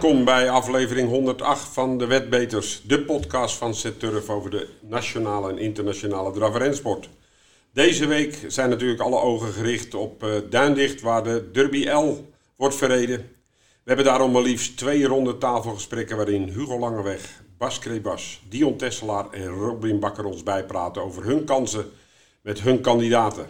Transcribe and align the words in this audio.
Welkom 0.00 0.24
bij 0.24 0.50
aflevering 0.50 1.08
108 1.08 1.68
van 1.68 1.98
de 1.98 2.06
Wetbeters, 2.06 2.82
de 2.82 3.00
podcast 3.00 3.56
van 3.56 3.74
Turf 3.98 4.28
over 4.28 4.50
de 4.50 4.68
nationale 4.80 5.50
en 5.50 5.58
internationale 5.58 6.32
draf- 6.32 6.52
en 6.54 6.58
rensport. 6.58 7.08
Deze 7.72 8.06
week 8.06 8.44
zijn 8.46 8.70
natuurlijk 8.70 9.00
alle 9.00 9.20
ogen 9.20 9.52
gericht 9.52 9.94
op 9.94 10.22
uh, 10.22 10.30
Duindicht, 10.50 11.00
waar 11.00 11.24
de 11.24 11.50
Derby 11.52 11.88
L 11.88 12.30
wordt 12.56 12.74
verreden. 12.74 13.16
We 13.56 13.84
hebben 13.84 14.04
daarom 14.04 14.30
maar 14.32 14.42
liefst 14.42 14.76
twee 14.76 15.06
ronde 15.06 15.38
tafelgesprekken 15.38 16.16
waarin 16.16 16.48
Hugo 16.48 16.78
Langeweg, 16.78 17.42
Bas 17.56 17.78
Krebas, 17.78 18.42
Dion 18.48 18.76
Tesselaar 18.76 19.30
en 19.30 19.46
Robin 19.46 20.00
Bakker 20.00 20.24
ons 20.24 20.42
bijpraten 20.42 21.02
over 21.02 21.24
hun 21.24 21.44
kansen 21.44 21.90
met 22.42 22.60
hun 22.60 22.80
kandidaten. 22.80 23.46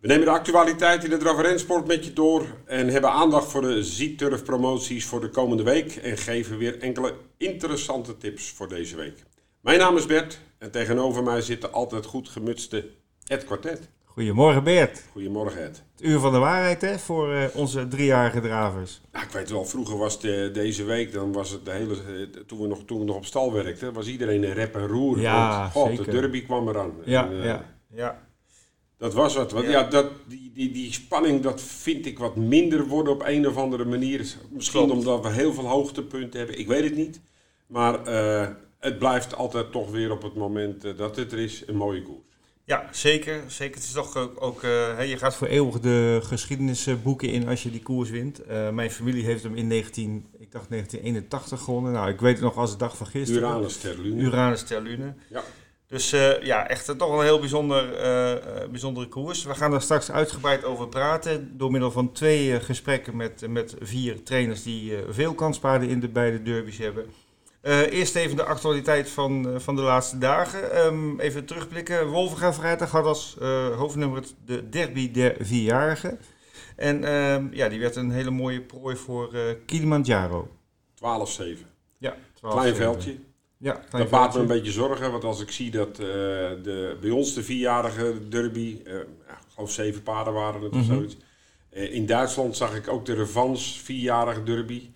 We 0.00 0.06
nemen 0.06 0.24
de 0.24 0.30
actualiteit 0.30 1.04
in 1.04 1.10
de 1.10 1.16
draf- 1.16 1.86
met 1.86 2.04
je 2.04 2.12
door 2.12 2.46
en 2.64 2.88
hebben 2.88 3.10
aandacht 3.10 3.50
voor 3.50 3.60
de 3.60 3.82
Zieturf 3.82 4.44
promoties 4.44 5.04
voor 5.06 5.20
de 5.20 5.28
komende 5.28 5.62
week 5.62 5.96
en 5.96 6.16
geven 6.16 6.58
weer 6.58 6.78
enkele 6.78 7.14
interessante 7.36 8.16
tips 8.16 8.50
voor 8.50 8.68
deze 8.68 8.96
week. 8.96 9.24
Mijn 9.60 9.78
naam 9.78 9.96
is 9.96 10.06
Bert 10.06 10.40
en 10.58 10.70
tegenover 10.70 11.22
mij 11.22 11.40
zit 11.40 11.60
de 11.60 11.68
altijd 11.68 12.06
goed 12.06 12.28
gemutste 12.28 12.90
Ed 13.26 13.44
Quartet. 13.44 13.88
Goedemorgen 14.04 14.64
Bert. 14.64 15.04
Goedemorgen 15.12 15.62
Ed. 15.62 15.82
Het 15.96 16.06
uur 16.06 16.18
van 16.18 16.32
de 16.32 16.38
waarheid 16.38 16.80
hè, 16.80 16.98
voor 16.98 17.32
uh, 17.32 17.44
onze 17.54 17.88
driejarige 17.88 18.40
dravers. 18.40 19.00
Nou, 19.12 19.24
ik 19.24 19.30
weet 19.30 19.50
wel, 19.50 19.64
vroeger 19.64 19.96
was 19.96 20.20
de, 20.20 20.50
deze 20.52 20.84
week, 20.84 21.12
dan 21.12 21.32
was 21.32 21.50
het 21.50 21.64
de 21.64 21.70
hele, 21.70 21.94
eh, 21.94 22.40
toen 22.46 22.60
we 22.60 22.66
nog, 22.66 22.78
toen 22.86 22.98
we 22.98 23.04
nog 23.04 23.16
op 23.16 23.24
stal 23.24 23.52
werkten, 23.52 23.92
was 23.92 24.06
iedereen 24.06 24.42
een 24.42 24.54
rep 24.54 24.74
en 24.74 24.86
roer. 24.86 25.20
Ja, 25.20 25.58
want, 25.58 25.72
god, 25.72 25.88
zeker. 25.88 26.04
de 26.04 26.10
derby 26.10 26.44
kwam 26.44 26.68
eraan. 26.68 26.92
Ja, 27.04 27.26
en, 27.26 27.32
uh, 27.32 27.44
ja, 27.44 27.64
ja. 27.94 28.27
Dat 28.98 29.14
was 29.14 29.34
wat. 29.34 29.52
Want 29.52 29.64
ja, 29.64 29.70
Ja. 29.70 29.82
dat, 29.82 30.10
die, 30.26 30.52
die, 30.54 30.70
die 30.70 30.92
spanning, 30.92 31.42
dat 31.42 31.62
vind 31.62 32.06
ik 32.06 32.18
wat 32.18 32.36
minder 32.36 32.86
worden 32.86 33.12
op 33.12 33.22
een 33.26 33.46
of 33.48 33.56
andere 33.56 33.84
manier. 33.84 34.18
Misschien 34.50 34.86
Klopt. 34.86 34.98
omdat 34.98 35.22
we 35.22 35.30
heel 35.30 35.52
veel 35.52 35.66
hoogtepunten 35.66 36.38
hebben. 36.38 36.58
Ik 36.58 36.66
weet 36.66 36.84
het 36.84 36.96
niet. 36.96 37.20
Maar 37.66 38.04
eh, 38.04 38.48
het 38.78 38.98
blijft 38.98 39.34
altijd 39.34 39.72
toch 39.72 39.90
weer 39.90 40.10
op 40.12 40.22
het 40.22 40.34
moment 40.34 40.84
eh, 40.84 40.96
dat 40.96 41.16
het 41.16 41.32
er 41.32 41.38
is 41.38 41.62
een 41.66 41.76
mooie 41.76 42.02
koers. 42.02 42.26
Ja, 42.64 42.88
zeker. 42.90 43.42
zeker. 43.46 43.74
Het 43.74 43.84
is 43.84 43.92
toch 43.92 44.16
ook, 44.16 44.42
ook 44.42 44.62
eh, 44.62 45.08
je 45.10 45.18
gaat 45.18 45.34
voor 45.34 45.46
eeuwig 45.46 45.80
de 45.80 46.20
geschiedenisboeken 46.22 47.28
in 47.28 47.48
als 47.48 47.62
je 47.62 47.70
die 47.70 47.82
koers 47.82 48.10
wint. 48.10 48.42
Mijn 48.72 48.90
familie 48.90 49.24
heeft 49.24 49.42
hem 49.42 49.54
in 49.54 49.66
19, 49.66 50.26
ik 50.38 50.52
dacht 50.52 50.70
1981 50.70 51.60
gewonnen. 51.60 51.92
Nou, 51.92 52.08
ik 52.10 52.20
weet 52.20 52.34
het 52.34 52.42
nog 52.42 52.56
als 52.56 52.70
de 52.70 52.76
dag 52.76 52.96
van 52.96 53.06
gisteren. 53.06 53.42
Uranus 53.42 53.76
Terlune. 53.76 54.22
Uranus 54.22 54.62
ter 54.62 54.82
Lune. 54.82 55.14
Ja. 55.30 55.42
Dus 55.88 56.12
eh, 56.12 56.42
ja, 56.42 56.68
echt 56.68 56.88
eh, 56.88 56.96
toch 56.96 57.18
een 57.18 57.24
heel 57.24 57.38
bijzonder, 57.40 57.94
eh, 57.94 58.68
bijzondere 58.70 59.08
koers. 59.08 59.44
We 59.44 59.54
gaan 59.54 59.70
daar 59.70 59.82
straks 59.82 60.10
uitgebreid 60.10 60.64
over 60.64 60.88
praten. 60.88 61.58
Door 61.58 61.70
middel 61.70 61.90
van 61.90 62.12
twee 62.12 62.60
gesprekken 62.60 63.16
met, 63.16 63.48
met 63.48 63.76
vier 63.80 64.22
trainers 64.22 64.62
die 64.62 64.96
veel 65.08 65.34
kanspaarden 65.34 65.88
in 65.88 66.00
de 66.00 66.08
beide 66.08 66.42
derbies 66.42 66.78
hebben. 66.78 67.06
Eerst 67.90 68.16
even 68.16 68.36
de 68.36 68.44
actualiteit 68.44 69.10
van, 69.10 69.60
van 69.60 69.76
de 69.76 69.82
laatste 69.82 70.18
dagen. 70.18 70.72
Ehm, 70.72 71.20
even 71.20 71.44
terugblikken. 71.44 72.06
Wolvenga 72.06 72.52
vrijdag 72.52 72.90
had 72.90 73.04
als 73.04 73.36
hoofdnummer 73.76 74.18
het 74.18 74.34
de 74.44 74.68
derby 74.68 75.10
der 75.10 75.36
vierjarigen. 75.40 76.18
En 76.76 77.04
ehm, 77.04 77.46
ja, 77.50 77.68
die 77.68 77.80
werd 77.80 77.96
een 77.96 78.10
hele 78.10 78.30
mooie 78.30 78.60
prooi 78.60 78.96
voor 78.96 79.36
Kilimanjaro. 79.66 80.48
12-7. 80.94 81.66
Ja, 81.98 82.16
Klein 82.40 82.74
veldje. 82.74 83.16
Ja, 83.60 83.80
Dat 83.90 84.10
baart 84.10 84.34
me 84.34 84.40
een 84.40 84.46
beetje 84.46 84.72
zorgen. 84.72 85.10
Want 85.10 85.24
als 85.24 85.40
ik 85.40 85.50
zie 85.50 85.70
dat 85.70 85.88
eh, 85.88 85.96
de, 86.62 86.96
bij 87.00 87.10
ons 87.10 87.34
de 87.34 87.42
vierjarige 87.42 88.28
derby, 88.28 88.80
eh, 88.84 88.94
ik 88.98 89.06
geloof 89.54 89.70
zeven 89.72 90.02
paarden 90.02 90.32
waren 90.32 90.62
het 90.62 90.72
of 90.72 90.78
Mhm. 90.78 90.94
zoiets. 90.94 91.16
Eh, 91.70 91.94
in 91.94 92.06
Duitsland 92.06 92.56
zag 92.56 92.74
ik 92.76 92.88
ook 92.88 93.04
de 93.06 93.14
Revans 93.14 93.80
vierjarige 93.84 94.42
derby. 94.42 94.90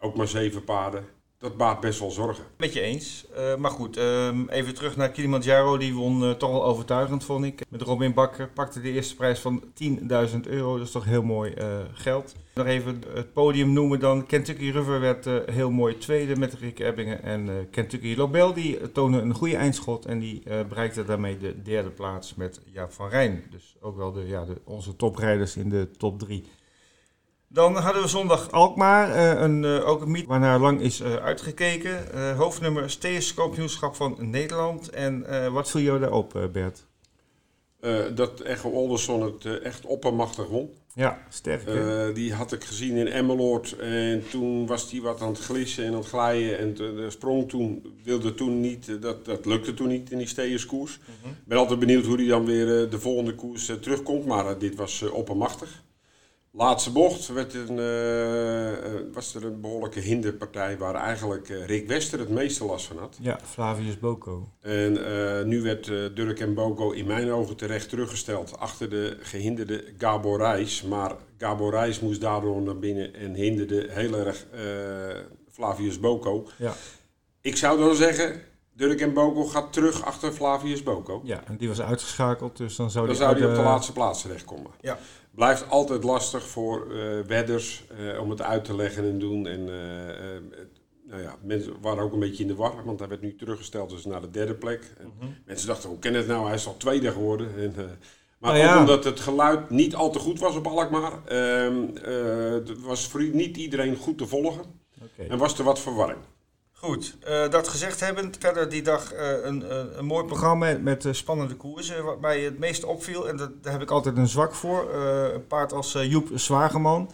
Ook 0.00 0.16
maar 0.16 0.28
zeven 0.28 0.64
paarden. 0.64 1.04
Dat 1.42 1.56
baart 1.56 1.80
best 1.80 2.00
wel 2.00 2.10
zorgen. 2.10 2.44
Met 2.56 2.72
je 2.72 2.80
eens. 2.80 3.26
Eh, 3.34 3.56
maar 3.56 3.70
goed, 3.70 3.96
ehm, 3.96 4.48
even 4.48 4.74
terug 4.74 4.96
naar 4.96 5.10
Kilimanjaro. 5.10 5.76
Die 5.76 5.94
won 5.94 6.24
eh, 6.24 6.30
toch 6.30 6.50
wel 6.50 6.64
overtuigend, 6.64 7.24
vond 7.24 7.44
ik. 7.44 7.60
Met 7.68 7.82
Robin 7.82 8.14
Bakker 8.14 8.48
pakte 8.48 8.80
de 8.80 8.90
eerste 8.90 9.16
prijs 9.16 9.38
van 9.40 9.62
10.000 9.74 10.46
euro. 10.46 10.76
Dat 10.76 10.86
is 10.86 10.92
toch 10.92 11.04
heel 11.04 11.22
mooi 11.22 11.52
eh, 11.52 11.66
geld. 11.92 12.34
Nog 12.54 12.66
even 12.66 13.02
het 13.14 13.32
podium 13.32 13.72
noemen 13.72 14.00
dan. 14.00 14.26
Kentucky 14.26 14.70
River 14.70 15.00
werd 15.00 15.28
heel 15.50 15.70
mooi 15.70 15.98
tweede 15.98 16.36
met 16.36 16.54
Rick 16.54 16.78
Ebbingen. 16.78 17.22
En 17.22 17.70
Kentucky 17.70 18.14
Lobel 18.16 18.52
die 18.52 18.92
toonde 18.92 19.20
een 19.20 19.34
goede 19.34 19.56
eindschot. 19.56 20.06
En 20.06 20.18
die 20.18 20.42
bereikte 20.68 21.04
daarmee 21.04 21.38
de 21.38 21.62
derde 21.62 21.90
plaats 21.90 22.34
met 22.34 22.60
Jaap 22.72 22.92
van 22.92 23.08
Rijn. 23.08 23.44
Dus 23.50 23.76
ook 23.80 23.96
wel 23.96 24.12
de, 24.12 24.26
ja, 24.26 24.44
de, 24.44 24.60
onze 24.64 24.96
toprijders 24.96 25.56
in 25.56 25.68
de 25.68 25.88
top 25.96 26.18
drie. 26.18 26.44
Dan 27.52 27.76
hadden 27.76 28.02
we 28.02 28.08
zondag 28.08 28.50
Alkmaar, 28.50 29.10
eh, 29.10 29.42
een, 29.42 29.64
eh, 29.64 29.88
ook 29.88 30.02
een 30.02 30.10
meet 30.10 30.26
waarnaar 30.26 30.58
lang 30.58 30.80
is 30.80 31.00
eh, 31.00 31.14
uitgekeken. 31.14 32.34
Hoofdnummer 32.36 32.90
Steers 32.90 33.34
kampioenschap 33.34 33.94
van 33.94 34.16
Nederland. 34.18 34.90
En 34.90 35.26
wat 35.52 35.70
viel 35.70 35.80
jou 35.80 36.00
daarop, 36.00 36.48
Bert? 36.52 36.84
Dat 38.14 38.40
Echo 38.40 38.70
Olderson 38.70 39.22
het 39.22 39.60
echt 39.60 39.86
oppermachtig 39.86 40.48
won. 40.48 40.70
Ja, 40.94 41.18
sterk. 41.28 42.14
die 42.14 42.34
had 42.34 42.52
ik 42.52 42.64
gezien 42.64 42.96
in 42.96 43.06
Emmeloord. 43.06 43.76
En 43.78 44.28
toen 44.30 44.66
was 44.66 44.90
hij 44.90 45.00
wat 45.00 45.20
aan 45.20 45.28
het 45.28 45.38
glissen 45.38 45.84
en 45.84 45.90
aan 45.92 45.98
het 45.98 46.08
glijden. 46.08 46.58
En 46.58 46.74
de, 46.74 46.94
de 46.94 47.10
sprong 47.10 47.48
toen, 47.48 47.96
wilde 48.04 48.34
toen 48.34 48.60
niet, 48.60 49.02
dat, 49.02 49.24
dat 49.24 49.46
lukte 49.46 49.74
toen 49.74 49.88
niet 49.88 50.10
in 50.10 50.18
die 50.18 50.26
Steerskoers. 50.26 50.98
Mhm. 50.98 51.32
Ik 51.32 51.46
ben 51.46 51.58
altijd 51.58 51.78
benieuwd 51.78 52.04
hoe 52.04 52.16
hij 52.16 52.26
dan 52.26 52.44
weer 52.44 52.90
de 52.90 53.00
volgende 53.00 53.34
koers 53.34 53.70
terugkomt. 53.80 54.26
Maar 54.26 54.58
dit 54.58 54.74
was 54.74 55.02
oppermachtig. 55.02 55.82
Laatste 56.54 56.90
bocht 56.90 57.26
werd 57.28 57.54
een, 57.54 57.78
eh, 57.78 58.72
eh, 58.72 59.00
was 59.12 59.34
er 59.34 59.44
een 59.44 59.60
behoorlijke 59.60 60.00
hinderpartij 60.00 60.78
waar 60.78 60.94
eigenlijk 60.94 61.48
eh, 61.48 61.66
Rick 61.66 61.88
Wester 61.88 62.18
het 62.18 62.28
meeste 62.28 62.64
last 62.64 62.86
van 62.86 62.98
had. 62.98 63.16
Ja, 63.20 63.38
Flavius 63.44 63.98
Boko. 63.98 64.48
En 64.60 65.04
eh, 65.06 65.44
nu 65.44 65.62
werd 65.62 65.88
eh, 65.88 65.96
Durk 66.14 66.40
en 66.40 66.54
Boko 66.54 66.90
in 66.90 67.06
mijn 67.06 67.30
ogen 67.30 67.56
terecht 67.56 67.88
teruggesteld 67.88 68.58
achter 68.58 68.90
de 68.90 69.16
gehinderde 69.20 69.84
Gabor 69.98 70.38
Reis. 70.38 70.82
Maar 70.82 71.12
Gabor 71.38 71.70
Reis 71.70 72.00
moest 72.00 72.20
daardoor 72.20 72.62
naar 72.62 72.78
binnen 72.78 73.14
en 73.14 73.34
hinderde 73.34 73.86
heel 73.90 74.14
erg 74.14 74.46
eh, 74.50 74.60
Flavius 75.50 76.00
Boko. 76.00 76.48
Ja. 76.58 76.74
Ik 77.40 77.56
zou 77.56 77.78
dan 77.78 77.94
zeggen, 77.94 78.40
Durk 78.72 79.00
en 79.00 79.12
Boko 79.12 79.44
gaat 79.44 79.72
terug 79.72 80.04
achter 80.04 80.32
Flavius 80.32 80.82
Boko. 80.82 81.20
ja, 81.24 81.42
en 81.46 81.56
die 81.56 81.68
was 81.68 81.80
uitgeschakeld, 81.80 82.56
dus 82.56 82.76
dan 82.76 82.90
zou 82.90 83.06
Dan 83.06 83.14
die 83.14 83.24
zou 83.24 83.38
hij 83.38 83.48
op 83.48 83.54
de 83.54 83.62
laatste 83.62 83.92
plaats 83.92 84.22
terechtkomen. 84.22 84.70
Ja. 84.80 84.98
Blijft 85.34 85.70
altijd 85.70 86.04
lastig 86.04 86.48
voor 86.48 86.90
eh, 86.90 87.20
wedders 87.26 87.84
eh, 87.98 88.20
om 88.20 88.30
het 88.30 88.42
uit 88.42 88.64
te 88.64 88.76
leggen 88.76 89.04
en 89.04 89.18
doen. 89.18 89.46
En 89.46 89.60
eh, 89.60 90.60
nou 91.06 91.22
ja, 91.22 91.36
mensen 91.42 91.74
waren 91.80 92.02
ook 92.04 92.12
een 92.12 92.18
beetje 92.18 92.42
in 92.42 92.48
de 92.48 92.54
war, 92.54 92.84
want 92.84 92.98
hij 92.98 93.08
werd 93.08 93.20
nu 93.20 93.36
teruggesteld 93.36 93.90
dus 93.90 94.04
naar 94.04 94.20
de 94.20 94.30
derde 94.30 94.54
plek. 94.54 94.92
En 94.98 95.12
Mhm. 95.18 95.30
Mensen 95.46 95.66
dachten, 95.66 95.88
hoe 95.88 95.98
kan 95.98 96.14
het 96.14 96.26
nou? 96.26 96.44
Hij 96.46 96.54
is 96.54 96.66
al 96.66 96.76
tweede 96.76 97.10
geworden. 97.10 97.48
En, 97.56 97.74
maar 98.38 98.52
Nou 98.52 98.56
ja. 98.64 98.74
ook 98.74 98.80
omdat 98.80 99.04
het 99.04 99.20
geluid 99.20 99.70
niet 99.70 99.94
al 99.94 100.10
te 100.10 100.18
goed 100.18 100.38
was 100.38 100.56
op 100.56 100.66
Alkmaar, 100.66 101.12
ehm, 101.26 101.96
eh, 101.96 102.74
was 102.78 103.06
voor 103.06 103.22
niet 103.22 103.56
iedereen 103.56 103.96
goed 103.96 104.18
te 104.18 104.26
volgen. 104.26 104.80
En 105.28 105.38
was 105.38 105.58
er 105.58 105.64
wat 105.64 105.80
verwarring. 105.80 106.18
Goed, 106.84 107.16
eh, 107.20 107.48
dat 107.50 107.68
gezegd 107.68 108.00
hebbend, 108.00 108.36
verder 108.40 108.68
die 108.68 108.82
dag 108.82 109.12
eh, 109.12 109.44
een, 109.44 109.64
een, 109.98 110.04
mooi 110.04 110.24
programma 110.24 110.78
met, 110.80 111.04
eh, 111.04 111.12
spannende 111.12 111.54
koersen. 111.54 112.04
Wat 112.04 112.20
mij 112.20 112.40
het 112.40 112.58
meest 112.58 112.84
opviel, 112.84 113.28
en 113.28 113.36
dat, 113.36 113.62
daar 113.62 113.72
heb 113.72 113.82
ik 113.82 113.90
altijd 113.90 114.16
een 114.16 114.28
zwak 114.28 114.54
voor, 114.54 114.94
een 115.34 115.46
paard 115.46 115.72
als 115.72 115.92
Joep 115.92 116.28
Zwageman. 116.34 117.10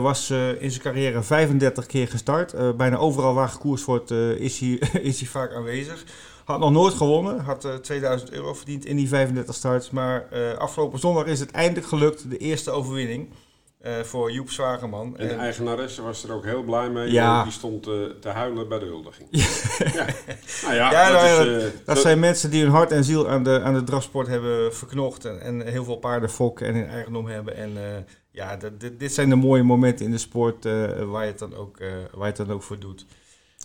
was 0.00 0.30
in 0.30 0.70
zijn 0.70 0.82
carrière 0.82 1.22
35 1.22 1.86
keer 1.86 2.08
gestart. 2.08 2.76
Bijna 2.76 2.96
overal 2.96 3.34
waar 3.34 3.48
gekoerst 3.48 3.84
wordt 3.84 4.10
is, 4.10 4.58
hij, 4.58 4.68
is 5.10 5.20
hij 5.20 5.28
vaak 5.28 5.52
aanwezig. 5.52 6.04
Had 6.44 6.58
nog 6.58 6.70
nooit 6.70 6.94
gewonnen, 6.94 7.40
had 7.40 7.64
eh, 7.64 7.74
2000 7.74 8.32
euro 8.32 8.54
verdiend 8.54 8.84
in 8.84 8.96
die 8.96 9.08
35 9.08 9.54
starts. 9.54 9.90
Maar 9.90 10.26
afgelopen 10.58 10.98
zondag 10.98 11.26
is 11.26 11.40
het 11.40 11.50
eindelijk 11.50 11.86
gelukt, 11.86 12.30
de 12.30 12.38
eerste 12.38 12.70
overwinning 12.70 13.28
eh, 13.82 14.00
voor 14.00 14.32
Joep 14.32 14.50
Zwageman. 14.50 15.16
En 15.16 15.28
de 15.28 15.34
eigenaresse 15.34 16.02
was 16.02 16.24
er 16.24 16.32
ook 16.32 16.44
heel 16.44 16.62
blij 16.62 16.90
mee. 16.90 17.10
Ja. 17.10 17.42
Die 17.42 17.52
stond 17.52 17.86
eh, 17.86 17.92
te 18.20 18.28
huilen 18.28 18.68
bij 18.68 18.78
de 18.78 18.84
huldiging. 18.84 19.28
Ja. 19.30 20.06
Nou 20.62 20.74
ja, 20.74 20.90
Ja, 20.90 21.10
dat, 21.10 21.22
nou 21.22 21.50
is, 21.56 21.64
eh, 21.64 21.70
Dat 21.84 21.98
zijn 21.98 22.18
mensen 22.20 22.50
die 22.50 22.62
hun 22.62 22.70
hart 22.72 22.90
en 22.92 23.04
ziel 23.04 23.28
aan 23.28 23.42
de, 23.42 23.60
aan 23.60 23.74
de 23.74 23.84
drafsport 23.84 24.26
hebben 24.26 24.74
verknocht. 24.74 25.24
En, 25.24 25.40
en 25.40 25.66
heel 25.66 25.84
veel 25.84 25.96
paarden 25.96 26.30
fokken 26.30 26.66
en 26.66 26.74
in 26.74 26.86
eigendom 26.86 27.26
hebben. 27.26 27.56
En 27.56 27.72
ja, 28.30 28.56
dat- 28.56 28.80
dit, 28.80 29.00
dit 29.00 29.12
zijn 29.12 29.28
de 29.28 29.34
mooie 29.36 29.62
momenten 29.62 30.04
in 30.04 30.10
de 30.10 30.18
sport 30.18 30.64
waar, 31.06 31.24
je 31.24 31.30
het 31.30 31.38
dan 31.38 31.54
ook, 31.54 31.78
waar 31.78 32.20
je 32.20 32.24
het 32.24 32.36
dan 32.36 32.50
ook 32.50 32.62
voor 32.62 32.78
doet. 32.78 33.06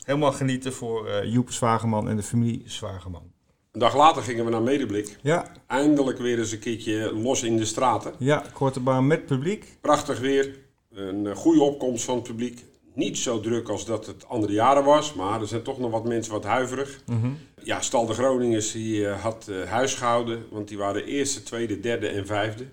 Helemaal 0.04 0.32
genieten 0.32 0.74
voor 0.74 1.26
Joep 1.26 1.52
Zwageman 1.52 2.10
en 2.10 2.16
de 2.16 2.24
familie 2.24 2.64
Zwageman. 2.66 3.32
Een 3.78 3.84
dag 3.84 3.96
later 3.96 4.24
gingen 4.24 4.46
we 4.46 4.52
naar 4.52 4.62
Medeblik. 4.62 5.18
Ja, 5.22 5.52
Eindelijk 5.68 6.18
weer 6.18 6.40
eens 6.40 6.52
een 6.52 6.60
keertje 6.60 7.14
los 7.14 7.44
in 7.44 7.58
de 7.58 7.66
straten. 7.66 8.14
ja, 8.18 8.44
korte 8.54 8.80
baan 8.80 9.08
met 9.08 9.26
publiek. 9.26 9.78
Prachtig 9.82 10.20
weer. 10.20 10.56
Een 10.94 11.28
eh, 11.28 11.36
goede 11.36 11.62
opkomst 11.62 12.04
van 12.04 12.16
het 12.16 12.24
publiek. 12.24 12.66
Niet 12.94 13.18
zo 13.18 13.40
druk 13.40 13.70
als 13.70 13.86
dat 13.86 14.06
het 14.06 14.28
andere 14.28 14.54
jaren 14.54 14.84
was, 14.84 15.14
maar 15.14 15.42
er 15.42 15.48
zijn 15.48 15.62
toch 15.62 15.80
nog 15.80 15.92
wat 15.92 16.06
mensen 16.06 16.34
wat 16.34 16.44
huiverig. 16.44 17.02
Mhm. 17.06 17.28
Ja, 17.64 17.82
Stal 17.82 18.06
de 18.06 18.14
Groningers 18.14 18.72
die, 18.72 19.08
eh, 19.08 19.22
had 19.22 19.48
eh, 19.48 19.70
huis 19.70 19.94
gehouden, 19.94 20.46
want 20.52 20.68
die 20.68 20.78
waren 20.78 21.06
eerste, 21.06 21.44
tweede, 21.44 21.80
derde 21.80 22.08
en 22.08 22.26
vijfde. 22.26 22.66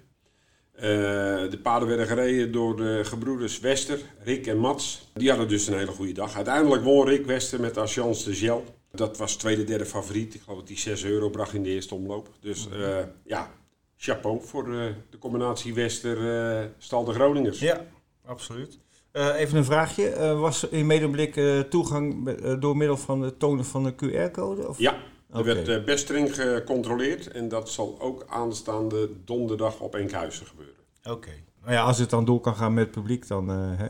de 1.51 1.59
paarden 1.63 1.89
werden 1.89 2.07
gereden 2.07 2.53
door 2.53 2.77
de 2.77 3.01
gebroeders 3.05 3.61
Wester, 3.61 3.99
Rick 4.23 4.47
en 4.47 4.59
Mats. 4.59 5.11
Die 5.15 5.29
hadden 5.29 5.49
dus 5.49 5.67
een 5.67 5.79
hele 5.79 5.91
goede 5.91 6.13
dag. 6.13 6.37
Uiteindelijk 6.37 6.83
won 6.83 7.07
Rick 7.07 7.27
Wester 7.27 7.61
met 7.61 7.77
Assurance 7.77 8.29
de 8.31 8.37
Gel. 8.37 8.65
Dat 8.95 9.17
was 9.17 9.37
tweede, 9.37 9.65
derde 9.65 9.87
favoriet. 9.87 10.35
Ik 10.35 10.41
geloof 10.41 10.59
dat 10.59 10.69
hij 10.69 10.77
6 10.77 11.05
euro 11.05 11.31
bracht 11.31 11.53
in 11.53 11.63
de 11.63 11.69
eerste 11.69 11.95
omloop. 11.95 12.29
Dus 12.41 12.69
uh, 12.73 12.99
ja, 13.25 13.51
chapeau 13.97 14.41
voor 14.43 14.69
uh, 14.69 14.87
de 15.11 15.19
combinatie 15.19 15.75
Wester-Stal 15.75 17.05
de 17.05 17.13
Groningers. 17.13 17.59
Ja, 17.59 17.87
absoluut. 18.25 18.79
Uh, 19.13 19.41
even 19.41 19.59
een 19.59 19.65
vraagje. 19.65 20.35
was 20.35 20.69
in 20.69 20.87
medeblik 20.87 21.35
toegang 21.71 22.31
door 22.59 22.77
middel 22.77 22.97
van 22.97 23.21
het 23.21 23.39
tonen 23.39 23.65
van 23.65 23.85
de 23.85 23.95
QR-code? 23.95 24.75
Ja, 24.77 24.97
er 25.33 25.45
werd 25.45 25.85
best 25.85 26.05
streng 26.05 26.35
gecontroleerd. 26.35 27.31
En 27.31 27.49
dat 27.49 27.71
zal 27.71 28.01
ook 28.01 28.25
aanstaande 28.29 29.11
donderdag 29.25 29.81
op 29.81 29.95
Enkhuizen 29.95 30.47
gebeuren. 30.47 30.75
Oké. 31.05 31.31
Nou 31.61 31.73
ja, 31.73 31.83
als 31.83 31.99
het 31.99 32.11
dan 32.11 32.25
door 32.25 32.41
kan 32.41 32.57
gaan 32.57 32.75
met 32.75 32.85
het 32.85 32.95
publiek, 32.95 33.29
dan... 33.29 33.49
Hè? 33.49 33.87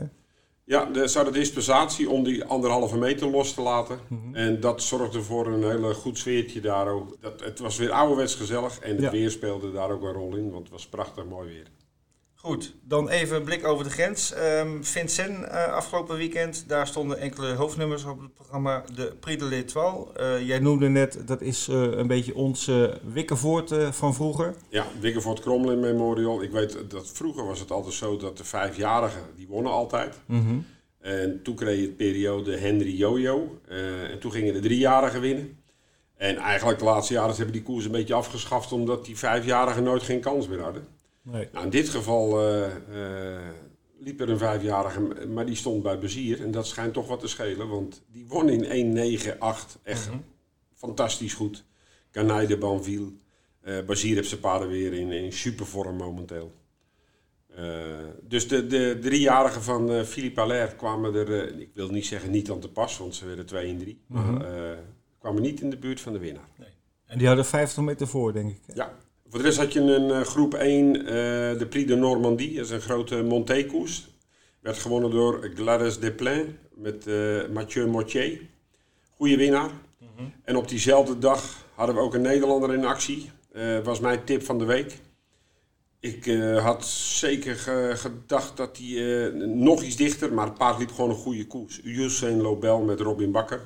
Ja, 0.67 0.93
er 0.93 1.09
zat 1.09 1.25
de 1.25 1.31
dispensatie 1.31 2.09
om 2.09 2.23
die 2.23 2.43
anderhalve 2.43 2.97
meter 2.97 3.29
los 3.29 3.53
te 3.53 3.61
laten. 3.61 3.99
Mhm. 4.07 4.35
En 4.35 4.59
dat 4.59 4.81
zorgde 4.81 5.21
voor 5.21 5.47
een 5.47 5.63
hele 5.63 5.93
goed 5.93 6.17
sfeertje 6.17 6.61
daar 6.61 6.87
ook. 6.87 7.17
Dat, 7.21 7.39
het 7.39 7.59
was 7.59 7.77
weer 7.77 7.91
ouderwets 7.91 8.35
gezellig 8.35 8.79
en 8.79 9.01
het 9.01 9.11
weer 9.11 9.31
speelde 9.31 9.71
daar 9.71 9.91
ook 9.91 10.01
een 10.01 10.13
rol 10.13 10.35
in, 10.35 10.51
want 10.51 10.63
het 10.63 10.71
was 10.71 10.87
prachtig 10.87 11.25
mooi 11.25 11.47
weer. 11.47 11.67
Goed, 12.45 12.73
dan 12.83 13.09
even 13.09 13.35
een 13.35 13.43
blik 13.43 13.67
over 13.67 13.83
de 13.83 13.89
grens. 13.89 14.33
Um, 14.37 14.83
Vincent, 14.83 15.39
uh, 15.39 15.73
afgelopen 15.73 16.17
weekend, 16.17 16.63
daar 16.67 16.87
stonden 16.87 17.19
enkele 17.19 17.53
hoofdnummers 17.53 18.03
op 18.03 18.21
het 18.21 18.33
programma. 18.33 18.83
De 18.95 19.15
Prix 19.19 19.39
de 19.39 19.45
l'Étoile. 19.45 20.05
Uh, 20.19 20.47
jij 20.47 20.59
noemde 20.59 20.89
net, 20.89 21.21
dat 21.25 21.41
is 21.41 21.67
uh, 21.67 21.75
een 21.81 22.07
beetje 22.07 22.35
ons 22.35 22.71
Wikkevoort 23.13 23.73
van 23.91 24.13
vroeger. 24.13 24.55
Ja, 24.69 24.85
Wikkevoort 24.99 25.39
Kromlin 25.39 25.79
Memorial. 25.79 26.41
Ik 26.41 26.51
weet 26.51 26.77
dat 26.87 27.09
vroeger 27.13 27.45
was 27.45 27.59
het 27.59 27.71
altijd 27.71 27.93
zo 27.93 28.17
dat 28.17 28.37
de 28.37 28.43
vijfjarigen, 28.43 29.21
die 29.35 29.47
wonnen 29.47 29.71
altijd. 29.71 30.19
Mm 30.25 30.65
En 30.99 31.39
toen 31.43 31.55
kreeg 31.55 31.79
je 31.79 31.87
de 31.87 31.93
periode 31.93 32.57
Henry 32.57 32.97
Jojo. 32.97 33.59
en 34.11 34.19
toen 34.19 34.31
gingen 34.31 34.53
de 34.53 34.59
driejarigen 34.59 35.21
winnen. 35.21 35.57
En 36.17 36.37
eigenlijk 36.37 36.79
de 36.79 36.85
laatste 36.85 37.13
jaren 37.13 37.35
hebben 37.35 37.53
die 37.53 37.63
koers 37.63 37.85
een 37.85 37.91
beetje 37.91 38.13
afgeschaft, 38.13 38.71
omdat 38.71 39.05
die 39.05 39.17
vijfjarigen 39.17 39.83
nooit 39.83 40.03
geen 40.03 40.19
kans 40.19 40.47
meer 40.47 40.61
hadden. 40.61 40.87
Nee. 41.25 41.47
Nou, 41.51 41.63
in 41.63 41.71
dit 41.71 41.89
geval 41.89 42.41
uh, 42.41 42.67
uh, 42.91 43.37
liep 43.99 44.21
er 44.21 44.29
een 44.29 44.37
vijfjarige, 44.37 45.27
maar 45.27 45.45
die 45.45 45.55
stond 45.55 45.83
bij 45.83 45.99
Bezier. 45.99 46.41
En 46.41 46.51
dat 46.51 46.67
schijnt 46.67 46.93
toch 46.93 47.07
wat 47.07 47.19
te 47.19 47.27
schelen, 47.27 47.67
want 47.67 48.03
die 48.11 48.27
won 48.27 48.49
in 48.49 49.23
1-9-8. 49.25 49.81
Echt 49.83 50.11
mm 50.11 50.23
fantastisch 50.77 51.33
goed. 51.33 51.65
Canaille 52.11 52.47
de 52.47 52.57
Banville. 52.57 53.11
Uh, 53.63 53.85
Bazier 53.85 54.15
heeft 54.15 54.29
zijn 54.29 54.39
paarden 54.39 54.67
weer 54.67 54.93
in, 54.93 55.11
in 55.11 55.33
supervorm 55.33 55.95
momenteel. 55.95 56.53
dus 58.21 58.47
de, 58.47 58.67
de 58.67 58.97
driejarigen 59.01 59.61
van 59.61 59.91
uh, 59.91 60.03
Philippe 60.03 60.41
Allaire 60.41 60.75
kwamen 60.75 61.15
er, 61.15 61.59
ik 61.59 61.69
wil 61.73 61.89
niet 61.89 62.05
zeggen 62.05 62.31
niet 62.31 62.51
aan 62.51 62.59
te 62.59 62.69
pas, 62.69 62.97
want 62.97 63.15
ze 63.15 63.25
werden 63.25 63.45
2 63.45 63.67
in 63.67 63.77
3. 63.77 63.99
Mm 64.07 64.17
-hmm. 64.17 64.37
Maar 64.37 64.77
kwamen 65.19 65.41
niet 65.41 65.61
in 65.61 65.69
de 65.69 65.77
buurt 65.77 66.01
van 66.01 66.13
de 66.13 66.19
winnaar. 66.19 66.49
Nee. 66.57 66.69
En 67.05 67.17
die 67.17 67.27
hadden 67.27 67.45
50 67.45 67.83
meter 67.83 68.07
voor, 68.07 68.33
denk 68.33 68.49
ik. 68.51 68.75
Ja, 68.75 68.93
voor 69.35 69.43
de 69.43 69.49
rest 69.49 69.61
had 69.61 69.73
je 69.73 69.79
een 69.79 70.09
uh, 70.09 70.21
groep 70.21 70.53
1, 70.53 70.95
uh, 70.95 71.05
de 71.59 71.65
Prix 71.69 71.87
de 71.87 71.95
Normandie. 71.95 72.55
Dat 72.55 72.65
is 72.65 72.71
een 72.71 72.81
grote 72.81 73.23
Monté-koers. 73.23 74.07
Werd 74.61 74.77
gewonnen 74.77 75.11
door 75.11 75.51
Gladys 75.55 75.99
Desplein 75.99 76.57
met 76.75 77.07
uh, 77.07 77.47
Mathieu 77.53 77.87
Mortier. 77.87 78.41
Goede 79.15 79.37
winnaar. 79.37 79.69
Mm 79.69 80.07
-hmm. 80.15 80.33
En 80.43 80.55
op 80.55 80.67
diezelfde 80.67 81.17
dag 81.17 81.65
hadden 81.73 81.95
we 81.95 82.01
ook 82.01 82.13
een 82.13 82.21
Nederlander 82.21 82.73
in 82.73 82.85
actie. 82.85 83.31
was 83.83 83.99
mijn 83.99 84.23
tip 84.23 84.43
van 84.43 84.57
de 84.57 84.65
week. 84.65 84.99
Ik 85.99 86.25
had 86.57 86.85
zeker 86.85 87.55
gedacht 87.97 88.57
dat 88.57 88.77
hij 88.77 89.29
nog 89.45 89.81
iets 89.81 89.95
dichter, 89.95 90.33
maar 90.33 90.45
het 90.45 90.57
paard 90.57 90.79
liep 90.79 90.91
gewoon 90.91 91.09
een 91.09 91.15
goede 91.15 91.47
koers. 91.47 91.81
Usain 91.83 92.41
Lobel 92.41 92.81
met 92.81 92.99
Robin 92.99 93.31
Bakker. 93.31 93.61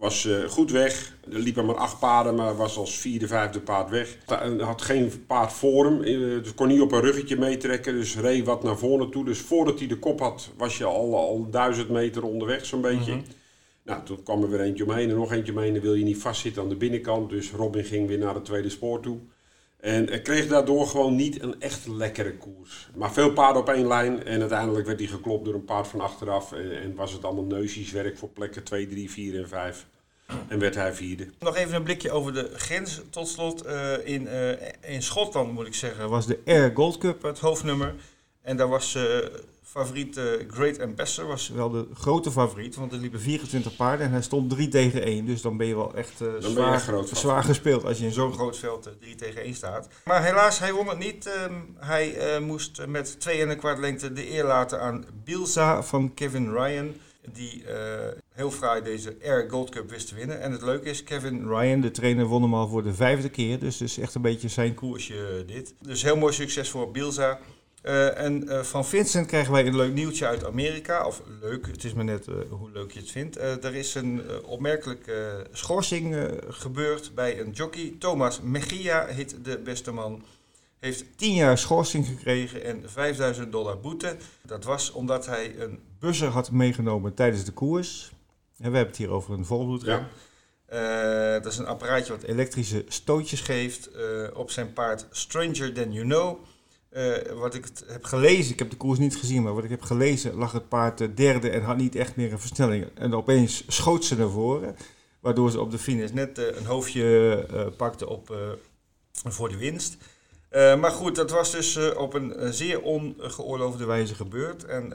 Was 0.00 0.24
uh, 0.24 0.44
goed 0.48 0.70
weg. 0.70 1.16
Er 1.32 1.38
liepen 1.38 1.66
maar 1.66 1.76
acht 1.76 1.98
paarden, 1.98 2.34
maar 2.34 2.56
was 2.56 2.76
als 2.76 2.98
vierde, 2.98 3.26
vijfde 3.26 3.60
paard 3.60 3.90
weg. 3.90 4.16
Hij 4.26 4.56
had 4.58 4.82
geen 4.82 5.26
paard 5.26 5.52
voor 5.52 5.84
hem. 5.84 6.02
Dus 6.42 6.54
kon 6.54 6.68
niet 6.68 6.80
op 6.80 6.92
een 6.92 7.00
ruggetje 7.00 7.36
meetrekken. 7.36 7.94
Dus 7.94 8.16
reed 8.16 8.44
wat 8.46 8.62
naar 8.62 8.78
voren 8.78 9.10
toe. 9.10 9.24
Dus 9.24 9.38
voordat 9.38 9.78
hij 9.78 9.88
de 9.88 9.98
kop 9.98 10.20
had, 10.20 10.50
was 10.56 10.78
je 10.78 10.84
al, 10.84 11.16
al 11.16 11.50
duizend 11.50 11.88
meter 11.88 12.22
onderweg 12.22 12.66
zo'n 12.66 12.80
beetje. 12.80 13.12
Mm 13.12 13.18
-hmm. 13.18 13.34
Nou, 13.82 14.04
toen 14.04 14.22
kwam 14.22 14.42
er 14.42 14.50
weer 14.50 14.60
eentje 14.60 14.84
omheen 14.84 15.10
en 15.10 15.16
nog 15.16 15.32
eentje 15.32 15.52
omheen. 15.52 15.72
Dan 15.72 15.82
wil 15.82 15.94
je 15.94 16.04
niet 16.04 16.18
vastzitten 16.18 16.62
aan 16.62 16.68
de 16.68 16.76
binnenkant. 16.76 17.30
Dus 17.30 17.50
Robin 17.50 17.84
ging 17.84 18.08
weer 18.08 18.18
naar 18.18 18.34
het 18.34 18.44
tweede 18.44 18.70
spoor 18.70 19.00
toe. 19.00 19.18
En 19.80 20.22
kreeg 20.22 20.46
daardoor 20.46 20.86
gewoon 20.86 21.16
niet 21.16 21.42
een 21.42 21.60
echt 21.60 21.86
lekkere 21.86 22.36
koers. 22.36 22.88
Maar 22.94 23.12
veel 23.12 23.32
paarden 23.32 23.62
op 23.62 23.68
één 23.68 23.86
lijn. 23.86 24.24
En 24.24 24.40
uiteindelijk 24.40 24.86
werd 24.86 24.98
hij 24.98 25.08
geklopt 25.08 25.44
door 25.44 25.54
een 25.54 25.64
paard 25.64 25.86
van 25.86 26.00
achteraf. 26.00 26.52
En, 26.52 26.94
was 26.94 27.12
het 27.12 27.24
allemaal 27.24 27.44
neusjeswerk 27.44 28.18
voor 28.18 28.28
plekken 28.28 28.62
2, 28.62 28.86
3, 28.86 29.10
4 29.10 29.38
en 29.38 29.48
5. 29.48 29.86
En 30.48 30.58
werd 30.58 30.74
hij 30.74 30.94
vierde. 30.94 31.28
Nog 31.38 31.56
even 31.56 31.74
een 31.74 31.82
blikje 31.82 32.10
over 32.10 32.32
de 32.32 32.50
grens 32.54 33.00
tot 33.10 33.28
slot. 33.28 33.66
Uh, 33.66 33.92
in, 34.04 34.22
uh, 34.22 34.50
in 34.94 35.02
Schotland 35.02 35.52
moet 35.52 35.66
ik 35.66 35.74
zeggen 35.74 36.08
was 36.08 36.26
de 36.26 36.38
Air 36.44 36.70
Gold 36.74 36.98
Cup 36.98 37.22
het 37.22 37.38
hoofdnummer. 37.38 37.94
En 38.42 38.56
daar 38.56 38.68
was 38.68 38.94
uh, 38.94 39.02
favoriet 39.70 40.20
Great 40.48 40.80
Ambassador 40.80 41.30
was 41.30 41.48
wel 41.48 41.70
de 41.70 41.86
grote 41.94 42.30
favoriet. 42.30 42.76
Want 42.76 42.92
er 42.92 42.98
liepen 42.98 43.20
24 43.20 43.76
paarden 43.76 44.06
en 44.06 44.12
hij 44.12 44.22
stond 44.22 44.50
3 44.50 44.68
tegen 44.68 45.02
1. 45.02 45.24
Dus 45.26 45.42
dan 45.42 45.56
ben 45.56 45.66
je 45.66 45.76
wel 45.76 45.94
echt 45.94 46.22
zwaar, 46.38 47.06
zwaar 47.12 47.44
gespeeld 47.44 47.84
als 47.84 47.98
je 47.98 48.04
in 48.04 48.12
zo'n 48.12 48.32
groot 48.32 48.58
veld 48.58 48.90
3 49.00 49.14
tegen 49.14 49.42
1 49.42 49.54
staat. 49.54 49.88
Maar 50.04 50.24
helaas, 50.24 50.58
hij 50.58 50.72
won 50.72 50.88
het 50.88 50.98
niet. 50.98 51.30
Um, 51.46 51.76
hij 51.78 52.40
moest 52.40 52.86
met 52.86 53.20
2 53.20 53.40
en 53.40 53.50
een 53.50 53.58
kwart 53.58 53.78
lengte 53.78 54.12
de 54.12 54.32
eer 54.32 54.44
laten 54.44 54.80
aan 54.80 55.04
Bilza 55.24 55.82
van 55.82 56.14
Kevin 56.14 56.52
Ryan 56.52 56.94
die 57.32 57.64
heel 58.40 58.50
fraai 58.50 58.82
deze 58.82 59.16
Air 59.24 59.50
Gold 59.50 59.70
Cup 59.70 59.90
wist 59.90 60.08
te 60.08 60.14
winnen. 60.14 60.40
En 60.40 60.52
het 60.52 60.62
leuke 60.62 60.88
is, 60.88 61.02
Kevin 61.02 61.48
Ryan, 61.48 61.80
de 61.80 61.90
trainer, 61.90 62.24
won 62.24 62.42
hem 62.42 62.54
al 62.54 62.68
voor 62.68 62.82
de 62.82 62.94
vijfde 62.94 63.28
keer. 63.28 63.58
Dus 63.58 63.78
het 63.78 63.88
is 63.88 63.98
echt 63.98 64.14
een 64.14 64.22
beetje 64.22 64.48
zijn 64.48 64.74
koersje 64.74 65.44
dit. 65.46 65.74
Dus 65.80 66.02
heel 66.02 66.16
mooi 66.16 66.32
succes 66.32 66.70
voor 66.70 66.90
Bilza. 66.90 67.38
Uh, 67.82 68.18
en 68.18 68.44
uh, 68.44 68.62
van 68.62 68.86
Vincent 68.86 69.26
krijgen 69.26 69.52
wij 69.52 69.66
een 69.66 69.76
leuk 69.76 69.92
nieuwtje 69.92 70.26
uit 70.26 70.44
Amerika. 70.44 71.06
Of 71.06 71.22
leuk, 71.40 71.66
het 71.66 71.84
is 71.84 71.92
maar 71.92 72.04
net 72.04 72.26
uh, 72.26 72.34
hoe 72.50 72.70
leuk 72.70 72.90
je 72.90 72.98
het 73.00 73.10
vindt. 73.10 73.36
er 73.38 73.74
is 73.74 73.94
een 73.94 74.22
opmerkelijke 74.44 75.46
schorsing 75.52 76.30
gebeurd 76.48 77.14
bij 77.14 77.40
een 77.40 77.50
jockey. 77.50 77.94
Thomas 77.98 78.40
Mejia 78.40 79.06
heet 79.06 79.44
de 79.44 79.58
beste 79.58 79.92
man 79.92 80.24
heeft 80.78 81.04
10 81.16 81.34
jaar 81.34 81.58
schorsing 81.58 82.06
gekregen 82.06 82.64
en 82.64 82.82
5000 82.86 83.52
dollar 83.52 83.80
boete. 83.80 84.16
Dat 84.42 84.64
was 84.64 84.92
omdat 84.92 85.26
hij 85.26 85.58
een 85.58 85.80
buzzer 85.98 86.28
had 86.28 86.50
meegenomen 86.50 87.14
tijdens 87.14 87.44
de 87.44 87.52
koers. 87.52 88.12
En 88.58 88.70
we 88.70 88.76
hebben 88.76 88.86
het 88.86 88.96
hier 88.96 89.10
over 89.10 89.34
een 89.34 89.46
volbloedrem. 89.46 90.06
Ja. 90.68 91.38
Dat 91.38 91.52
is 91.52 91.58
een 91.58 91.66
apparaatje 91.66 92.12
wat 92.12 92.22
elektrische 92.22 92.84
stootjes 92.88 93.40
geeft 93.40 93.90
op 94.34 94.50
zijn 94.50 94.72
paard 94.72 95.06
Stranger 95.10 95.72
Than 95.72 95.92
You 95.92 96.04
Know. 96.04 96.38
Uh, 96.92 97.16
wat 97.32 97.54
ik 97.54 97.66
heb 97.86 98.04
gelezen, 98.04 98.52
ik 98.52 98.58
heb 98.58 98.70
de 98.70 98.76
koers 98.76 98.98
niet 98.98 99.16
gezien, 99.16 99.42
maar 99.42 99.54
wat 99.54 99.64
ik 99.64 99.70
heb 99.70 99.82
gelezen 99.82 100.34
lag 100.34 100.52
het 100.52 100.68
paard 100.68 101.16
derde 101.16 101.50
en 101.50 101.62
had 101.62 101.76
niet 101.76 101.94
echt 101.94 102.16
meer 102.16 102.32
een 102.32 102.40
versnelling. 102.40 102.86
En 102.94 103.14
opeens 103.14 103.64
schoot 103.66 104.04
ze 104.04 104.16
naar 104.16 104.30
voren, 104.30 104.76
waardoor 105.20 105.50
ze 105.50 105.60
op 105.60 105.70
de 105.70 105.78
finish 105.78 106.10
net 106.10 106.38
een 106.38 106.66
hoofdje 106.66 107.72
pakte 107.76 108.08
op, 108.08 108.36
voor 109.12 109.48
de 109.48 109.56
winst. 109.56 109.96
Uh, 110.52 110.80
maar 110.80 110.90
goed, 110.90 111.16
dat 111.16 111.30
was 111.30 111.50
dus 111.50 111.76
uh, 111.76 111.96
op 111.96 112.14
een 112.14 112.42
uh, 112.42 112.48
zeer 112.48 112.82
ongeoorloofde 112.82 113.84
wijze 113.84 114.14
gebeurd. 114.14 114.64
En 114.64 114.92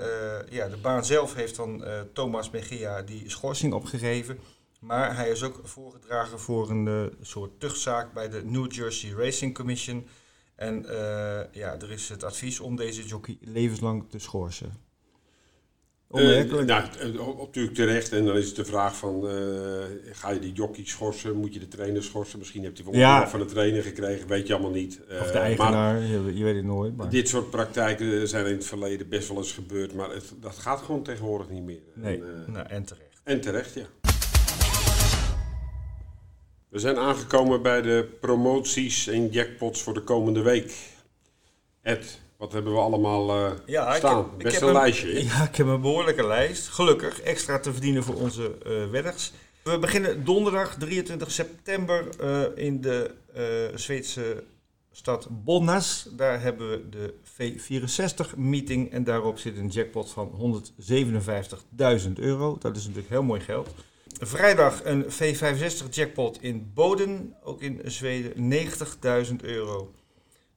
ja, 0.50 0.68
de 0.68 0.78
baan 0.78 1.06
zelf 1.06 1.34
heeft 1.34 1.56
dan 1.56 1.84
Thomas 2.14 2.50
Mejia 2.50 3.02
die 3.02 3.24
schorsing 3.30 3.74
opgegeven. 3.74 4.40
Maar 4.80 5.16
hij 5.16 5.30
is 5.30 5.44
ook 5.44 5.60
voorgedragen 5.64 6.40
voor 6.40 6.70
een 6.70 7.12
soort 7.22 7.60
tuchtzaak 7.60 8.14
bij 8.14 8.30
de 8.30 8.42
New 8.46 8.72
Jersey 8.72 9.14
Racing 9.18 9.54
Commission. 9.56 10.08
En 10.56 10.86
ja, 11.52 11.80
er 11.80 11.92
is 11.92 12.10
het 12.10 12.24
advies 12.24 12.60
om 12.60 12.76
deze 12.76 13.06
jockey 13.06 13.38
levenslang 13.42 14.10
te 14.10 14.20
schorsen. 14.20 14.86
Uh, 16.12 16.44
nou, 16.66 16.84
natuurlijk 17.38 17.76
terecht. 17.76 18.12
En 18.12 18.26
dan 18.26 18.38
is 18.38 18.48
het 18.48 18.56
de 18.56 18.66
vraag 18.66 18.98
van, 18.98 19.22
uh, 19.26 19.32
ga 20.12 20.30
je 20.30 20.40
die 20.40 20.54
jockey 20.54 20.86
schorsen? 20.86 21.36
Moet 21.36 21.54
je 21.54 21.60
de 21.60 21.68
trainer 21.68 22.04
schorsen? 22.04 22.40
Misschien 22.40 22.64
heeft 22.64 22.78
hij 22.78 22.94
van, 22.94 23.30
van 23.30 23.40
de 23.40 23.46
trainer 23.46 23.84
gekregen, 23.84 24.28
weet 24.28 24.48
je 24.48 24.54
allemaal 24.54 24.72
niet. 24.72 25.02
Uh, 25.12 25.22
of 25.22 25.32
de 25.32 25.38
eigenaar, 25.38 26.02
je, 26.02 26.36
je, 26.36 26.44
weet 26.44 26.56
het 26.56 26.66
nooit. 26.66 26.96
Maar. 26.96 27.10
Dit 27.10 27.30
soort 27.30 27.50
praktijken 27.50 28.28
zijn 28.28 28.46
in 28.46 28.54
het 28.54 28.66
verleden 28.66 29.10
best 29.10 29.28
wel 29.28 29.38
eens 29.38 29.52
gebeurd, 29.52 29.94
maar 29.94 30.10
het, 30.10 30.34
dat 30.40 30.56
gaat 30.56 30.82
gewoon 30.82 31.04
tegenwoordig 31.04 31.50
niet 31.50 31.64
meer. 31.64 31.82
Nee, 31.94 32.22
en, 32.22 32.52
nou, 32.52 32.68
en 32.68 32.84
terecht. 32.84 33.22
En 33.24 33.42
terecht, 33.42 33.74
ja. 33.74 34.15
We 36.76 36.82
zijn 36.82 36.98
aangekomen 36.98 37.62
bij 37.62 37.82
de 37.82 38.18
promoties 38.20 39.08
en 39.08 39.30
jackpots 39.30 39.82
voor 39.82 39.94
de 39.94 40.02
komende 40.02 40.42
week. 40.42 40.74
Ed, 41.82 42.20
wat 42.38 42.52
hebben 42.54 42.74
we 42.74 42.80
allemaal 42.80 43.38
uh, 43.38 43.52
ja, 43.66 43.96
staan? 43.96 44.20
Ik 44.20 44.26
heb, 44.26 44.38
Best 44.38 44.56
ik 44.56 44.60
heb 44.60 44.70
een 44.70 44.76
lijstje. 44.76 45.24
ja, 45.26 45.44
ik 45.44 45.56
heb 45.56 45.68
een 45.68 45.82
behoorlijke 45.82 46.28
lijst. 46.28 46.68
Gelukkig, 46.68 47.22
extra 47.22 47.60
te 47.60 47.72
verdienen 47.72 48.04
voor 48.04 48.16
onze 48.16 48.58
uh, 48.68 48.90
wedders. 48.90 49.32
We 49.64 49.80
beginnen 49.80 50.26
donderdag 50.26 50.76
23 50.76 51.32
september 51.32 52.08
uh, 52.22 52.66
in 52.66 52.82
de 52.82 53.12
Zweedse 53.76 54.44
stad 54.92 55.28
Bonnas. 55.30 56.08
Daar 56.12 56.42
hebben 56.42 56.70
we 56.70 56.90
de 56.90 57.14
V64-meeting 57.24 58.92
en 58.92 59.04
daarop 59.04 59.40
zit 59.40 59.58
een 59.58 59.68
jackpot 59.68 60.12
van 60.12 60.56
157.000 62.08 62.12
euro. 62.14 62.58
Dat 62.60 62.76
is 62.76 62.84
natuurlijk 62.84 63.10
heel 63.10 63.24
mooi 63.24 63.42
geld. 63.42 63.70
Vrijdag 64.20 64.86
een 64.86 65.06
V65-jackpot 65.06 66.42
in 66.42 66.72
Boden, 66.74 67.36
ook 67.44 67.62
in 67.62 67.82
Zweden, 67.84 68.54
90.000 69.28 69.36
euro. 69.42 69.92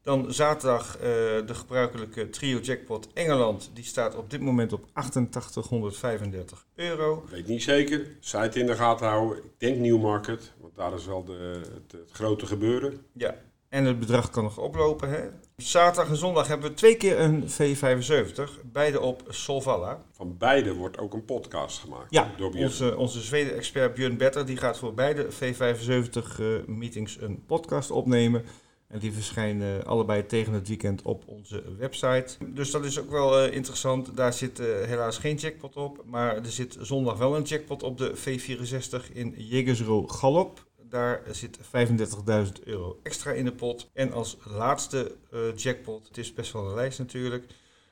Dan 0.03 0.33
zaterdag 0.33 0.97
uh, 0.97 1.03
de 1.03 1.55
gebruikelijke 1.55 2.31
trio 2.31 2.59
jackpot 2.59 3.09
Engeland. 3.13 3.71
Die 3.75 3.85
staat 3.85 4.17
op 4.17 4.31
dit 4.31 4.41
moment 4.41 4.73
op 4.73 4.87
8835 4.93 6.67
euro. 6.75 7.23
Ik 7.25 7.31
weet 7.31 7.47
niet 7.47 7.63
zeker. 7.63 8.07
Site 8.21 8.61
in 8.61 8.67
de 8.67 8.75
gaten 8.75 9.07
houden. 9.07 9.39
Ik 9.45 9.53
denk 9.59 9.79
Newmarket, 9.79 10.53
want 10.61 10.77
daar 10.77 10.95
is 10.95 11.07
wel 11.07 11.25
de, 11.25 11.61
het, 11.75 11.93
het 11.93 12.11
grote 12.13 12.47
gebeuren. 12.47 13.07
Ja, 13.13 13.35
en 13.69 13.85
het 13.85 13.99
bedrag 13.99 14.31
kan 14.31 14.43
nog 14.43 14.59
oplopen. 14.59 15.11
Hè? 15.11 15.29
Zaterdag 15.57 16.11
en 16.11 16.17
zondag 16.17 16.49
hebben 16.49 16.69
we 16.69 16.75
twee 16.75 16.97
keer 16.97 17.21
een 17.21 17.49
V75. 17.49 18.65
Beide 18.65 19.01
op 19.01 19.23
Solvalla. 19.29 20.05
Van 20.13 20.37
beide 20.39 20.75
wordt 20.75 20.99
ook 20.99 21.13
een 21.13 21.25
podcast 21.25 21.79
gemaakt. 21.79 22.11
Ja, 22.11 22.31
door 22.37 22.53
onze, 22.53 22.97
onze 22.97 23.21
Zweden-expert 23.21 23.95
Björn 23.95 24.17
Better 24.17 24.47
die 24.47 24.57
gaat 24.57 24.79
voor 24.79 24.95
beide 24.95 25.27
V75-meetings 25.33 27.17
uh, 27.17 27.23
een 27.23 27.45
podcast 27.47 27.91
opnemen. 27.91 28.45
En 28.89 28.99
die 28.99 29.13
verschijnen 29.13 29.87
allebei 29.87 30.27
tegen 30.27 30.53
het 30.53 30.69
weekend 30.69 31.03
op 31.03 31.23
onze 31.27 31.63
website. 31.79 32.37
Dus 32.47 32.71
dat 32.71 32.85
is 32.85 32.99
ook 33.01 33.11
wel 33.11 33.47
uh, 33.47 33.55
interessant. 33.55 34.17
Daar 34.17 34.33
zit 34.33 34.61
uh, 34.61 34.67
helaas 34.67 35.19
geen 35.19 35.37
jackpot 35.37 35.77
op. 35.77 36.03
Maar 36.05 36.37
er 36.37 36.51
zit 36.51 36.77
zondag 36.81 37.19
wel 37.19 37.37
een 37.37 37.43
jackpot 37.43 37.83
op 37.83 37.99
de 37.99 38.17
V64 38.17 39.13
in 39.13 39.35
Jägersro 39.37 40.07
Galop. 40.07 40.67
Daar 40.89 41.23
zit 41.31 41.59
35.000 41.59 42.65
euro 42.65 42.99
extra 43.03 43.33
in 43.33 43.45
de 43.45 43.53
pot. 43.53 43.91
En 43.93 44.13
als 44.13 44.37
laatste 44.45 45.17
uh, 45.35 45.57
jackpot, 45.57 46.09
het 46.09 46.19
is 46.19 46.35
best 46.35 46.53
wel 46.53 46.69
een 46.69 46.75
lijst 46.75 46.99
natuurlijk. 46.99 47.45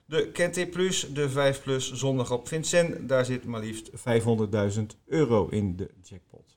De 0.06 0.30
Kente 0.30 0.66
Plus, 0.66 1.08
de 1.12 1.28
5 1.28 1.62
Plus, 1.62 1.92
zondag 1.92 2.32
op 2.32 2.48
Vincent. 2.48 3.08
Daar 3.08 3.24
zit 3.24 3.44
maar 3.44 3.60
liefst 3.60 3.90
500.000 3.90 4.82
euro 5.06 5.48
in 5.48 5.76
de 5.76 5.90
jackpot. 6.02 6.56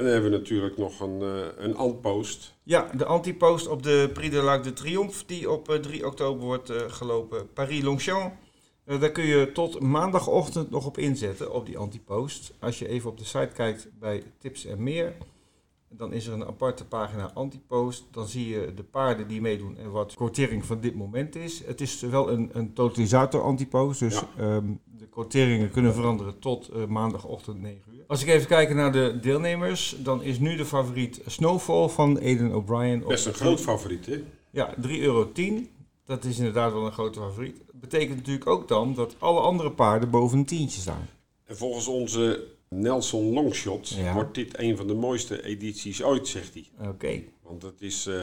En 0.00 0.06
dan 0.06 0.14
hebben 0.14 0.30
we 0.30 0.38
natuurlijk 0.38 0.76
nog 0.76 1.00
een, 1.00 1.20
uh, 1.20 1.46
een 1.56 1.76
antpost. 1.76 2.54
Ja, 2.62 2.90
de 2.96 3.04
antipost 3.04 3.66
op 3.66 3.82
de 3.82 4.10
Prix 4.12 4.34
de 4.34 4.42
l'Arc 4.42 4.62
de 4.62 4.72
Triomphe, 4.72 5.22
die 5.26 5.50
op 5.50 5.70
uh, 5.70 5.76
3 5.76 6.06
oktober 6.06 6.44
wordt 6.44 6.70
uh, 6.70 6.76
gelopen. 6.88 7.52
Paris-Longchamp. 7.52 8.34
daar 8.84 9.10
kun 9.10 9.24
je 9.24 9.52
tot 9.52 9.80
maandagochtend 9.80 10.70
nog 10.70 10.86
op 10.86 10.98
inzetten, 10.98 11.52
op 11.52 11.66
die 11.66 11.78
antipost. 11.78 12.52
Als 12.58 12.78
je 12.78 12.88
even 12.88 13.10
op 13.10 13.18
de 13.18 13.24
site 13.24 13.50
kijkt 13.54 13.88
bij 13.98 14.22
tips 14.38 14.64
en 14.64 14.82
meer, 14.82 15.16
dan 15.92 16.12
is 16.12 16.26
er 16.26 16.32
een 16.32 16.46
aparte 16.46 16.86
pagina 16.86 17.30
antipost. 17.34 18.04
Dan 18.10 18.28
zie 18.28 18.48
je 18.48 18.74
de 18.74 18.82
paarden 18.82 19.28
die 19.28 19.40
meedoen 19.40 19.76
en 19.76 19.90
wat 19.90 20.14
quotering 20.14 20.64
van 20.64 20.80
dit 20.80 20.94
moment 20.94 21.36
is. 21.36 21.64
Het 21.66 21.80
is 21.80 22.00
wel 22.00 22.30
een, 22.30 22.50
een 22.52 22.72
totalisator 22.72 23.42
antipost, 23.42 24.00
dus 24.00 24.22
ja. 24.36 24.54
um, 24.56 24.80
de 24.84 25.08
quoteringen 25.08 25.70
kunnen 25.70 25.94
veranderen 25.94 26.38
tot 26.38 26.70
uh, 26.74 26.86
maandagochtend 26.86 27.60
9 27.60 27.80
uur. 27.94 28.04
Als 28.06 28.22
ik 28.22 28.28
even 28.28 28.46
kijk 28.46 28.74
naar 28.74 28.92
de 28.92 29.18
deelnemers, 29.20 29.96
dan 29.98 30.22
is 30.22 30.38
nu 30.38 30.56
de 30.56 30.64
favoriet 30.64 31.20
Snowfall 31.26 31.88
van 31.88 32.18
Aiden 32.18 32.54
O'Brien. 32.54 33.04
Best 33.06 33.26
een 33.26 33.34
groot 33.34 33.60
favoriet, 33.60 34.06
hè? 34.06 34.24
Ja, 34.50 34.74
3,10 34.74 34.90
euro. 34.90 35.32
Dat 36.04 36.24
is 36.24 36.38
inderdaad 36.38 36.72
wel 36.72 36.86
een 36.86 36.92
grote 36.92 37.20
favoriet. 37.20 37.56
Dat 37.66 37.80
betekent 37.80 38.16
natuurlijk 38.16 38.46
ook 38.46 38.68
dan 38.68 38.94
dat 38.94 39.16
alle 39.18 39.40
andere 39.40 39.70
paarden 39.70 40.10
boven 40.10 40.38
een 40.38 40.44
tientje 40.44 40.80
staan. 40.80 41.08
En 41.44 41.56
volgens 41.56 41.86
onze 41.86 42.46
Nelson 42.74 43.32
Longshot 43.32 43.88
ja. 43.88 44.14
wordt 44.14 44.34
dit 44.34 44.58
een 44.58 44.76
van 44.76 44.86
de 44.86 44.94
mooiste 44.94 45.44
edities 45.44 46.02
ooit, 46.02 46.28
zegt 46.28 46.54
hij. 46.54 46.68
Oké. 46.78 46.88
Okay. 46.88 47.28
Want 47.42 47.62
het 47.62 47.80
is 47.80 48.06
uh, 48.06 48.14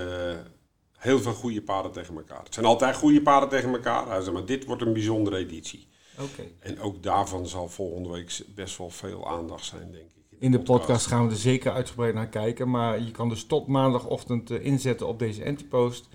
heel 0.98 1.20
veel 1.20 1.34
goede 1.34 1.62
paarden 1.62 1.92
tegen 1.92 2.16
elkaar. 2.16 2.44
Het 2.44 2.54
zijn 2.54 2.66
altijd 2.66 2.96
goede 2.96 3.22
paarden 3.22 3.50
tegen 3.50 3.74
elkaar. 3.74 4.08
Hij 4.08 4.22
zegt, 4.22 4.34
maar 4.34 4.46
dit 4.46 4.66
wordt 4.66 4.82
een 4.82 4.94
bijzondere 4.94 5.38
editie. 5.38 5.88
Oké. 6.14 6.24
Okay. 6.32 6.54
En 6.60 6.80
ook 6.80 7.04
daarvan 7.04 7.48
zal 7.48 7.70
volgende 7.70 8.10
week 8.10 8.42
best 8.56 8.78
wel 8.78 8.90
veel 8.90 9.28
aandacht 9.28 9.66
zijn, 9.66 9.92
denk 9.92 10.04
ik. 10.04 10.38
In 10.40 10.52
de 10.52 10.60
podcast 10.60 11.06
gaan 11.06 11.26
we 11.26 11.32
er 11.32 11.40
zeker 11.40 11.72
uitgebreid 11.72 12.14
naar 12.14 12.30
kijken. 12.30 12.70
Maar 12.70 13.02
je 13.02 13.12
kan 13.12 13.30
dus 13.30 13.46
tot 13.46 13.68
maandagochtend 13.68 14.52
uh, 14.52 14.66
inzetten 14.66 15.08
op 15.08 15.20
deze 15.20 15.46
antipost. 15.46 16.08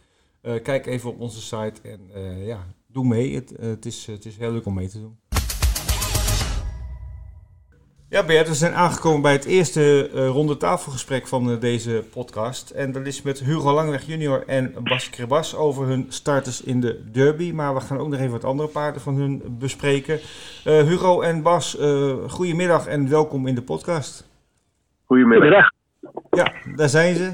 Uh, 0.43 0.63
kijk 0.63 0.87
even 0.87 1.11
op 1.11 1.21
onze 1.21 1.41
site 1.41 1.81
en 1.83 2.11
uh, 2.17 2.47
ja, 2.47 2.67
doe 2.87 3.05
mee. 3.05 3.35
Het, 3.35 3.53
het, 3.61 3.87
is, 3.87 4.07
het 4.07 4.25
is 4.25 4.37
heel 4.37 4.53
leuk 4.53 4.67
om 4.67 4.75
mee 4.75 4.89
te 4.89 5.01
doen. 5.01 5.19
Ja, 8.13 8.25
Bert, 8.25 8.49
we 8.49 8.55
zijn 8.55 8.75
aangekomen 8.75 9.23
bij 9.23 9.33
het 9.33 9.45
eerste 9.45 10.11
uh, 10.15 10.29
ronde 10.29 10.57
tafelgesprek 10.57 11.27
van 11.27 11.51
uh, 11.51 11.61
deze 11.61 12.05
podcast. 12.13 12.71
En 12.71 12.93
dat 12.93 13.07
is 13.07 13.23
met 13.23 13.39
Hugo 13.39 13.73
Langweg 13.73 14.03
junior 14.07 14.45
en 14.47 14.75
Bas 14.85 15.11
Krebas 15.11 15.57
over 15.57 15.87
hun 15.87 16.07
starters 16.09 16.63
in 16.63 16.81
de 16.81 17.11
derby. 17.13 17.53
Maar 17.53 17.75
we 17.75 17.81
gaan 17.81 17.99
ook 17.99 18.09
nog 18.09 18.19
even 18.19 18.31
wat 18.31 18.45
andere 18.45 18.69
paarden 18.69 19.03
van 19.03 19.15
hun 19.15 19.43
bespreken. 19.59 20.15
Uh, 20.15 20.21
Hugo 20.63 21.21
en 21.21 21.43
Bas, 21.43 21.79
goedemiddag 22.29 22.87
en 22.87 23.09
welkom 23.09 23.47
in 23.47 23.55
de 23.55 23.63
podcast. 23.63 24.29
Goedemiddag. 25.05 25.71
Ja, 26.31 26.53
daar 26.77 26.89
zijn 26.89 27.15
ze. 27.15 27.33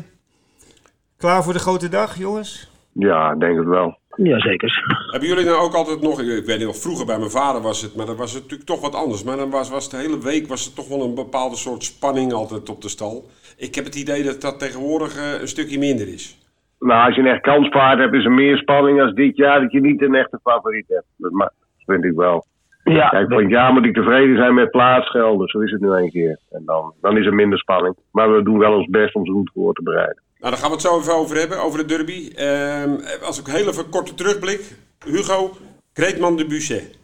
Klaar 1.16 1.44
voor 1.44 1.52
de 1.52 1.58
grote 1.58 1.88
dag, 1.88 2.16
jongens? 2.16 2.70
Ja, 2.92 3.34
denk 3.34 3.58
het 3.58 3.66
wel. 3.68 3.98
Jazeker. 4.24 4.84
Hebben 5.10 5.28
jullie 5.28 5.44
nou 5.44 5.58
ook 5.58 5.74
altijd 5.74 6.00
nog, 6.02 6.20
ik 6.20 6.46
weet 6.46 6.58
niet 6.58 6.66
of 6.66 6.82
vroeger 6.82 7.06
bij 7.06 7.18
mijn 7.18 7.30
vader 7.30 7.62
was 7.62 7.82
het, 7.82 7.96
maar 7.96 8.06
dan 8.06 8.16
was 8.16 8.32
het 8.32 8.42
natuurlijk 8.42 8.68
toch 8.68 8.80
wat 8.80 8.94
anders. 8.94 9.24
Maar 9.24 9.36
dan 9.36 9.50
was, 9.50 9.70
was 9.70 9.90
de 9.90 9.96
hele 9.96 10.18
week 10.22 10.46
was 10.46 10.66
er 10.66 10.74
toch 10.74 10.88
wel 10.88 11.02
een 11.02 11.14
bepaalde 11.14 11.56
soort 11.56 11.82
spanning 11.82 12.32
altijd 12.32 12.70
op 12.70 12.82
de 12.82 12.88
stal. 12.88 13.24
Ik 13.56 13.74
heb 13.74 13.84
het 13.84 13.94
idee 13.94 14.22
dat 14.22 14.40
dat 14.40 14.58
tegenwoordig 14.58 15.16
uh, 15.16 15.40
een 15.40 15.48
stukje 15.48 15.78
minder 15.78 16.08
is. 16.08 16.38
Nou, 16.78 17.06
als 17.06 17.14
je 17.14 17.20
een 17.20 17.34
echt 17.34 17.40
kanspaard 17.40 17.98
hebt, 17.98 18.14
is 18.14 18.24
er 18.24 18.32
meer 18.32 18.56
spanning 18.56 19.00
als 19.00 19.14
dit 19.14 19.36
jaar 19.36 19.60
dat 19.60 19.72
je 19.72 19.80
niet 19.80 20.02
een 20.02 20.14
echte 20.14 20.38
favoriet 20.42 20.88
hebt. 20.88 21.06
Dat 21.16 21.52
vind 21.86 22.04
ik 22.04 22.16
wel. 22.16 22.44
Ja, 22.84 23.08
Kijk, 23.08 23.28
van 23.28 23.48
jaar 23.48 23.72
moet 23.72 23.84
ik 23.84 23.94
tevreden 23.94 24.36
zijn 24.36 24.54
met 24.54 24.70
plaatsgelden. 24.70 25.48
Zo 25.48 25.60
is 25.60 25.70
het 25.70 25.80
nu 25.80 25.88
een 25.88 26.10
keer. 26.10 26.38
En 26.50 26.62
dan, 26.64 26.92
dan 27.00 27.16
is 27.16 27.26
er 27.26 27.34
minder 27.34 27.58
spanning. 27.58 27.96
Maar 28.12 28.32
we 28.32 28.42
doen 28.42 28.58
wel 28.58 28.74
ons 28.74 28.86
best 28.86 29.14
om 29.14 29.26
ze 29.26 29.32
goed 29.32 29.50
voor 29.54 29.74
te 29.74 29.82
bereiden. 29.82 30.22
Nou, 30.40 30.52
daar 30.52 30.60
gaan 30.60 30.70
we 30.70 30.76
het 30.76 30.84
zo 30.84 30.98
even 30.98 31.14
over 31.14 31.36
hebben, 31.36 31.62
over 31.62 31.78
de 31.78 31.84
derby. 31.84 32.30
Uh, 32.36 33.22
als 33.22 33.40
ik 33.40 33.46
heel 33.46 33.68
even 33.68 33.88
korte 33.88 34.14
terugblik. 34.14 34.76
Hugo, 35.04 35.56
Kreetman 35.92 36.36
de 36.36 36.46
Buchet. 36.46 36.98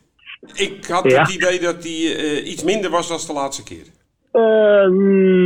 Ik 0.54 0.86
had 0.86 1.10
ja. 1.10 1.20
het 1.20 1.34
idee 1.34 1.60
dat 1.60 1.82
hij 1.82 1.92
uh, 1.92 2.50
iets 2.50 2.64
minder 2.64 2.90
was 2.90 3.08
dan 3.08 3.18
de 3.26 3.40
laatste 3.40 3.62
keer. 3.62 3.86
Uh, 4.32 4.88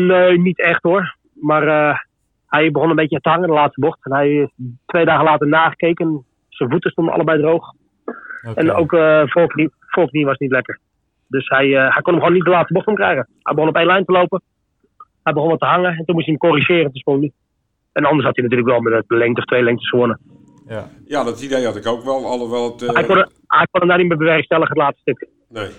nee, 0.07 0.39
niet 0.39 0.59
echt 0.59 0.83
hoor. 0.83 1.17
Maar 1.33 1.67
uh, 1.67 1.99
hij 2.47 2.71
begon 2.71 2.91
een 2.91 2.97
beetje 2.97 3.21
te 3.21 3.29
hangen 3.29 3.49
de 3.49 3.55
laatste 3.55 3.81
bocht. 3.81 3.99
En 4.03 4.13
hij 4.13 4.31
is 4.31 4.51
twee 4.87 5.05
dagen 5.05 5.25
later 5.25 5.49
nagekeken. 5.49 6.25
Zijn 6.49 6.71
voeten 6.71 6.91
stonden 6.91 7.15
allebei 7.15 7.41
droog. 7.41 7.73
Okay. 8.43 8.55
En 8.55 8.73
ook 8.73 8.93
uh, 8.93 9.23
voorknie 9.89 10.25
was 10.25 10.39
niet 10.39 10.51
lekker. 10.51 10.79
Dus 11.29 11.49
hij, 11.49 11.69
hij 11.69 12.03
kon 12.03 12.13
hem 12.13 12.23
gewoon 12.23 12.37
niet 12.37 12.45
de 12.45 12.51
laatste 12.51 12.73
bocht 12.73 12.87
omkrijgen. 12.87 13.29
Hij 13.43 13.55
begon 13.55 13.69
op 13.69 13.77
één 13.77 13.87
lijn 13.87 14.05
te 14.05 14.13
lopen. 14.13 14.43
Hij 15.23 15.33
begon 15.33 15.49
wat 15.49 15.59
te 15.59 15.67
hangen. 15.67 15.91
En 15.91 16.05
toen 16.05 16.15
moest 16.15 16.27
hij 16.27 16.37
hem 16.41 16.51
corrigeren. 16.51 16.85
Toen 16.85 17.01
sprong 17.01 17.21
hij. 17.21 17.33
En 17.93 18.05
anders 18.05 18.25
had 18.25 18.37
hij 18.37 18.45
natuurlijk 18.45 18.71
wel 18.71 18.81
met 18.81 19.05
een 19.07 19.19
lengte 19.19 19.41
of 19.41 19.47
twee 19.47 19.63
lengtes 19.63 19.89
gewonnen. 19.89 20.21
Ja. 20.67 20.91
ja, 21.05 21.25
dat 21.25 21.43
idee 21.43 21.65
had 21.65 21.77
ik 21.77 21.87
ook 21.87 22.05
wel. 22.05 22.27
Alhoewel 22.27 22.73
het, 22.73 22.83
uh... 22.83 22.89
hij, 22.89 23.05
kon, 23.05 23.17
hij 23.47 23.67
kon 23.71 23.81
hem 23.81 23.89
daar 23.89 23.99
niet 23.99 24.09
meer 24.09 24.17
bewerkstelligen, 24.17 24.69
het 24.69 24.83
laatste 24.83 25.01
stuk. 25.01 25.29
Nee. 25.49 25.71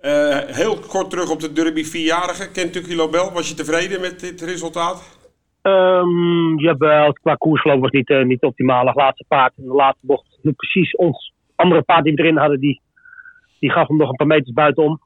Uh, 0.00 0.38
heel 0.56 0.78
kort 0.88 1.10
terug 1.10 1.30
op 1.30 1.40
de 1.40 1.52
derby 1.52 1.84
vierjarige. 1.84 2.50
Kentucky 2.50 2.94
Lobel, 2.94 3.32
was 3.32 3.48
je 3.48 3.54
tevreden 3.54 4.00
met 4.00 4.20
dit 4.20 4.40
resultaat? 4.40 5.18
Um, 5.62 6.58
jawel, 6.58 7.12
qua 7.12 7.34
koersloop 7.34 7.80
was 7.80 7.90
niet, 7.90 8.08
uh, 8.08 8.24
niet 8.24 8.42
optimaal. 8.42 8.86
Het 8.86 8.96
laatste 8.96 9.24
paard 9.28 9.52
in 9.56 9.64
de 9.64 9.74
laatste 9.74 10.06
bocht. 10.06 10.38
Precies 10.56 10.96
ons 10.96 11.32
andere 11.54 11.82
paard 11.82 12.04
die 12.04 12.14
we 12.14 12.22
erin 12.22 12.36
hadden, 12.36 12.60
die, 12.60 12.80
die 13.60 13.70
gaf 13.70 13.88
hem 13.88 13.96
nog 13.96 14.08
een 14.08 14.16
paar 14.16 14.26
meters 14.26 14.52
buitenom. 14.52 15.00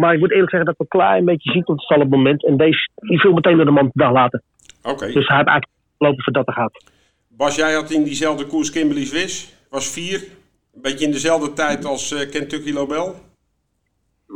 Maar 0.00 0.14
ik 0.14 0.20
moet 0.20 0.30
eerlijk 0.30 0.50
zeggen 0.50 0.68
dat 0.68 0.78
we 0.78 0.84
een 0.84 1.00
klein 1.00 1.24
beetje 1.24 1.50
zien 1.52 1.64
tot 1.64 1.76
het 1.76 1.84
stal 1.84 1.96
op 1.96 2.02
het 2.02 2.12
moment. 2.12 2.46
En 2.46 2.56
deze 2.56 2.88
die 2.94 3.20
viel 3.20 3.32
meteen 3.32 3.56
door 3.56 3.64
de 3.64 3.70
man 3.70 3.84
de 3.84 3.90
dag 4.04 4.12
later. 4.12 4.42
Oké. 4.82 4.94
Okay. 4.94 5.12
Dus 5.12 5.26
hij 5.26 5.36
heeft 5.36 5.48
eigenlijk 5.48 5.78
lopen 5.98 6.22
voor 6.22 6.32
dat 6.32 6.46
er 6.46 6.52
gaat. 6.52 6.84
Bas, 7.28 7.56
jij 7.56 7.72
had 7.72 7.90
in 7.90 8.04
diezelfde 8.04 8.46
koers 8.46 8.70
Kimberly 8.70 9.04
Swiss. 9.04 9.66
Was 9.70 9.92
vier. 9.92 10.18
Een 10.74 10.82
beetje 10.82 11.04
in 11.04 11.10
dezelfde 11.12 11.52
tijd 11.52 11.84
als 11.84 12.12
uh, 12.12 12.30
Kentucky 12.30 12.72
Lobel. 12.72 13.14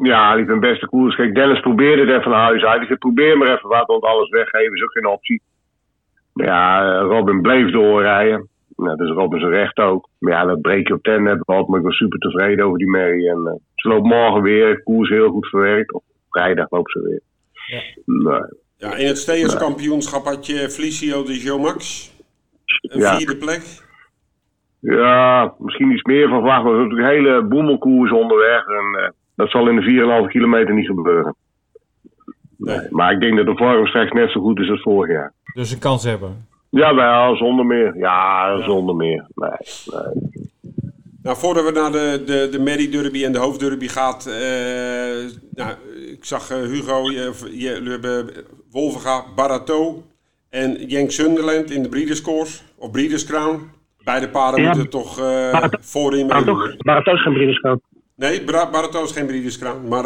Ja, 0.02 0.34
liep 0.34 0.48
een 0.48 0.60
beste 0.60 0.86
koers. 0.86 1.16
Kijk, 1.16 1.34
Dennis 1.34 1.60
probeerde 1.60 2.02
het 2.02 2.10
even 2.10 2.22
van 2.22 2.32
huis 2.32 2.62
uit. 2.64 2.80
Ik 2.80 2.86
zei, 2.86 2.98
probeer 2.98 3.38
maar 3.38 3.54
even 3.54 3.68
wat, 3.68 3.86
want 3.86 4.02
alles 4.02 4.28
weggeven 4.28 4.74
is 4.74 4.82
ook 4.82 4.92
geen 4.92 5.06
optie. 5.06 5.42
Maar 6.32 6.46
ja, 6.46 6.98
Robin 6.98 7.40
bleef 7.40 7.70
doorrijden. 7.70 8.48
Nou, 8.76 8.96
dus 8.96 9.10
Robin 9.10 9.40
zijn 9.40 9.52
recht 9.52 9.78
ook. 9.78 10.08
Maar 10.18 10.32
ja, 10.32 10.44
dat 10.44 10.60
breek 10.60 10.88
je 10.88 10.94
op 10.94 11.02
ten 11.02 11.22
net. 11.22 11.46
Maar 11.46 11.58
ik 11.58 11.66
was 11.82 11.96
super 11.96 12.18
tevreden 12.18 12.64
over 12.64 12.78
die 12.78 12.90
Mary. 12.90 13.28
En 13.28 13.38
uh, 13.38 13.52
ze 13.84 13.90
loopt 13.90 14.06
morgen 14.06 14.42
weer. 14.42 14.82
Koers 14.82 15.08
heel 15.08 15.30
goed 15.30 15.46
verwerkt. 15.46 15.92
Of 15.92 16.02
vrijdag 16.30 16.70
loopt 16.70 16.90
ze 16.90 17.02
weer. 17.02 17.20
Ja. 17.52 17.82
Nee. 18.04 18.40
Ja, 18.76 18.94
in 18.96 19.06
het 19.06 19.18
steerskampioenschap 19.18 20.24
had 20.24 20.46
je 20.46 20.70
Felicio 20.70 21.22
de 21.22 21.40
Jomax. 21.40 22.12
Een 22.80 23.00
ja. 23.00 23.16
vierde 23.16 23.36
plek. 23.36 23.62
Ja, 24.80 25.54
misschien 25.58 25.90
iets 25.90 26.02
meer 26.02 26.28
van 26.28 26.38
verwacht. 26.38 26.62
Maar 26.64 26.72
er 26.72 26.78
is 26.78 26.88
natuurlijk 26.88 27.08
een 27.08 27.24
hele 27.24 27.42
boemelkoers 27.42 28.12
onderweg. 28.12 28.66
En 28.66 29.00
uh, 29.00 29.08
dat 29.34 29.50
zal 29.50 29.68
in 29.68 29.76
de 29.76 30.22
4,5 30.24 30.30
kilometer 30.30 30.74
niet 30.74 30.86
gebeuren. 30.86 31.34
Nee. 32.56 32.76
Nee. 32.78 32.86
Maar 32.90 33.12
ik 33.12 33.20
denk 33.20 33.36
dat 33.36 33.46
de 33.46 33.56
vorm 33.56 33.86
straks 33.86 34.12
net 34.12 34.30
zo 34.30 34.40
goed 34.40 34.58
is 34.58 34.70
als 34.70 34.82
vorig 34.82 35.12
jaar. 35.12 35.32
Dus 35.54 35.72
een 35.72 35.78
kans 35.78 36.04
hebben? 36.04 36.46
Jawel, 36.70 37.36
zonder 37.36 37.66
meer. 37.66 37.96
Ja, 37.96 38.62
zonder 38.62 38.94
meer. 38.94 39.26
Nee, 39.34 39.50
nee. 39.86 40.52
Nou, 41.24 41.36
voordat 41.36 41.64
we 41.64 41.70
naar 41.70 41.92
de, 41.92 42.22
de, 42.26 42.48
de 42.50 42.58
Merry 42.58 42.90
Derby 42.90 43.24
en 43.24 43.32
de 43.32 43.38
Hoofdderby 43.38 43.88
gaat. 43.88 44.26
eh, 44.26 44.34
nou, 45.54 45.74
ik 46.12 46.24
zag 46.24 46.50
eh, 46.50 46.56
Hugo, 46.58 47.02
we 47.02 47.86
hebben 47.90 48.30
Wolvenga, 48.70 49.24
Barato 49.36 50.04
en 50.50 50.86
Jenk 50.86 51.10
Sunderland 51.10 51.70
in 51.70 51.82
de 51.82 51.88
Breeders' 51.88 52.20
Course. 52.22 52.62
Of 52.78 52.90
Breeders' 52.90 53.24
Crown. 53.24 53.70
Beide 54.04 54.28
paarden 54.28 54.60
Ja. 54.62 54.66
moeten 54.70 54.90
toch 54.90 55.18
eh, 55.18 55.24
Barato- 55.52 55.78
voorin 55.80 56.26
meedoen. 56.26 56.60
het 56.78 57.06
is 57.06 57.22
geen 57.22 57.32
Briederskamp. 57.32 57.82
Nee, 58.16 58.42
Bra- 58.44 58.70
Barato 58.70 59.04
is 59.04 59.12
geen 59.12 59.26
Breeders' 59.26 59.58
Crown. 59.58 59.88
Maar, 59.88 60.04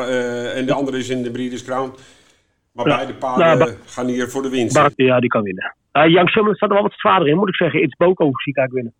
en 0.54 0.66
de 0.66 0.72
andere 0.72 0.98
is 0.98 1.08
in 1.08 1.22
de 1.22 1.30
Breeders' 1.30 1.64
Crown. 1.64 1.92
Maar 2.72 2.88
Ja. 2.88 2.94
beide 2.96 3.14
paarden 3.14 3.58
Nou, 3.58 3.70
gaan 3.86 4.06
hier 4.06 4.28
voor 4.28 4.42
de 4.42 4.48
winst. 4.50 4.80
Ja, 4.96 5.20
die 5.20 5.28
kan 5.28 5.42
winnen. 5.42 5.74
Uh, 5.92 6.06
Young 6.06 6.28
Summerlin 6.28 6.56
staat 6.56 6.68
er 6.68 6.74
wel 6.74 6.84
wat 6.84 6.94
zwaarder 6.96 7.28
in, 7.28 7.36
moet 7.36 7.48
ik 7.48 7.54
zeggen. 7.54 7.82
Iets 7.82 7.96
Boko 7.96 8.24
zie 8.24 8.52
ik 8.52 8.56
eigenlijk 8.58 8.72
winnen. 8.74 8.94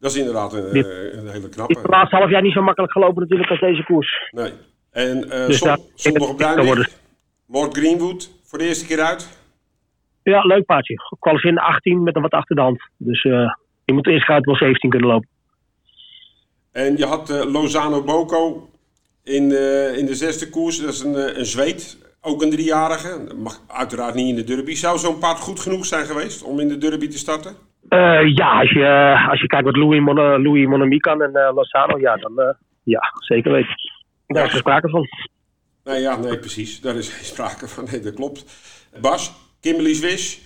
Dat 0.00 0.10
is 0.10 0.16
inderdaad 0.16 0.52
een, 0.52 0.72
Dit- 0.72 0.86
eh, 0.86 1.18
een 1.18 1.28
hele 1.28 1.48
knappe. 1.48 1.78
het 1.78 1.90
laatste 1.90 2.16
half 2.16 2.30
jaar 2.30 2.42
niet 2.42 2.52
zo 2.52 2.62
makkelijk 2.62 2.92
gelopen 2.92 3.22
natuurlijk 3.22 3.50
als 3.50 3.60
deze 3.60 3.82
koers. 3.84 4.28
Nee. 4.30 4.52
En 4.90 5.30
eh 5.30 5.46
Dus 5.46 5.58
zon- 5.58 5.84
zondag 5.94 6.28
op. 6.28 6.40
Lord 7.46 7.76
Greenwood 7.76 8.30
voor 8.44 8.58
de 8.58 8.64
eerste 8.64 8.86
keer 8.86 9.00
uit. 9.00 9.38
Ja, 10.22 10.40
leuk 10.40 10.64
paardje. 10.64 10.94
In 11.42 11.54
de 11.54 11.60
18 11.60 12.02
met 12.02 12.16
een 12.16 12.22
wat 12.22 12.30
achter 12.30 12.56
de 12.56 12.62
hand. 12.62 12.82
Dus 12.96 13.24
eh 13.24 13.50
je 13.84 13.92
moet 13.92 14.06
eerst 14.06 14.24
gaat 14.24 14.44
wel 14.44 14.56
17 14.56 14.90
kunnen 14.90 15.08
lopen. 15.08 15.28
En 16.72 16.96
je 16.96 17.06
had 17.06 17.28
Lozano 17.48 18.02
Boko 18.02 18.70
in, 19.24 19.42
in 19.96 20.06
de 20.06 20.14
zesde 20.14 20.48
koers. 20.50 20.80
Dat 20.80 20.92
is 20.92 21.00
een, 21.00 21.38
een 21.38 21.46
Zweed. 21.46 21.98
Ook 22.20 22.42
een 22.42 22.50
driejarige. 22.50 23.34
Mag 23.36 23.60
uiteraard 23.66 24.14
niet 24.14 24.28
in 24.28 24.34
de 24.34 24.44
derby. 24.44 24.74
Zou 24.74 24.98
zo'n 24.98 25.18
paard 25.18 25.38
goed 25.38 25.60
genoeg 25.60 25.86
zijn 25.86 26.06
geweest 26.06 26.42
om 26.42 26.60
in 26.60 26.68
de 26.68 26.78
derby 26.78 27.08
te 27.08 27.18
starten? 27.18 27.56
Eh, 27.90 28.34
ja, 28.34 28.58
als 28.60 28.70
je, 28.70 29.16
als 29.30 29.40
je 29.40 29.46
kijkt 29.46 29.64
wat 29.64 29.76
Louis, 29.76 30.00
Mon 30.00 30.14
Louis 30.42 30.64
en 31.02 31.34
eh, 31.34 31.54
Lozano, 31.54 31.98
ja, 31.98 32.16
dan 32.16 32.40
eh, 32.40 32.54
ja, 32.82 33.00
zeker 33.18 33.52
weten. 33.52 33.74
Daar 34.26 34.44
is 34.46 34.52
er 34.52 34.58
sprake 34.58 34.88
van. 34.88 35.06
Nee, 35.84 36.00
ja, 36.00 36.16
nee, 36.16 36.38
precies. 36.38 36.80
Daar 36.80 36.94
is 36.96 37.08
geen 37.14 37.24
sprake 37.24 37.68
van. 37.68 37.84
Nee, 37.90 38.00
dat 38.00 38.14
klopt. 38.14 38.44
Bas, 39.00 39.32
Kimberly 39.60 39.94
Swish. 39.94 40.38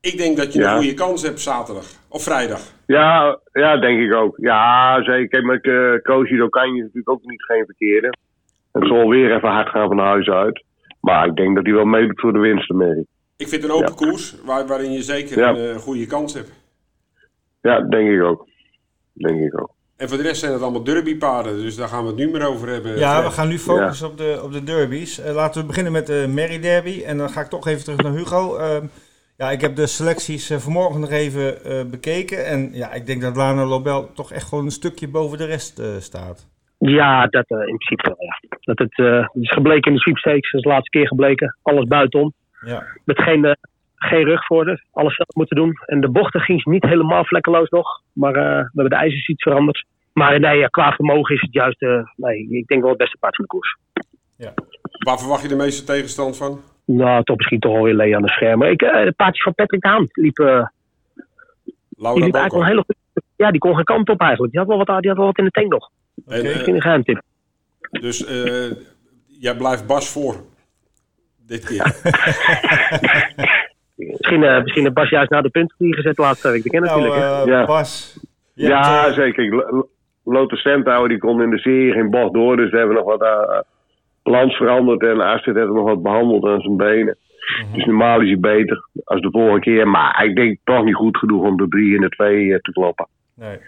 Ik 0.00 0.16
denk 0.16 0.36
dat 0.36 0.52
je 0.52 0.60
Ja. 0.60 0.70
een 0.70 0.76
goede 0.76 0.94
kans 0.94 1.22
hebt 1.22 1.40
zaterdag. 1.40 1.84
Of 2.08 2.22
vrijdag. 2.22 2.60
Ja, 2.86 3.38
ja, 3.52 3.76
denk 3.76 4.00
ik 4.00 4.14
ook. 4.14 4.36
Ja, 4.40 5.02
zeker. 5.02 5.44
Met 5.44 5.64
uh, 5.64 6.02
Koosje 6.02 6.48
kan 6.48 6.74
je 6.74 6.80
natuurlijk 6.80 7.10
ook 7.10 7.24
niet 7.24 7.44
geen 7.44 7.64
verkeerde. 7.64 8.12
Het 8.72 8.86
zal 8.86 9.08
weer 9.08 9.36
even 9.36 9.48
hard 9.48 9.68
gaan 9.68 9.88
van 9.88 9.98
huis 9.98 10.28
uit. 10.28 10.64
Maar 11.00 11.26
ik 11.26 11.36
denk 11.36 11.56
dat 11.56 11.64
hij 11.64 11.74
wel 11.74 11.84
meedoet 11.84 12.20
voor 12.20 12.32
de 12.32 12.38
winst, 12.38 12.70
Mary. 12.70 13.04
Ik 13.36 13.48
vind 13.48 13.64
een 13.64 13.70
open 13.70 13.88
Ja. 13.88 13.94
koers 13.94 14.34
waar, 14.44 14.66
waarin 14.66 14.92
je 14.92 15.02
zeker 15.02 15.38
Ja. 15.38 15.48
een 15.48 15.70
eh, 15.74 15.76
goede 15.76 16.06
kans 16.06 16.34
hebt. 16.34 16.50
Ja, 17.62 17.80
denk 17.80 18.10
ik 18.10 18.22
ook. 18.22 18.48
Denk 19.12 19.40
ik 19.40 19.60
ook. 19.60 19.74
En 19.96 20.08
voor 20.08 20.16
de 20.16 20.22
rest 20.22 20.40
zijn 20.40 20.52
het 20.52 20.62
allemaal 20.62 20.84
derbypaarden. 20.84 21.56
Dus 21.56 21.76
daar 21.76 21.88
gaan 21.88 22.02
we 22.02 22.06
het 22.08 22.16
nu 22.16 22.30
meer 22.30 22.46
over 22.46 22.68
hebben. 22.68 22.98
Ja, 22.98 23.22
we 23.22 23.30
gaan 23.30 23.48
nu 23.48 23.58
focussen 23.58 24.06
op, 24.08 24.18
de, 24.18 24.40
op 24.44 24.52
de 24.52 24.64
derbies. 24.64 25.18
Eh, 25.20 25.34
laten 25.34 25.60
we 25.60 25.66
beginnen 25.66 25.92
met 25.92 26.06
de 26.06 26.26
Merry 26.28 26.60
Derby. 26.60 27.02
En 27.06 27.18
dan 27.18 27.28
ga 27.30 27.40
ik 27.40 27.46
toch 27.46 27.66
even 27.66 27.84
terug 27.84 28.02
naar 28.02 28.12
Hugo. 28.12 28.56
Ehm, 28.56 28.86
ja, 29.36 29.50
ik 29.50 29.60
heb 29.60 29.76
de 29.76 29.86
selecties 29.86 30.50
eh, 30.50 30.58
vanmorgen 30.58 31.00
nog 31.00 31.10
even 31.10 31.64
eh, 31.64 31.84
bekeken. 31.84 32.46
En 32.46 32.70
ja, 32.72 32.92
ik 32.92 33.06
denk 33.06 33.20
dat 33.22 33.36
Lana 33.36 33.64
Lobel 33.64 34.12
toch 34.12 34.32
echt 34.32 34.48
gewoon 34.48 34.64
een 34.64 34.70
stukje 34.70 35.08
boven 35.08 35.38
de 35.38 35.44
rest 35.44 35.78
eh, 35.78 35.86
staat. 35.98 36.46
Ja, 36.78 37.26
dat 37.26 37.44
eh, 37.48 37.58
in 37.58 37.76
principe 37.76 38.02
wel, 38.08 38.16
ja. 38.26 38.58
Dat 38.60 38.78
het, 38.78 38.98
eh, 38.98 39.20
het 39.32 39.42
is 39.42 39.50
gebleken 39.52 39.90
in 39.90 39.94
de 39.96 40.00
sweepstakes. 40.02 40.50
Dat 40.50 40.60
is 40.60 40.62
de 40.62 40.68
laatste 40.68 40.90
keer 40.98 41.06
gebleken. 41.06 41.56
Alles 41.62 41.84
buitenom. 41.86 42.32
Ja, 42.66 42.86
Met 43.04 43.22
geen, 43.22 43.44
eh, 43.44 43.52
geen 43.96 44.24
rugvoorder. 44.24 44.84
Alles 44.92 45.16
zelf 45.16 45.34
moeten 45.34 45.56
doen. 45.56 45.72
En 45.86 46.00
de 46.00 46.08
bochten 46.08 46.40
ging 46.40 46.60
ze 46.62 46.68
niet 46.70 46.84
helemaal 46.84 47.24
vlekkeloos 47.24 47.68
nog. 47.68 48.02
Maar 48.12 48.34
eh, 48.34 48.42
we 48.42 48.70
hebben 48.72 48.90
de 48.90 48.96
ijzers 48.96 49.28
iets 49.28 49.42
veranderd. 49.42 49.84
Maar 50.12 50.40
nee, 50.40 50.58
ja, 50.58 50.66
qua 50.66 50.92
vermogen 50.92 51.34
is 51.34 51.40
het 51.40 51.52
juist... 51.52 51.82
eh, 51.82 52.02
nee, 52.16 52.48
ik 52.50 52.66
denk 52.66 52.80
wel 52.80 52.90
het 52.90 52.98
beste 52.98 53.16
paard 53.20 53.36
van 53.36 53.44
de 53.44 53.50
koers. 53.50 53.76
Waar 54.98 55.18
verwacht 55.18 55.42
je 55.42 55.48
de 55.48 55.56
meeste 55.56 55.84
tegenstand 55.84 56.36
van? 56.36 56.60
Nou, 56.84 57.22
toch 57.22 57.36
misschien 57.36 57.60
toch 57.60 57.72
wel 57.72 57.82
weer 57.82 57.94
Lee 57.94 58.16
aan 58.16 58.22
de 58.22 58.28
schermen. 58.28 58.70
Ik, 58.70 58.82
eh, 58.82 59.04
het 59.04 59.16
paardje 59.16 59.42
van 59.42 59.54
Patrick 59.54 59.84
Haan 59.84 60.08
liep, 60.12 60.38
eh, 60.38 60.66
die 61.64 61.74
Laura 61.96 62.24
liep 62.24 62.36
goede... 62.36 62.84
Ja, 63.36 63.50
die 63.50 63.60
kon 63.60 63.74
geen 63.74 63.84
kant 63.84 64.08
op 64.08 64.20
eigenlijk. 64.20 64.52
Die 64.52 64.60
had 64.60 64.68
wel 64.68 64.84
wat, 64.84 65.00
die 65.00 65.08
had 65.10 65.18
wel 65.18 65.26
wat 65.26 65.38
in 65.38 65.44
de 65.44 65.50
tank 65.50 65.72
nog. 65.72 65.90
En, 66.26 66.38
eh, 66.38 66.42
Misschien 66.42 66.74
een 66.74 66.80
geheimtip. 66.82 67.22
dus 67.90 68.24
eh, 68.24 68.70
jij 69.26 69.56
blijft 69.56 69.86
Bas 69.86 70.10
voor. 70.10 70.34
Dit 71.46 71.64
keer. 71.64 71.84
Misschien, 73.96 74.42
eh 74.44 74.60
misschien 74.62 74.82
heeft 74.82 74.94
Bas 74.94 75.08
juist 75.08 75.30
naar 75.30 75.42
de 75.42 75.48
punt 75.50 75.74
die 75.78 75.94
gezet 75.94 76.18
laatste 76.18 76.50
week. 76.50 76.62
Dat 76.62 76.72
ken 76.72 76.82
nou 76.82 77.00
natuurlijk. 77.00 77.22
hè. 77.24 77.40
eh, 77.40 77.46
Ja. 77.46 77.64
Bas. 77.64 78.18
Ja, 78.54 79.06
eh, 79.06 79.12
zeker. 79.12 79.64
Lotus 80.24 80.60
Centaur 80.62 81.08
die 81.08 81.18
kon 81.18 81.42
in 81.42 81.50
de 81.50 81.58
serie 81.58 81.92
geen 81.92 82.10
bocht 82.10 82.32
door. 82.34 82.56
Dus 82.56 82.70
we 82.70 82.78
hebben 82.78 82.96
nog 82.96 83.04
wat 83.04 83.22
uh, 83.22 83.60
balans 84.22 84.56
veranderd. 84.56 85.02
En 85.02 85.20
Astrid 85.20 85.56
heeft 85.56 85.68
nog 85.68 85.84
wat 85.84 86.02
behandeld 86.02 86.44
aan 86.46 86.60
zijn 86.60 86.76
benen. 86.76 87.16
Dus 87.72 87.84
normaal 87.84 88.20
is 88.20 88.28
hij 88.28 88.40
beter 88.40 88.88
als 89.04 89.20
de 89.20 89.30
vorige 89.30 89.60
keer. 89.60 89.88
Maar 89.88 90.24
ik 90.24 90.36
denk 90.36 90.58
toch 90.64 90.84
niet 90.84 90.94
goed 90.94 91.16
genoeg 91.16 91.42
om 91.44 91.56
de 91.56 91.68
3 91.68 91.94
en 91.94 92.00
de 92.00 92.08
2 92.08 92.60
te 92.60 92.72
kloppen. 92.72 93.06
nee. 93.34 93.58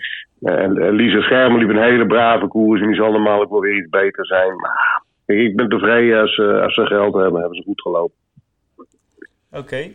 En 0.41 0.77
en 0.79 0.93
Lisa 0.95 1.21
Schermer 1.21 1.59
liep 1.61 1.69
een 1.69 1.83
hele 1.83 2.07
brave 2.07 2.49
koers. 2.49 2.81
En 2.81 2.87
die 2.87 2.97
zal 2.97 3.13
normaal 3.13 3.41
ook 3.43 3.51
wel 3.51 3.61
weer 3.61 3.77
iets 3.77 3.89
beter 3.89 4.27
zijn. 4.27 4.57
Maar 4.57 5.03
ik 5.37 5.57
ben 5.57 5.69
tevreden 5.69 6.21
als, 6.21 6.37
eh, 6.39 6.63
als 6.63 6.75
ze 6.75 6.87
geld 6.87 7.15
hebben. 7.15 7.41
Hebben 7.41 7.57
ze 7.57 7.63
goed 7.65 7.81
gelopen. 7.81 8.17
Oké. 9.51 9.91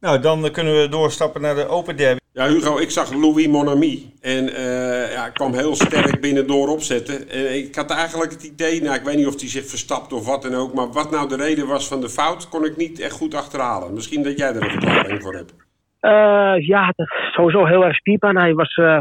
Nou, 0.00 0.20
dan 0.20 0.44
eh, 0.44 0.52
kunnen 0.52 0.80
we 0.80 0.88
doorstappen 0.88 1.40
naar 1.40 1.54
de 1.54 1.68
Open 1.68 1.96
Derby. 1.96 2.20
Ja, 2.32 2.46
Hugo, 2.46 2.78
ik 2.78 2.90
zag 2.90 3.12
Louis 3.12 3.48
Monami. 3.48 4.12
En 4.20 4.48
eh 4.48 5.12
ja, 5.12 5.26
ik 5.26 5.34
kwam 5.34 5.52
heel 5.52 5.74
sterk 5.74 6.20
binnen 6.20 6.46
door 6.46 6.68
opzetten. 6.68 7.28
En 7.28 7.56
ik 7.56 7.74
had 7.74 7.90
eigenlijk 7.90 8.32
het 8.32 8.42
idee, 8.42 8.82
nou, 8.82 8.96
ik 8.96 9.04
weet 9.04 9.16
niet 9.16 9.26
of 9.26 9.40
hij 9.40 9.48
zich 9.48 9.66
verstapt 9.66 10.12
of 10.12 10.26
wat 10.26 10.42
dan 10.42 10.54
ook. 10.54 10.74
Maar 10.74 10.92
wat 10.92 11.10
nou 11.10 11.28
de 11.28 11.36
reden 11.36 11.66
was 11.66 11.88
van 11.88 12.00
de 12.00 12.08
fout, 12.08 12.48
kon 12.48 12.64
ik 12.64 12.76
niet 12.76 13.00
echt 13.00 13.12
goed 13.12 13.34
achterhalen. 13.34 13.94
Misschien 13.94 14.22
dat 14.22 14.38
jij 14.38 14.48
er 14.48 14.62
een 14.62 14.70
verklaring 14.70 15.22
voor 15.22 15.34
hebt. 15.34 15.54
Eh, 16.00 16.66
ja, 16.66 16.92
sowieso 17.32 17.64
heel 17.64 17.84
erg 17.84 17.96
spierpijn. 17.96 18.36
Hij 18.36 18.54
was 18.54 18.74
eh, 18.74 19.00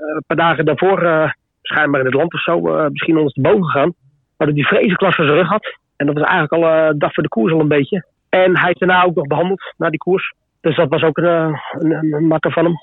eh, 0.00 0.14
een 0.14 0.24
paar 0.26 0.36
dagen 0.36 0.64
daarvoor 0.64 1.02
eh, 1.02 1.30
schijnbaar 1.62 2.00
in 2.00 2.06
het 2.06 2.14
land 2.14 2.34
of 2.34 2.42
zo 2.42 2.76
eh, 2.76 2.88
misschien 2.88 3.16
ondersteboven 3.16 3.64
gegaan. 3.64 3.94
Maar 4.36 4.46
dat 4.46 4.56
hij 4.56 4.64
vreselijk 4.64 5.00
last 5.00 5.16
van 5.16 5.24
zijn 5.24 5.36
rug 5.36 5.48
had. 5.48 5.76
En 5.96 6.06
dat 6.06 6.14
was 6.14 6.24
eigenlijk 6.28 6.52
al 6.64 6.70
eh, 6.70 6.94
dag 6.98 7.12
voor 7.14 7.22
de 7.22 7.28
koers 7.28 7.52
al 7.52 7.60
een 7.60 7.68
beetje. 7.68 8.04
En 8.28 8.58
hij 8.58 8.70
is 8.70 8.78
daarna 8.78 9.04
ook 9.04 9.14
nog 9.14 9.26
behandeld, 9.26 9.74
na 9.76 9.90
die 9.90 9.98
koers. 9.98 10.34
Dus 10.60 10.76
dat 10.76 10.88
was 10.88 11.02
ook 11.02 11.16
een, 11.16 11.24
eh, 11.24 11.60
een, 11.72 11.90
een, 11.92 12.12
een 12.12 12.26
makker 12.26 12.52
van 12.52 12.64
hem. 12.64 12.74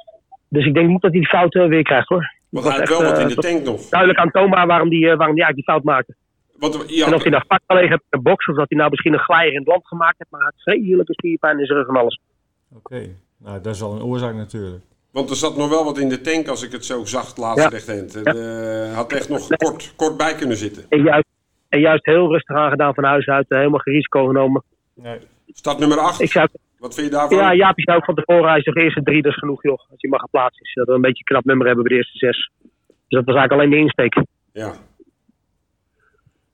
Dus 0.50 0.66
ik 0.66 0.74
denk 0.74 0.88
niet 0.90 1.02
dat 1.02 1.12
hij 1.12 1.20
die 1.20 1.30
fout 1.30 1.56
eh, 1.56 1.68
weer 1.68 1.84
krijgt 1.84 2.08
hoor. 2.08 2.34
Want 2.50 2.66
Het 2.66 2.74
hij 2.76 2.86
had 2.86 2.98
wel 3.00 3.10
wat 3.12 3.20
in 3.20 3.28
de 3.28 3.36
tank 3.36 3.64
nog. 3.64 3.82
duidelijk 3.90 4.20
aantoonbaar 4.20 4.68
waarom 4.68 4.90
hij 4.90 5.00
waarom 5.18 5.36
die 5.36 5.44
eigenlijk 5.44 5.56
die 5.56 5.64
fout 5.64 5.84
maakte. 5.84 6.16
En 6.60 6.70
of 6.70 6.88
hij 6.88 7.00
had, 7.00 7.24
nou 7.26 7.44
vast 7.48 7.62
gelegen 7.68 7.90
heeft 7.90 8.02
in 8.10 8.18
de 8.20 8.30
box 8.30 8.48
of 8.48 8.56
dat 8.56 8.66
hij 8.70 8.78
nou 8.78 8.90
misschien 8.90 9.14
een 9.14 9.20
glijer 9.20 9.52
in 9.52 9.58
het 9.60 9.68
land 9.68 9.88
gemaakt 9.88 10.16
heeft. 10.18 10.32
Maar 10.32 10.40
hij 10.42 10.52
had 10.54 10.64
vreselijke 10.64 11.14
spierpijn 11.14 11.60
in 11.60 11.66
zijn 11.66 11.78
rug 11.80 11.88
en 11.88 11.96
alles. 11.96 12.20
Oké. 12.76 13.02
Nou, 13.38 13.62
dat 13.62 13.76
is 13.76 13.82
al 13.82 13.94
een 13.96 14.02
oorzaak 14.04 14.34
natuurlijk. 14.36 14.84
want 15.12 15.30
er 15.30 15.36
zat 15.36 15.58
nog 15.58 15.70
wel 15.70 15.84
wat 15.86 15.98
in 15.98 16.10
de 16.10 16.22
tank 16.22 16.48
als 16.48 16.64
ik 16.64 16.72
het 16.72 16.86
zo 16.86 17.06
zacht 17.06 17.38
laatst 17.38 17.64
Ja. 17.64 17.70
rechthand. 17.70 18.16
En, 18.24 18.24
eh, 18.90 18.96
had 18.96 19.12
echt 19.14 19.30
nog 19.30 19.48
kort, 19.48 19.94
kort 19.96 20.18
bij 20.18 20.36
kunnen 20.36 20.58
zitten. 20.58 20.84
Juist, 21.04 21.26
en 21.74 21.80
juist 21.80 22.06
heel 22.06 22.32
rustig 22.32 22.56
aangedaan 22.56 22.94
van 22.94 23.04
huis 23.04 23.26
uit. 23.28 23.46
eh, 23.50 23.58
helemaal 23.58 23.80
geen 23.80 23.94
risico 23.94 24.26
genomen. 24.26 24.64
Nee. 24.96 25.18
Stad 25.48 25.80
nummer 25.80 25.98
8. 25.98 26.22
Ik 26.22 26.32
zou, 26.32 26.48
Wat 26.80 26.94
vind 26.96 27.08
je 27.08 27.14
daarvan? 27.14 27.38
ja, 27.38 27.54
Jaapie 27.54 27.84
zei 27.84 27.98
ook 27.98 28.06
van 28.06 28.16
tevoren. 28.16 28.50
Hij 28.50 28.62
zegt 28.62 28.76
de 28.78 28.84
eerste 28.84 29.04
drie, 29.04 29.22
dat 29.22 29.32
is 29.32 29.38
genoeg 29.38 29.64
joh. 29.64 29.78
Als 29.78 29.88
hij 30.02 30.10
mag 30.10 30.22
geplaatst 30.22 30.62
is. 30.62 30.74
Dat 30.74 30.88
we 30.88 30.94
een 30.94 31.02
beetje 31.02 31.20
een 31.20 31.26
knap 31.36 31.46
nummer 31.46 31.66
hebben 31.66 31.84
bij 31.84 31.92
de 31.94 31.98
eerste 32.04 32.18
zes. 32.18 32.50
Dus 32.88 33.20
dat 33.20 33.26
was 33.26 33.36
eigenlijk 33.36 33.52
alleen 33.54 33.70
de 33.70 33.78
insteek. 33.86 34.24
Ja. 34.54 34.74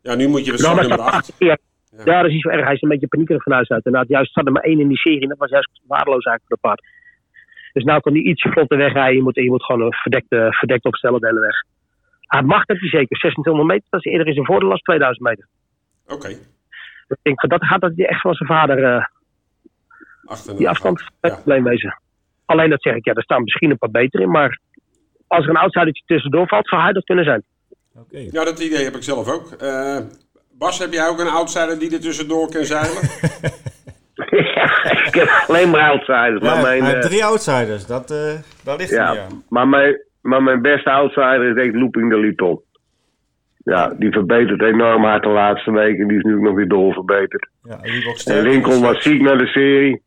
Ja, 0.01 0.15
nu 0.15 0.27
moet 0.27 0.45
je 0.45 0.51
de 0.51 0.61
Nou, 0.61 0.73
stad 0.73 0.75
maar 0.75 0.87
nummer 0.87 1.05
8. 1.13 1.35
ja. 1.37 1.57
ja, 2.05 2.17
dat 2.21 2.25
is 2.25 2.31
niet 2.33 2.41
zo 2.41 2.49
erg. 2.49 2.63
Hij 2.65 2.73
is 2.73 2.81
een 2.81 2.89
beetje 2.89 3.07
paniekerig 3.07 3.43
van 3.43 3.51
huis 3.53 3.69
uit. 3.69 3.85
En 3.85 3.95
had 3.95 4.07
juist 4.07 4.33
zat 4.33 4.45
er 4.45 4.51
maar 4.51 4.63
één 4.63 4.79
in 4.79 4.87
die 4.87 4.97
serie. 4.97 5.21
En 5.21 5.27
dat 5.29 5.37
was 5.37 5.49
juist 5.49 5.69
waardeloos 5.87 6.25
eigenlijk 6.25 6.45
voor 6.47 6.57
de 6.61 6.67
paard. 6.67 6.97
Dus 7.73 7.83
nou 7.83 7.99
kan 8.01 8.13
hij 8.13 8.21
ietsje 8.21 8.49
vlotter 8.49 8.77
wegrijden. 8.77 9.15
Je 9.15 9.21
moet, 9.23 9.35
je 9.35 9.49
moet 9.49 9.63
gewoon 9.63 9.81
een 9.81 9.93
verdekt, 9.93 10.31
eh, 10.31 10.51
verdekt 10.51 10.85
opstellen 10.85 11.19
de 11.19 11.27
hele 11.27 11.39
weg. 11.39 11.55
Hij 12.29 12.41
mag 12.41 12.65
dat 12.65 12.77
hij 12.79 12.89
zeker. 12.89 13.17
2600 13.17 13.67
meter, 13.67 13.87
dat 13.89 14.05
is 14.05 14.11
eerder 14.11 14.27
in 14.27 14.33
zijn 14.33 14.45
voordeel 14.45 14.71
als 14.71 14.81
2000 14.81 15.27
meter. 15.27 15.47
Oké. 16.07 16.27
Ik 17.07 17.17
denk 17.21 17.39
van 17.39 17.49
dat 17.49 17.65
gaat 17.65 17.81
dat 17.81 17.91
hij 17.95 18.05
echt 18.07 18.21
van 18.21 18.33
zijn 18.33 18.49
vader 18.49 18.83
eh, 18.83 19.05
een 20.47 20.55
die 20.55 20.69
afstand 20.69 20.99
Ja. 20.99 21.07
het 21.21 21.33
probleem 21.33 21.63
wezen. 21.63 21.99
Alleen 22.45 22.69
dat 22.69 22.81
zeg 22.81 22.95
ik, 22.95 23.05
ja, 23.05 23.13
er 23.13 23.23
staan 23.23 23.43
misschien 23.43 23.69
een 23.71 23.77
paar 23.77 23.91
beter 23.91 24.19
in. 24.21 24.29
Maar 24.29 24.59
als 25.27 25.43
er 25.43 25.49
een 25.49 25.57
outsidertje 25.57 26.03
tussendoor 26.05 26.47
valt, 26.47 26.67
zou 26.67 26.81
hij 26.81 26.93
dat 26.93 27.03
kunnen 27.03 27.25
zijn. 27.25 27.43
Oké. 27.95 28.17
Ja, 28.31 28.43
dat 28.43 28.59
idee 28.59 28.83
heb 28.83 28.95
ik 28.95 29.03
zelf 29.03 29.27
ook. 29.27 29.51
Eh, 29.51 29.97
Bas, 30.51 30.79
heb 30.79 30.91
jij 30.93 31.07
ook 31.07 31.19
een 31.19 31.27
outsider 31.27 31.79
die 31.79 31.93
er 31.93 31.99
tussendoor 31.99 32.51
kan 32.51 32.65
zeilen? 32.65 33.01
ik 35.07 35.13
heb 35.13 35.43
alleen 35.47 35.69
maar 35.69 35.89
outsiders. 35.89 36.43
Ja, 36.43 36.53
maar 36.53 36.61
mijn, 36.61 36.83
hij 36.83 36.89
eh, 36.89 36.95
heeft 36.95 37.07
drie 37.09 37.25
outsiders. 37.25 37.85
Dat, 37.85 38.11
eh 38.11 38.33
daar 38.63 38.77
ligt 38.77 38.89
hij 38.89 38.99
Ja, 38.99 39.13
ja. 39.13 39.27
maar 39.49 39.67
mijn, 39.67 40.01
maar 40.29 40.43
mijn 40.43 40.61
beste 40.61 40.89
outsider 40.89 41.57
is 41.57 41.65
echt 41.65 41.75
Looping 41.75 42.09
de 42.09 42.17
Liton. 42.17 42.59
Ja, 43.57 43.93
die 43.97 44.11
verbetert 44.11 44.61
enorm 44.61 45.03
hard 45.03 45.23
de 45.23 45.29
laatste 45.29 45.71
weken. 45.71 46.07
Die 46.07 46.17
is 46.17 46.23
nu 46.23 46.35
ook 46.35 46.41
nog 46.41 46.55
weer 46.55 46.67
doorverbeterd. 46.67 47.49
Ja, 47.63 47.79
En. 47.81 48.41
Lincoln 48.41 48.81
was 48.81 49.03
ziek 49.03 49.21
naar 49.21 49.37
de 49.37 49.47
serie. 49.47 50.01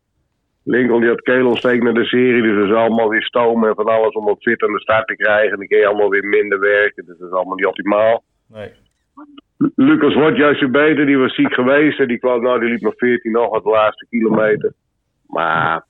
Lincoln 0.64 1.00
die 1.00 1.08
had 1.08 1.20
keelontsteking 1.20 1.82
naar 1.82 1.94
de 1.94 2.04
serie, 2.04 2.42
dus 2.42 2.56
er 2.56 2.66
is 2.66 2.74
allemaal 2.74 3.08
weer 3.08 3.22
stomen 3.22 3.68
en 3.68 3.74
van 3.74 3.86
alles 3.86 4.14
om 4.14 4.28
op 4.28 4.42
fit 4.42 4.62
aan 4.62 4.72
de 4.72 4.80
start 4.80 5.06
te 5.06 5.16
krijgen. 5.16 5.50
En 5.50 5.58
dan 5.58 5.66
kun 5.66 5.78
je 5.78 5.86
allemaal 5.86 6.10
weer 6.10 6.24
minder 6.24 6.60
werken, 6.60 7.04
dus 7.06 7.18
dat 7.18 7.28
is 7.28 7.34
allemaal 7.34 7.56
niet 7.56 7.66
optimaal. 7.66 8.22
Nee. 8.48 8.70
Lucas 9.74 10.14
wordt 10.14 10.36
juist 10.36 10.60
weer 10.60 10.70
beter, 10.70 11.06
die 11.06 11.18
was 11.18 11.34
ziek 11.34 11.54
geweest 11.54 12.00
en 12.00 12.08
die 12.08 12.18
kwam, 12.18 12.42
nou 12.42 12.60
die 12.60 12.68
liep 12.68 12.80
nog 12.80 12.94
14 12.96 13.32
nog 13.32 13.50
wat 13.50 13.62
de 13.62 13.70
laatste 13.70 14.06
kilometer. 14.08 14.72
Maar, 15.26 15.84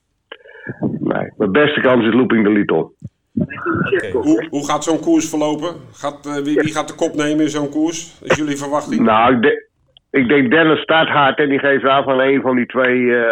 nee, 0.80 1.32
mijn 1.36 1.52
beste 1.52 1.80
kans 1.80 2.06
is 2.06 2.14
Looping 2.14 2.44
de 2.44 2.50
Little. 2.50 2.90
Oké. 3.34 4.10
Hoe, 4.12 4.46
hoe 4.50 4.66
gaat 4.66 4.84
zo'n 4.84 5.00
koers 5.00 5.28
verlopen? 5.28 5.74
Gaat, 5.92 6.26
eh, 6.26 6.34
wie, 6.44 6.54
wie 6.60 6.72
gaat 6.72 6.88
de 6.88 6.94
kop 6.94 7.14
nemen 7.14 7.40
in 7.40 7.48
zo'n 7.48 7.68
koers? 7.70 8.20
Is 8.22 8.36
jullie 8.36 8.56
verwachting? 8.56 9.00
Nou, 9.00 9.34
ik, 9.34 9.42
denk- 9.42 9.66
ik 10.10 10.28
denk 10.28 10.50
Dennis 10.50 10.80
start 10.80 11.08
hard 11.08 11.38
en 11.38 11.48
die 11.48 11.58
geeft 11.58 11.84
aan 11.84 12.04
van 12.04 12.20
een 12.20 12.40
van 12.40 12.56
die 12.56 12.66
twee 12.66 13.16
eh, 13.16 13.30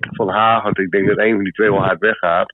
van 0.00 0.28
Hagert. 0.28 0.78
Ik 0.78 0.90
denk 0.90 1.08
dat 1.08 1.18
een 1.18 1.34
van 1.34 1.44
die 1.44 1.52
twee 1.52 1.70
wel 1.70 1.82
hard 1.82 1.98
weggaat. 2.00 2.52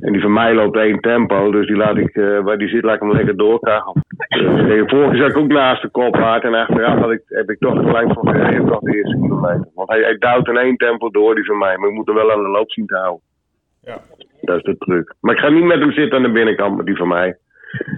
En 0.00 0.12
die 0.12 0.22
van 0.22 0.32
mij 0.32 0.54
loopt 0.54 0.76
één 0.76 1.00
tempo, 1.00 1.50
dus 1.50 1.66
die 1.66 1.76
laat 1.76 1.96
ik, 1.96 2.14
eh, 2.16 2.38
waar 2.40 2.58
die 2.58 2.68
zit, 2.68 2.82
laat 2.84 2.94
ik 2.94 3.00
hem 3.00 3.12
lekker 3.12 3.36
doorkachelen. 3.36 4.02
Uh, 4.28 4.82
vorige 4.86 5.16
zat 5.16 5.30
ik 5.30 5.36
ook 5.36 5.48
naast 5.48 5.82
de 5.82 5.88
kop 5.88 6.14
hard 6.16 6.44
en 6.44 6.54
achteraf 6.54 6.98
had 6.98 7.10
ik, 7.10 7.22
heb 7.26 7.50
ik 7.50 7.58
toch 7.58 7.78
gelijk 7.78 8.12
van 8.12 8.28
gereden, 8.28 8.66
toch 8.66 8.80
de 8.80 8.96
eerste 8.96 9.16
kilometer. 9.20 9.68
Want 9.74 9.88
hij, 9.88 10.00
hij 10.00 10.16
duwt 10.18 10.48
in 10.48 10.56
één 10.56 10.76
tempo 10.76 11.10
door, 11.10 11.34
die 11.34 11.44
van 11.44 11.58
mij, 11.58 11.76
maar 11.78 11.88
ik 11.88 11.94
moet 11.94 12.06
hem 12.06 12.14
wel 12.14 12.32
aan 12.32 12.42
de 12.42 12.48
loop 12.48 12.70
zien 12.70 12.86
te 12.86 12.96
houden. 12.96 13.20
Ja. 13.88 13.98
Dat 14.40 14.56
is 14.56 14.62
de 14.62 14.76
truc. 14.78 15.14
Maar 15.20 15.34
ik 15.34 15.40
ga 15.40 15.48
niet 15.48 15.64
met 15.64 15.78
hem 15.78 15.92
zitten 15.92 16.16
aan 16.16 16.24
de 16.24 16.32
binnenkant, 16.32 16.76
met 16.76 16.86
die 16.86 16.96
van 16.96 17.08
mij. 17.08 17.36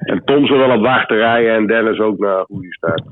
En 0.05 0.25
Tom 0.25 0.47
zal 0.47 0.59
wel 0.59 0.77
op 0.77 0.83
wachten 0.83 1.17
rijden 1.17 1.55
en 1.55 1.67
Dennis 1.67 1.99
ook 1.99 2.19
naar 2.19 2.39
een 2.39 2.45
goede 2.45 2.73
start. 2.73 3.03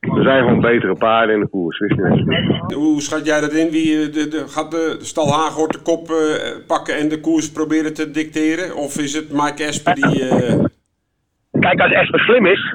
Er 0.00 0.22
zijn 0.22 0.42
gewoon 0.44 0.60
betere 0.60 0.94
paarden 0.94 1.34
in 1.34 1.40
de 1.40 1.48
koers, 1.48 1.78
wist 1.78 1.94
je 1.96 2.02
niet. 2.08 2.72
Hoe 2.74 3.00
schat 3.00 3.26
jij 3.26 3.40
dat 3.40 3.52
in? 3.52 3.70
Wie, 3.70 3.96
eh, 4.06 4.12
de, 4.12 4.28
de, 4.28 4.44
gaat 4.48 4.70
de 4.70 4.96
Stal 5.00 5.32
Haaghoort 5.32 5.72
de 5.72 5.82
kop 5.82 6.08
eh, 6.08 6.66
pakken 6.66 6.96
en 6.96 7.08
de 7.08 7.20
koers 7.20 7.52
proberen 7.52 7.94
te 7.94 8.10
dicteren? 8.10 8.76
Of 8.76 8.98
is 8.98 9.14
het 9.14 9.32
Mike 9.32 9.64
Esper 9.64 9.94
die... 9.94 10.28
eh, 10.28 10.64
Kijk, 11.60 11.80
als 11.80 11.92
Esper 11.92 12.20
slim 12.20 12.46
is, 12.46 12.74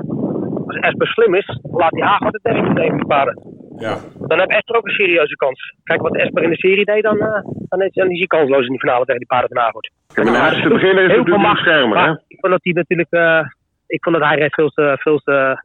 als 0.68 0.76
Esper 0.80 1.08
slim 1.08 1.34
is, 1.36 1.60
laat 1.72 1.92
hij 1.92 2.02
Haag 2.08 2.20
het 2.20 2.40
tegen 2.44 2.98
die 2.98 3.06
paarden. 3.06 3.59
Ja, 3.80 3.98
Dan 4.28 4.40
heeft 4.40 4.52
Esper 4.52 4.76
ook 4.76 4.86
een 4.86 4.94
serieuze 4.94 5.36
kans. 5.36 5.74
Kijk 5.84 6.02
wat 6.02 6.16
Esper 6.16 6.44
in 6.44 6.50
de 6.50 6.58
serie 6.58 6.86
deed, 6.86 7.04
dan, 7.04 7.20
eh, 7.20 7.42
dan, 7.70 7.82
is, 7.82 7.94
dan 7.94 8.12
is 8.12 8.18
hij 8.18 8.28
kansloos 8.28 8.66
in 8.66 8.72
die 8.72 8.80
finale 8.80 9.06
tegen 9.06 9.20
die 9.20 9.28
paarden 9.28 9.50
van 9.50 9.64
Haaghoort. 9.64 9.92
Kijk, 10.14 10.28
maar 10.28 10.36
de 10.36 10.42
hardste 10.42 10.70
beginner 10.70 11.04
is 11.04 11.12
Heel 11.12 11.26
veel 11.26 11.38
macht, 11.38 11.60
schermen, 11.60 11.98
hè? 11.98 12.12
ik 12.28 12.38
vond 12.40 12.54
dat 12.54 12.64
hij 12.64 12.74
natuurlijk, 12.74 13.12
eh, 13.12 13.48
ik 13.88 14.04
vond 14.04 14.16
dat 14.16 14.26
hij 14.26 14.38
reed 14.38 14.54
veel 14.54 14.70
te, 14.70 14.98
veel 15.00 15.20
te, 15.20 15.64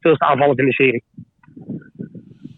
veel 0.00 0.16
te 0.16 0.24
aanvallend 0.24 0.58
in 0.58 0.66
de 0.66 0.72
serie. 0.72 1.04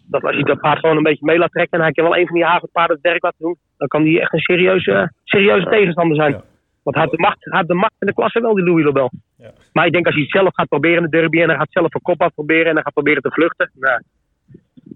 Dat 0.07 0.23
als 0.23 0.35
hij 0.35 0.43
dat 0.43 0.59
paard 0.59 0.79
gewoon 0.79 0.97
een 0.97 1.03
beetje 1.03 1.25
mee 1.25 1.37
laat 1.37 1.51
trekken 1.51 1.77
en 1.77 1.83
hij 1.83 1.93
kan 1.93 2.03
wel 2.03 2.17
een 2.17 2.27
van 2.27 2.35
die 2.35 2.45
Haaghoort 2.45 2.71
paarden 2.71 2.95
het 2.95 3.05
werk 3.05 3.23
laten 3.23 3.39
doen, 3.39 3.57
dan 3.77 3.87
kan 3.87 4.01
hij 4.01 4.19
echt 4.19 4.33
een 4.33 4.39
serieuze, 4.39 5.11
serieuze 5.23 5.69
tegenstander 5.69 6.15
zijn. 6.15 6.31
Ja. 6.31 6.43
Want 6.83 6.95
hij 6.95 7.05
heeft 7.05 7.17
de 7.17 7.21
macht, 7.21 7.37
hij 7.39 7.57
heeft 7.57 7.67
de 7.67 7.75
macht 7.75 7.95
en 7.99 8.07
de 8.07 8.13
klasse 8.13 8.41
wel, 8.41 8.55
die 8.55 8.65
Louis 8.65 8.85
Lobel. 8.85 9.11
Ja. 9.37 9.51
Maar 9.73 9.85
ik 9.85 9.91
denk 9.91 10.05
als 10.05 10.15
hij 10.15 10.23
het 10.23 10.31
zelf 10.31 10.53
gaat 10.53 10.67
proberen 10.67 10.97
in 10.97 11.09
de 11.09 11.17
derby 11.17 11.41
en 11.41 11.49
hij 11.49 11.57
gaat 11.57 11.71
zelf 11.71 11.93
een 11.93 12.01
kop 12.01 12.21
afproberen 12.21 12.65
en 12.65 12.73
hij 12.73 12.83
gaat 12.83 12.93
proberen 12.93 13.21
te 13.21 13.31
vluchten, 13.31 13.71
nou, 13.73 14.01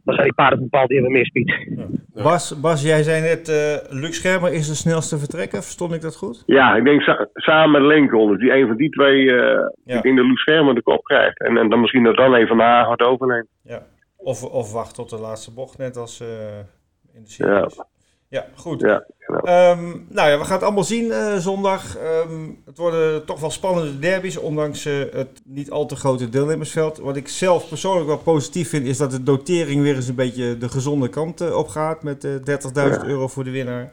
dan 0.05 0.13
zijn 0.13 0.25
die 0.27 0.35
paarden 0.35 0.59
bepaald 0.59 0.91
even 0.91 1.11
meer 1.11 1.25
speed. 1.25 1.67
Bas, 2.23 2.59
Bas, 2.61 2.81
jij 2.83 3.03
zei 3.03 3.21
net, 3.21 3.49
eh 3.49 3.91
Luc 4.01 4.15
Schermer 4.15 4.53
is 4.53 4.67
de 4.67 4.75
snelste 4.75 5.17
vertrekker. 5.17 5.61
Verstond 5.61 5.93
ik 5.93 6.01
dat 6.01 6.15
goed? 6.15 6.43
Ja, 6.45 6.75
ik 6.75 6.83
denk 6.83 7.01
sa- 7.01 7.27
samen 7.33 7.71
met 7.81 7.91
Lincoln. 7.97 8.29
Dus 8.31 8.39
die 8.39 8.53
een 8.53 8.67
van 8.67 8.75
die 8.77 8.89
twee, 8.89 9.31
eh 9.31 9.67
Ja. 9.85 9.95
ik 9.97 10.01
denk 10.03 10.17
dat 10.17 10.25
Loes 10.25 10.39
Schermer 10.41 10.75
de 10.75 10.81
kop 10.81 11.03
krijgt. 11.03 11.39
En, 11.39 11.57
en 11.57 11.69
dan 11.69 11.79
misschien 11.81 12.03
dat 12.03 12.15
dan 12.15 12.33
een 12.33 12.47
van 12.47 12.57
de 12.57 12.63
Hagert 12.63 13.01
overneemt. 13.01 13.47
Ja. 13.63 13.81
Of, 14.17 14.43
of 14.43 14.73
wacht 14.73 14.95
tot 14.95 15.09
de 15.09 15.17
laatste 15.19 15.53
bocht, 15.53 15.77
net 15.77 15.97
als 15.97 16.21
eh, 16.21 16.27
in 17.13 17.23
de 17.23 17.29
series. 17.29 17.75
Ja, 17.75 17.85
goed. 18.55 18.79
Ja, 18.81 19.05
ja. 19.27 19.35
Ehm, 19.38 19.83
nou 20.09 20.29
ja, 20.29 20.38
we 20.38 20.43
gaan 20.43 20.53
het 20.53 20.63
allemaal 20.63 20.83
zien 20.83 21.11
eh, 21.11 21.35
zondag. 21.35 21.97
Ehm, 21.97 22.49
het 22.65 22.77
worden 22.77 23.25
toch 23.25 23.39
wel 23.39 23.49
spannende 23.51 23.99
derbies, 23.99 24.38
ondanks 24.38 24.85
eh, 24.85 24.93
het 25.11 25.41
niet 25.45 25.71
al 25.71 25.85
te 25.85 25.95
grote 25.95 26.29
deelnemersveld. 26.29 26.97
Wat 26.97 27.15
ik 27.15 27.27
zelf 27.27 27.67
persoonlijk 27.69 28.07
wel 28.07 28.17
positief 28.17 28.69
vind, 28.69 28.85
is 28.85 28.97
dat 28.97 29.11
de 29.11 29.23
dotering 29.23 29.81
weer 29.81 29.95
eens 29.95 30.07
een 30.07 30.15
beetje 30.15 30.57
de 30.57 30.69
gezonde 30.69 31.09
kant 31.09 31.41
eh, 31.41 31.57
op 31.57 31.67
gaat. 31.67 32.03
Met 32.03 32.23
eh 32.23 32.31
30.000 33.01 33.05
euro 33.05 33.27
voor 33.27 33.43
de 33.43 33.51
winnaar. 33.51 33.91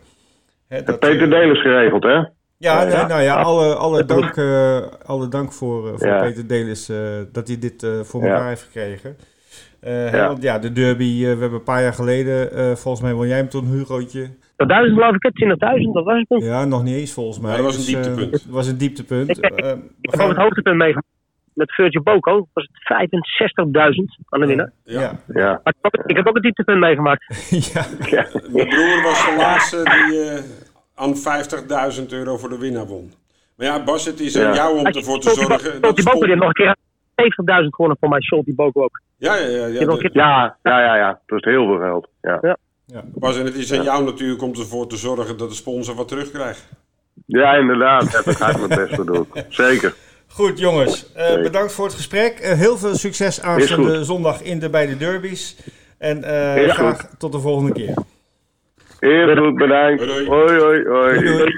Hè, 0.68 0.82
dat, 0.82 0.98
Peter 0.98 1.30
Delers 1.30 1.62
geregeld, 1.62 2.02
hè? 2.02 2.24
Ja, 2.56 2.84
nee, 2.84 2.92
Ja. 2.92 3.06
nou 3.06 3.22
ja, 3.22 3.42
alle, 3.42 3.74
alle, 3.74 4.04
dank, 4.04 4.38
alle 5.06 5.28
dank 5.28 5.52
voor, 5.52 5.98
voor 5.98 6.08
Ja. 6.08 6.20
Peter 6.20 6.46
Delis 6.46 6.90
dat 7.32 7.46
hij 7.48 7.58
dit 7.58 7.86
voor 8.02 8.22
Ja. 8.24 8.28
elkaar 8.28 8.48
heeft 8.48 8.62
gekregen. 8.62 9.16
Eh, 9.82 10.12
Ja. 10.12 10.26
Want 10.28 10.42
ja, 10.42 10.58
de 10.58 10.72
derby, 10.72 11.04
eh, 11.04 11.20
we 11.20 11.26
hebben 11.40 11.52
een 11.52 11.62
paar 11.62 11.82
jaar 11.82 11.92
geleden, 11.94 12.52
eh, 12.52 12.74
volgens 12.74 13.02
mij 13.02 13.12
won 13.14 13.26
jij 13.28 13.36
hem 13.36 13.48
toen, 13.48 13.66
Hugootje. 13.66 14.30
Dat 14.56 14.68
duizend 14.68 14.94
geloof 14.98 15.14
ik, 15.14 15.22
hè? 15.22 15.32
20.000, 15.32 15.94
dat 15.94 16.04
was 16.04 16.18
het 16.18 16.28
toen. 16.28 16.42
Ja, 16.44 16.64
nog 16.64 16.82
niet 16.82 16.94
eens 16.96 17.12
volgens 17.12 17.38
mij. 17.40 17.50
Ja, 17.50 17.56
dat 17.56 17.66
was 17.66 17.74
een 17.74 17.80
Dus, 17.84 17.92
dieptepunt. 17.92 18.32
Het 18.32 18.46
was 18.50 18.66
een 18.66 18.78
dieptepunt. 18.78 19.28
Ik- 19.30 19.36
ik- 19.36 19.64
heb 20.00 20.20
ook 20.20 20.28
het 20.28 20.36
hoogtepunt 20.36 20.76
meegemaakt. 20.76 21.06
Met 21.54 21.72
Virgil 21.72 22.02
Boko 22.02 22.48
was 22.52 22.68
het 22.72 22.82
65.000 22.82 24.18
aan 24.28 24.40
de 24.40 24.46
winnaar. 24.46 24.72
ja. 24.84 25.00
Ja. 25.00 25.18
Ja. 25.34 25.60
Maar 25.64 25.74
ik 25.74 25.78
heb 25.82 25.98
ook- 26.00 26.06
ik 26.10 26.16
heb 26.16 26.26
ook 26.26 26.36
een 26.36 26.42
dieptepunt 26.42 26.78
meegemaakt. 26.78 27.24
ja. 27.72 27.84
ja. 28.10 28.26
Mijn 28.52 28.68
broer 28.68 29.02
was 29.02 29.24
de 29.24 29.34
laatste 29.38 29.76
die 30.08 30.20
eh, 30.20 30.42
aan 30.94 31.16
50.000 31.16 32.12
euro 32.12 32.36
voor 32.36 32.48
de 32.48 32.58
winnaar 32.58 32.86
won. 32.86 33.12
Maar 33.56 33.66
ja, 33.66 33.84
Bas, 33.84 34.04
het 34.04 34.20
is 34.20 34.36
aan 34.38 34.42
Ja. 34.42 34.54
jou 34.54 34.78
om 34.78 34.86
ervoor 34.86 35.20
te 35.20 35.30
zorgen... 35.30 35.48
dat 35.72 35.80
Boko 35.80 35.94
die 35.94 36.08
spon- 36.08 36.24
heeft 36.26 36.38
nog 36.38 36.48
een 36.48 36.52
keer 36.54 36.76
70.000 37.14 37.68
gewonnen 37.74 37.96
voor 38.00 38.08
mij. 38.08 38.20
Sholty 38.22 38.54
Boko 38.54 38.82
ook. 38.82 39.00
Ja, 39.16 39.34
ja, 39.36 39.46
ja. 39.46 39.66
ja, 39.66 39.78
Die 39.78 39.88
de- 39.88 39.96
keer- 39.98 40.10
Ja, 40.12 40.56
ja, 40.62 40.80
ja, 40.80 40.96
ja. 40.96 41.20
Dat 41.26 41.38
is 41.46 41.52
heel 41.52 41.66
veel 41.66 41.78
geld. 41.78 42.08
Ja, 42.20 42.56
Ja. 42.86 43.02
Bas, 43.14 43.38
en 43.38 43.44
het 43.44 43.54
is 43.54 43.72
aan 43.72 43.82
jou 43.84 44.04
natuurlijk 44.04 44.42
om 44.42 44.50
ervoor 44.54 44.86
te 44.86 44.96
zorgen 44.96 45.36
dat 45.36 45.48
de 45.48 45.54
sponsor 45.54 45.94
wat 45.94 46.08
terugkrijgt. 46.08 46.68
ja 47.26 47.54
inderdaad. 47.54 48.12
Heb 48.12 48.34
ik 48.34 48.36
hard 48.38 48.56
mijn 48.66 48.80
best 48.80 48.94
gedaan. 48.94 49.26
Zeker. 49.48 49.94
Goed 50.28 50.58
jongens, 50.58 51.12
eh, 51.12 51.42
bedankt 51.42 51.72
voor 51.72 51.84
het 51.84 51.94
gesprek. 51.94 52.38
Eh, 52.38 52.52
heel 52.52 52.76
veel 52.76 52.94
succes 52.94 53.40
aanstaande 53.42 54.04
zondag 54.04 54.42
in 54.42 54.58
de 54.58 54.70
beide 54.70 54.96
derbies. 54.96 55.56
En 55.98 56.24
eh, 56.24 56.68
graag 56.68 57.08
tot 57.18 57.32
de 57.32 57.38
volgende 57.40 57.72
keer. 57.72 57.94
Heel 58.98 59.36
goed, 59.36 59.54
bedankt. 59.54 60.04
Hoi, 60.04 60.26
Hoi, 60.28 60.58
hoi, 60.60 60.86
hoi. 60.88 61.52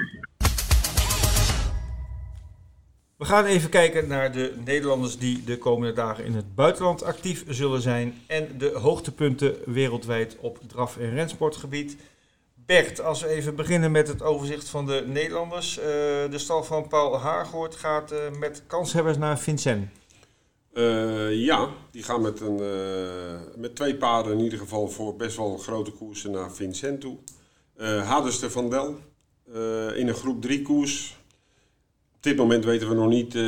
We 3.25 3.31
gaan 3.31 3.45
even 3.45 3.69
kijken 3.69 4.07
naar 4.07 4.31
de 4.31 4.53
Nederlanders 4.65 5.17
die 5.17 5.43
de 5.43 5.57
komende 5.57 5.93
dagen 5.93 6.25
in 6.25 6.33
het 6.33 6.55
buitenland 6.55 7.03
actief 7.03 7.43
zullen 7.47 7.81
zijn. 7.81 8.21
En 8.27 8.57
de 8.57 8.71
hoogtepunten 8.73 9.55
wereldwijd 9.65 10.37
op 10.39 10.59
draf- 10.67 10.97
en 10.97 11.09
rensportgebied. 11.09 11.97
Bert, 12.53 13.01
als 13.01 13.21
we 13.21 13.27
even 13.27 13.55
beginnen 13.55 13.91
met 13.91 14.07
het 14.07 14.21
overzicht 14.21 14.69
van 14.69 14.85
de 14.85 15.03
Nederlanders. 15.07 15.77
Eh, 15.77 15.85
de 16.29 16.37
stal 16.37 16.63
van 16.63 16.87
Paul 16.87 17.19
Haargoort 17.19 17.75
gaat 17.75 18.11
eh, 18.11 18.19
met 18.39 18.63
kanshebbers 18.67 19.17
naar 19.17 19.39
Vincent. 19.39 19.87
Eh, 20.73 21.33
ja, 21.33 21.69
die 21.91 22.03
gaan 22.03 22.21
met, 22.21 22.39
een, 22.39 22.61
met 23.55 23.75
twee 23.75 23.95
paarden 23.95 24.33
in 24.33 24.43
ieder 24.43 24.59
geval 24.59 24.87
voor 24.87 25.15
best 25.15 25.37
wel 25.37 25.57
grote 25.57 25.91
koersen 25.91 26.31
naar 26.31 26.51
Vincent 26.51 27.01
toe. 27.01 27.17
Hadester 28.03 28.51
van 28.51 28.69
Del 28.69 28.97
in 29.95 30.07
een 30.07 30.13
groep 30.13 30.41
3 30.41 30.61
koers. 30.61 31.23
Op 32.25 32.31
dit 32.31 32.39
moment 32.39 32.65
weten 32.65 32.89
we 32.89 32.95
nog 32.95 33.09
niet 33.09 33.35
eh, 33.35 33.41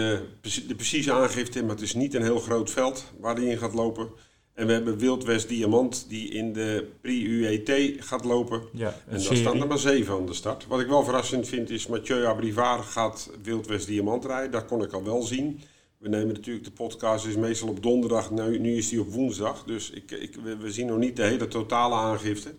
de 0.67 0.75
precieze 0.75 1.11
aangifte, 1.11 1.61
maar 1.61 1.75
het 1.75 1.81
is 1.81 1.93
niet 1.93 2.13
een 2.13 2.21
heel 2.21 2.39
groot 2.39 2.71
veld 2.71 3.05
waar 3.19 3.35
die 3.35 3.49
in 3.49 3.57
gaat 3.57 3.73
lopen. 3.73 4.09
En 4.53 4.67
we 4.67 4.73
hebben 4.73 4.97
Wild 4.97 5.23
West 5.23 5.47
Diamant 5.47 6.05
die 6.09 6.29
in 6.29 6.53
de 6.53 6.87
Pri-UET 7.01 7.95
gaat 7.99 8.25
lopen. 8.25 8.61
Ja, 8.73 8.95
En 9.07 9.23
daar 9.23 9.35
staan 9.35 9.61
er 9.61 9.67
maar 9.67 9.77
zeven 9.77 10.13
aan 10.13 10.25
de 10.25 10.33
start. 10.33 10.67
Wat 10.67 10.79
ik 10.79 10.87
wel 10.87 11.03
verrassend 11.03 11.47
vind 11.47 11.69
is 11.69 11.87
Mathieu 11.87 12.25
Abrivard 12.25 12.85
gaat 12.85 13.31
Wild 13.43 13.67
West 13.67 13.87
Diamant 13.87 14.25
rijden. 14.25 14.51
Dat 14.51 14.65
kon 14.65 14.83
ik 14.83 14.93
al 14.93 15.03
wel 15.03 15.21
zien. 15.21 15.59
We 15.97 16.09
nemen 16.09 16.33
natuurlijk 16.33 16.65
de 16.65 16.71
podcast 16.71 17.25
is 17.25 17.35
meestal 17.35 17.69
op 17.69 17.83
donderdag. 17.83 18.31
Nu, 18.31 18.59
nu 18.59 18.75
is 18.75 18.89
die 18.89 19.01
op 19.01 19.11
woensdag. 19.11 19.63
Dus 19.63 19.89
ik, 19.89 20.11
ik, 20.11 20.35
we, 20.59 20.71
zien 20.71 20.87
nog 20.87 20.97
niet 20.97 21.15
de 21.15 21.23
hele 21.23 21.47
totale 21.47 21.95
aangifte. 21.95 22.53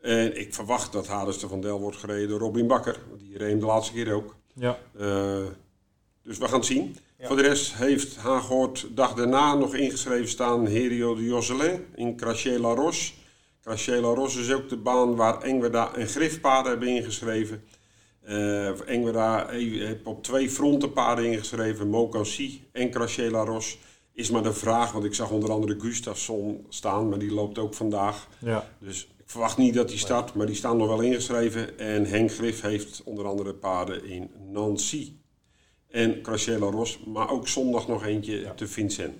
En 0.00 0.40
ik 0.40 0.54
verwacht 0.54 0.92
dat 0.92 1.06
Hadester 1.06 1.48
van 1.48 1.60
Del 1.60 1.80
wordt 1.80 1.96
gereden 1.96 2.28
door 2.28 2.38
Robin 2.38 2.66
Bakker. 2.66 2.98
Die 3.18 3.38
reed 3.38 3.50
hem 3.50 3.60
de 3.60 3.66
laatste 3.66 3.92
keer 3.92 4.12
ook. 4.12 4.40
Ja, 4.54 4.78
Eh, 4.98 5.36
dus 6.22 6.38
we 6.38 6.44
gaan 6.48 6.58
het 6.58 6.66
zien. 6.66 6.96
Ja. 7.18 7.26
Voor 7.26 7.36
de 7.36 7.42
rest 7.42 7.74
heeft 7.74 8.16
Haaghoort 8.16 8.86
dag 8.90 9.14
daarna 9.14 9.54
nog 9.54 9.74
ingeschreven 9.74 10.28
staan 10.28 10.66
Herio 10.66 11.14
de 11.14 11.24
Josselin 11.24 11.84
in 11.94 12.16
Craché 12.16 12.58
La 12.58 12.74
Roche. 12.74 13.12
Craché 13.62 14.00
La 14.00 14.08
Roche 14.14 14.40
is 14.40 14.52
ook 14.52 14.68
de 14.68 14.76
baan 14.76 15.16
waar 15.16 15.42
Engwerda 15.42 15.94
en 15.94 16.06
Griffpaarden 16.08 16.70
hebben 16.70 16.88
ingeschreven. 16.88 17.64
Eh 18.22 18.88
Engwerda 18.88 19.48
heeft 19.48 20.04
op 20.04 20.22
twee 20.22 20.50
fronten 20.50 20.92
paarden 20.92 21.24
ingeschreven, 21.24 21.88
Mokansi 21.88 22.64
en 22.72 22.90
Craché 22.90 23.30
La 23.30 23.44
Roche. 23.44 23.76
Is 24.14 24.30
maar 24.30 24.42
de 24.42 24.52
vraag, 24.52 24.92
want 24.92 25.04
ik 25.04 25.14
zag 25.14 25.30
onder 25.30 25.50
andere 25.50 25.80
Gustafsson 25.80 26.66
staan, 26.68 27.08
maar 27.08 27.18
die 27.18 27.32
loopt 27.32 27.58
ook 27.58 27.74
vandaag. 27.74 28.28
ja. 28.38 28.68
Dus 28.78 29.08
ik 29.24 29.30
verwacht 29.30 29.56
niet 29.56 29.74
dat 29.74 29.88
die 29.88 29.98
start, 29.98 30.34
maar 30.34 30.46
die 30.46 30.54
staan 30.54 30.76
nog 30.76 30.88
wel 30.88 31.00
ingeschreven. 31.00 31.78
En 31.78 32.04
Henk 32.04 32.32
Griff 32.32 32.60
heeft 32.60 33.02
onder 33.04 33.26
andere 33.26 33.54
paarden 33.54 34.04
in 34.04 34.30
Nancy 34.50 35.12
en 35.88 36.22
Crachella 36.22 36.66
Ros, 36.70 36.98
maar 37.06 37.30
ook 37.30 37.48
zondag 37.48 37.88
nog 37.88 38.04
eentje 38.04 38.52
te 38.54 38.66
Vincent. 38.66 39.14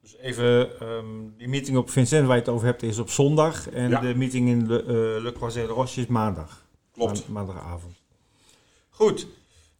Dus 0.00 0.16
even, 0.16 0.80
ehm, 0.80 1.04
die 1.36 1.48
meeting 1.48 1.76
op 1.76 1.90
Vincent 1.90 2.26
waar 2.26 2.36
je 2.36 2.42
het 2.42 2.50
over 2.50 2.66
hebt 2.66 2.82
is 2.82 2.98
op 2.98 3.10
zondag. 3.10 3.70
En 3.70 3.90
Ja. 3.90 4.00
de 4.00 4.14
meeting 4.14 4.48
in 4.48 4.66
Le, 4.66 4.78
eh 4.82 5.22
Le 5.22 5.32
Croisé 5.32 5.60
de 5.66 5.72
Roche 5.72 6.00
is 6.00 6.06
maandag. 6.06 6.66
Klopt. 6.92 7.28
maandagavond. 7.28 7.94
Goed. 8.88 9.26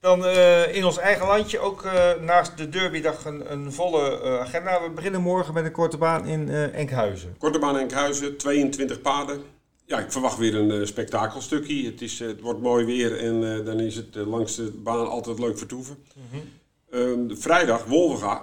Dan 0.00 0.24
uh, 0.24 0.74
in 0.74 0.84
ons 0.84 0.98
eigen 0.98 1.26
landje 1.26 1.58
ook 1.58 1.84
uh, 1.84 2.14
naast 2.20 2.56
de 2.56 2.68
derbydag 2.68 3.24
een, 3.24 3.52
een 3.52 3.72
volle 3.72 4.20
uh, 4.24 4.40
agenda. 4.40 4.82
We 4.82 4.90
beginnen 4.90 5.20
morgen 5.20 5.54
met 5.54 5.64
een 5.64 5.72
korte 5.72 5.96
baan 5.96 6.26
in 6.26 6.48
Enkhuizen. 6.48 7.34
Korte 7.38 7.58
baan 7.58 7.78
Enkhuizen, 7.78 8.36
22 8.36 9.00
paden. 9.00 9.42
Ja, 9.84 9.98
ik 9.98 10.12
verwacht 10.12 10.38
weer 10.38 10.54
een 10.54 10.86
spektakelstukje. 10.86 11.86
Het, 11.86 12.02
is, 12.02 12.18
het 12.18 12.40
wordt 12.40 12.60
mooi 12.60 12.84
weer 12.84 13.18
en 13.18 13.64
dan 13.64 13.80
is 13.80 13.96
het 13.96 14.14
langs 14.14 14.56
de 14.56 14.70
baan 14.70 15.08
altijd 15.08 15.38
leuk 15.38 15.58
vertoeven. 15.58 15.96
-hmm. 16.90 17.36
vrijdag, 17.36 17.84
Wolvenga. 17.84 18.42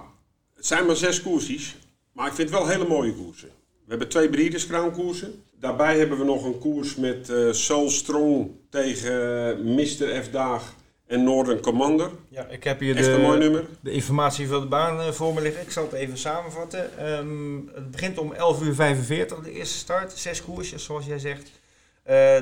Het 0.54 0.66
zijn 0.66 0.86
maar 0.86 0.96
zes 0.96 1.22
koersjes, 1.22 1.76
maar 2.12 2.26
ik 2.26 2.32
vind 2.32 2.50
het 2.50 2.58
wel 2.58 2.68
hele 2.68 2.88
mooie 2.88 3.14
koersen. 3.14 3.48
We 3.68 3.88
hebben 3.88 4.08
twee 4.08 4.28
Breeders 4.28 4.66
koersen. 4.94 5.42
Daarbij 5.60 5.98
hebben 5.98 6.18
we 6.18 6.24
nog 6.24 6.44
een 6.44 6.58
koers 6.58 6.94
met 6.94 7.32
Soul 7.50 7.90
Strong 7.90 8.50
tegen 8.70 9.74
Mr. 9.74 10.22
F. 10.22 10.30
Daag 10.30 10.74
en 11.06 11.24
Northern 11.24 11.60
Commander. 11.60 12.10
Ja, 12.28 12.46
ik 12.46 12.64
heb 12.64 12.80
hier 12.80 12.96
de, 12.96 13.64
de 13.80 13.90
informatie 13.90 14.48
van 14.48 14.60
de 14.60 14.66
baan 14.66 15.00
uh, 15.00 15.06
voor 15.06 15.34
me 15.34 15.40
liggen. 15.40 15.62
Ik 15.62 15.70
zal 15.70 15.84
het 15.84 15.92
even 15.92 16.18
samenvatten. 16.18 17.08
Um, 17.18 17.70
het 17.74 17.90
begint 17.90 18.18
om 18.18 18.32
11.45 18.32 18.38
uur 18.62 18.74
45, 18.74 19.38
de 19.38 19.52
eerste 19.52 19.78
start. 19.78 20.12
Zes 20.12 20.42
koersjes, 20.42 20.84
zoals 20.84 21.06
jij 21.06 21.18
zegt. 21.18 21.42
Uh, 21.42 21.52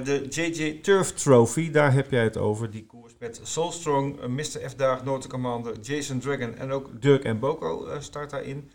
de 0.05 0.27
JJ 0.29 0.79
Turf 0.83 1.13
Trophy, 1.13 1.71
daar 1.71 1.93
heb 1.93 2.11
jij 2.11 2.23
het 2.23 2.37
over. 2.37 2.71
Die 2.71 2.87
koers 2.87 3.13
met 3.19 3.41
Soulstrong, 3.43 4.21
uh, 4.21 4.27
Mr. 4.27 4.69
F. 4.69 4.75
Daag, 4.77 5.05
Northern 5.05 5.33
Commander, 5.33 5.81
Jason 5.81 6.19
Dragon 6.19 6.57
en 6.57 6.71
ook 6.71 7.03
Dirk 7.03 7.25
en 7.25 7.39
Boko 7.39 7.89
start 7.99 8.31
daarin. 8.31 8.71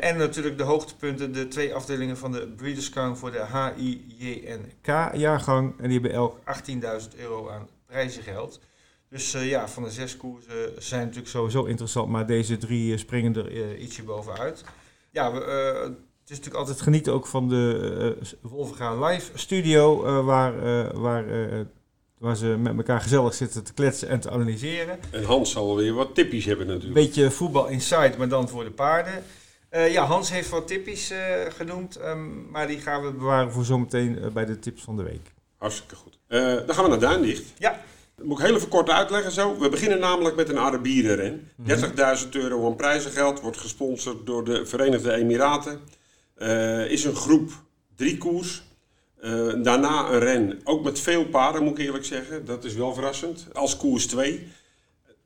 en 0.00 0.16
natuurlijk 0.16 0.58
de 0.58 0.64
hoogtepunten, 0.64 1.32
de 1.32 1.48
twee 1.48 1.74
afdelingen 1.74 2.16
van 2.16 2.32
de 2.32 2.48
Breeders' 2.56 2.90
Crown 2.90 3.14
voor 3.14 3.30
de 3.30 3.44
HIJNK-jaargang. 3.52 5.74
En 5.78 5.88
die 5.88 6.00
hebben 6.00 6.12
elk 6.12 6.38
18.000 6.38 6.42
euro 7.18 7.48
aan 7.48 7.68
prijzengeld. 7.86 8.60
Dus 9.10 9.34
uh, 9.34 9.48
ja, 9.48 9.68
van 9.68 9.82
de 9.82 9.90
zes 9.90 10.16
koersen 10.16 10.72
zijn 10.78 11.00
natuurlijk 11.00 11.28
sowieso 11.28 11.64
interessant, 11.64 12.08
maar 12.08 12.26
deze 12.26 12.58
drie 12.58 12.98
springen 12.98 13.36
er 13.36 13.52
uh, 13.52 13.82
ietsje 13.82 14.02
bovenuit. 14.02 14.64
Ja, 15.10 15.32
we, 15.32 15.38
uh, 15.38 15.80
het 16.20 16.30
is 16.30 16.36
natuurlijk 16.36 16.56
altijd 16.56 16.80
genieten 16.80 17.12
ook 17.12 17.26
van 17.26 17.48
de 17.48 18.16
Wolverga 18.40 19.06
Live 19.06 19.38
Studio, 19.38 20.02
waar, 20.24 20.54
waar, 21.00 21.24
waar 22.18 22.36
ze 22.36 22.46
met 22.46 22.76
elkaar 22.76 23.00
gezellig 23.00 23.34
zitten 23.34 23.64
te 23.64 23.72
kletsen 23.72 24.08
en 24.08 24.20
te 24.20 24.30
analyseren. 24.30 24.98
En 25.10 25.24
Hans 25.24 25.50
zal 25.50 25.76
weer 25.76 25.92
wat 25.92 26.14
tippies 26.14 26.44
hebben 26.44 26.66
natuurlijk. 26.66 26.94
Beetje 26.94 27.30
voetbal 27.30 27.68
inside, 27.68 28.14
maar 28.18 28.28
dan 28.28 28.48
voor 28.48 28.64
de 28.64 28.70
paarden. 28.70 29.24
ja, 29.70 30.04
Hans 30.04 30.30
heeft 30.30 30.48
wat 30.48 30.66
tippies 30.66 31.12
genoemd, 31.48 32.00
um, 32.00 32.50
maar 32.50 32.66
die 32.66 32.78
gaan 32.78 33.02
we 33.02 33.12
bewaren 33.12 33.52
voor 33.52 33.64
zometeen 33.64 34.30
bij 34.32 34.44
de 34.44 34.58
tips 34.58 34.82
van 34.82 34.96
de 34.96 35.02
week. 35.02 35.32
Hartstikke 35.56 35.94
goed. 35.94 36.18
dan 36.66 36.74
gaan 36.74 36.84
we 36.84 36.90
naar 36.90 37.00
Duindicht. 37.00 37.52
Ja. 37.58 37.80
Dat 38.20 38.28
moet 38.28 38.38
ik 38.38 38.46
heel 38.46 38.56
even 38.56 38.68
kort 38.68 38.90
uitleggen 38.90 39.32
zo. 39.32 39.58
We 39.58 39.68
beginnen 39.68 39.98
namelijk 39.98 40.36
met 40.36 40.48
een 40.48 40.58
Arabierenren. 40.58 41.50
30.000 42.22 42.28
euro 42.30 42.66
aan 42.66 42.76
prijzengeld. 42.76 43.40
Wordt 43.40 43.56
gesponsord 43.56 44.26
door 44.26 44.44
de 44.44 44.66
Verenigde 44.66 45.12
Emiraten. 45.12 45.80
Uh, 46.38 46.90
is 46.90 47.04
een 47.04 47.14
groep 47.14 47.50
drie 47.96 48.18
koers. 48.18 48.62
Uh, 49.22 49.62
daarna 49.62 50.10
een 50.10 50.18
ren, 50.18 50.60
ook 50.64 50.84
met 50.84 51.00
veel 51.00 51.24
paarden 51.26 51.62
moet 51.62 51.78
ik 51.78 51.84
eerlijk 51.84 52.04
zeggen. 52.04 52.44
Dat 52.44 52.64
is 52.64 52.74
wel 52.74 52.94
verrassend. 52.94 53.46
Als 53.52 53.76
koers 53.76 54.06
2. 54.06 54.46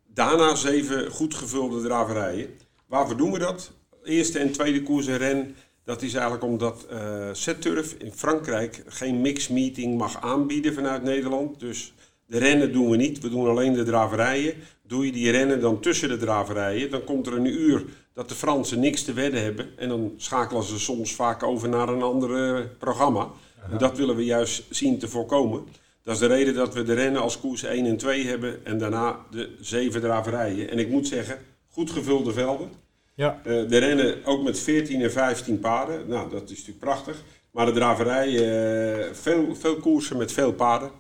Daarna 0.06 0.54
zeven 0.54 1.10
goed 1.10 1.34
gevulde 1.34 1.82
draverijen. 1.82 2.48
Waarvoor 2.86 3.16
doen 3.16 3.32
we 3.32 3.38
dat? 3.38 3.70
Eerste 4.04 4.38
en 4.38 4.52
tweede 4.52 4.82
koers 4.82 5.06
een 5.06 5.16
ren. 5.16 5.56
Dat 5.84 6.02
is 6.02 6.12
eigenlijk 6.14 6.44
omdat 6.44 6.86
uh, 6.92 7.28
Zeturf 7.32 7.94
in 7.98 8.12
Frankrijk 8.12 8.82
geen 8.86 9.20
mixmeeting 9.20 9.98
mag 9.98 10.20
aanbieden 10.20 10.74
vanuit 10.74 11.02
Nederland. 11.02 11.60
Dus 11.60 11.94
de 12.34 12.40
rennen 12.40 12.72
doen 12.72 12.90
we 12.90 12.96
niet, 12.96 13.20
we 13.20 13.30
doen 13.30 13.48
alleen 13.48 13.72
de 13.72 13.82
draverijen. 13.82 14.54
Doe 14.82 15.06
je 15.06 15.12
die 15.12 15.30
rennen 15.30 15.60
dan 15.60 15.80
tussen 15.80 16.08
de 16.08 16.16
draverijen, 16.16 16.90
dan 16.90 17.04
komt 17.04 17.26
er 17.26 17.32
een 17.32 17.46
uur 17.46 17.84
dat 18.12 18.28
de 18.28 18.34
Fransen 18.34 18.80
niks 18.80 19.04
te 19.04 19.12
wedden 19.12 19.42
hebben. 19.42 19.78
En 19.78 19.88
dan 19.88 20.12
schakelen 20.16 20.62
ze 20.62 20.78
soms 20.78 21.14
vaak 21.14 21.42
over 21.42 21.68
naar 21.68 21.88
een 21.88 22.02
ander 22.02 22.56
eh, 22.56 22.64
programma. 22.78 23.28
En 23.70 23.78
dat 23.78 23.96
willen 23.96 24.16
we 24.16 24.24
juist 24.24 24.64
zien 24.70 24.98
te 24.98 25.08
voorkomen. 25.08 25.64
Dat 26.02 26.14
is 26.14 26.20
de 26.20 26.26
reden 26.26 26.54
dat 26.54 26.74
we 26.74 26.82
de 26.82 26.94
rennen 26.94 27.22
als 27.22 27.40
koers 27.40 27.62
1 27.62 27.86
en 27.86 27.96
2 27.96 28.26
hebben 28.26 28.66
en 28.66 28.78
daarna 28.78 29.18
de 29.30 29.56
zeven 29.60 30.00
draverijen. 30.00 30.70
En 30.70 30.78
ik 30.78 30.88
moet 30.88 31.06
zeggen, 31.06 31.38
goed 31.68 31.90
gevulde 31.90 32.32
velden. 32.32 32.68
Ja. 33.14 33.40
Uh, 33.46 33.68
de 33.68 33.78
rennen 33.78 34.24
ook 34.24 34.42
met 34.42 34.58
14 34.58 35.02
en 35.02 35.12
15 35.12 35.58
paarden. 35.58 36.08
Nou, 36.08 36.30
dat 36.30 36.42
is 36.42 36.50
natuurlijk 36.50 36.78
prachtig. 36.78 37.22
Maar 37.50 37.66
de 37.66 37.72
draverijen, 37.72 38.98
uh, 38.98 39.04
veel, 39.12 39.54
veel 39.54 39.76
koersen 39.76 40.16
met 40.16 40.32
veel 40.32 40.52
paarden. 40.52 40.90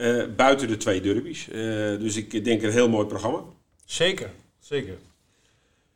Uh, 0.00 0.24
buiten 0.36 0.68
de 0.68 0.76
twee 0.76 1.00
derbies. 1.00 1.48
Uh, 1.48 1.54
dus 2.00 2.16
ik 2.16 2.44
denk 2.44 2.62
een 2.62 2.70
heel 2.70 2.88
mooi 2.88 3.06
programma. 3.06 3.42
Zeker, 3.84 4.30
zeker. 4.58 4.94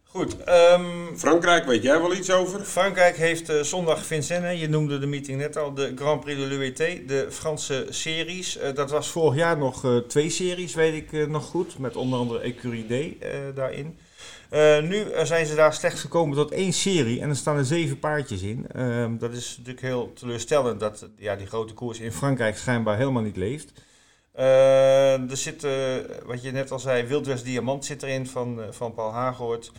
Goed. 0.02 0.36
Um, 0.48 1.16
Frankrijk, 1.16 1.64
weet 1.64 1.82
jij 1.82 2.00
wel 2.00 2.14
iets 2.14 2.30
over? 2.30 2.60
Frankrijk 2.60 3.16
heeft 3.16 3.50
uh, 3.50 3.60
zondag 3.60 4.06
Vincennes, 4.06 4.60
je 4.60 4.68
noemde 4.68 4.98
de 4.98 5.06
meeting 5.06 5.38
net 5.38 5.56
al, 5.56 5.74
de 5.74 5.92
Grand 5.96 6.20
Prix 6.20 6.38
de 6.38 6.46
l'UET, 6.46 7.08
de 7.08 7.26
Franse 7.30 7.86
series. 7.90 8.58
dat 8.74 8.90
was 8.90 9.08
vorig 9.08 9.36
jaar 9.36 9.58
nog 9.58 10.02
twee 10.08 10.30
series, 10.30 10.74
weet 10.74 10.94
ik 10.94 11.28
nog 11.28 11.44
goed, 11.44 11.78
met 11.78 11.96
onder 11.96 12.18
andere 12.18 12.40
Ecurie 12.40 12.86
D 12.86 13.24
daarin. 13.54 13.98
nu 14.88 15.04
zijn 15.22 15.46
ze 15.46 15.54
daar 15.54 15.72
slechts 15.72 16.00
gekomen 16.00 16.36
tot 16.36 16.50
één 16.50 16.72
serie 16.72 17.20
en 17.20 17.28
er 17.28 17.36
staan 17.36 17.56
er 17.56 17.64
zeven 17.64 17.98
paardjes 17.98 18.42
in. 18.42 18.66
Ehm, 18.72 19.16
dat 19.16 19.32
is 19.32 19.54
natuurlijk 19.56 19.86
heel 19.86 20.12
teleurstellend 20.12 20.80
dat 20.80 21.08
ja, 21.18 21.36
die 21.36 21.46
grote 21.46 21.74
koers 21.74 22.00
in 22.00 22.12
Frankrijk 22.12 22.56
schijnbaar 22.56 22.96
helemaal 22.96 23.22
niet 23.22 23.36
leeft. 23.36 23.72
Uh, 24.38 25.30
er 25.30 25.36
zit, 25.36 25.66
wat 26.24 26.42
je 26.42 26.50
net 26.52 26.70
al 26.70 26.78
zei, 26.78 27.06
Wildwest 27.06 27.44
Diamant 27.44 27.84
zit 27.84 28.02
erin 28.02 28.26
van, 28.26 28.58
uh, 28.58 28.64
van 28.70 28.94
Paul 28.94 29.12
Hagoort. 29.12 29.72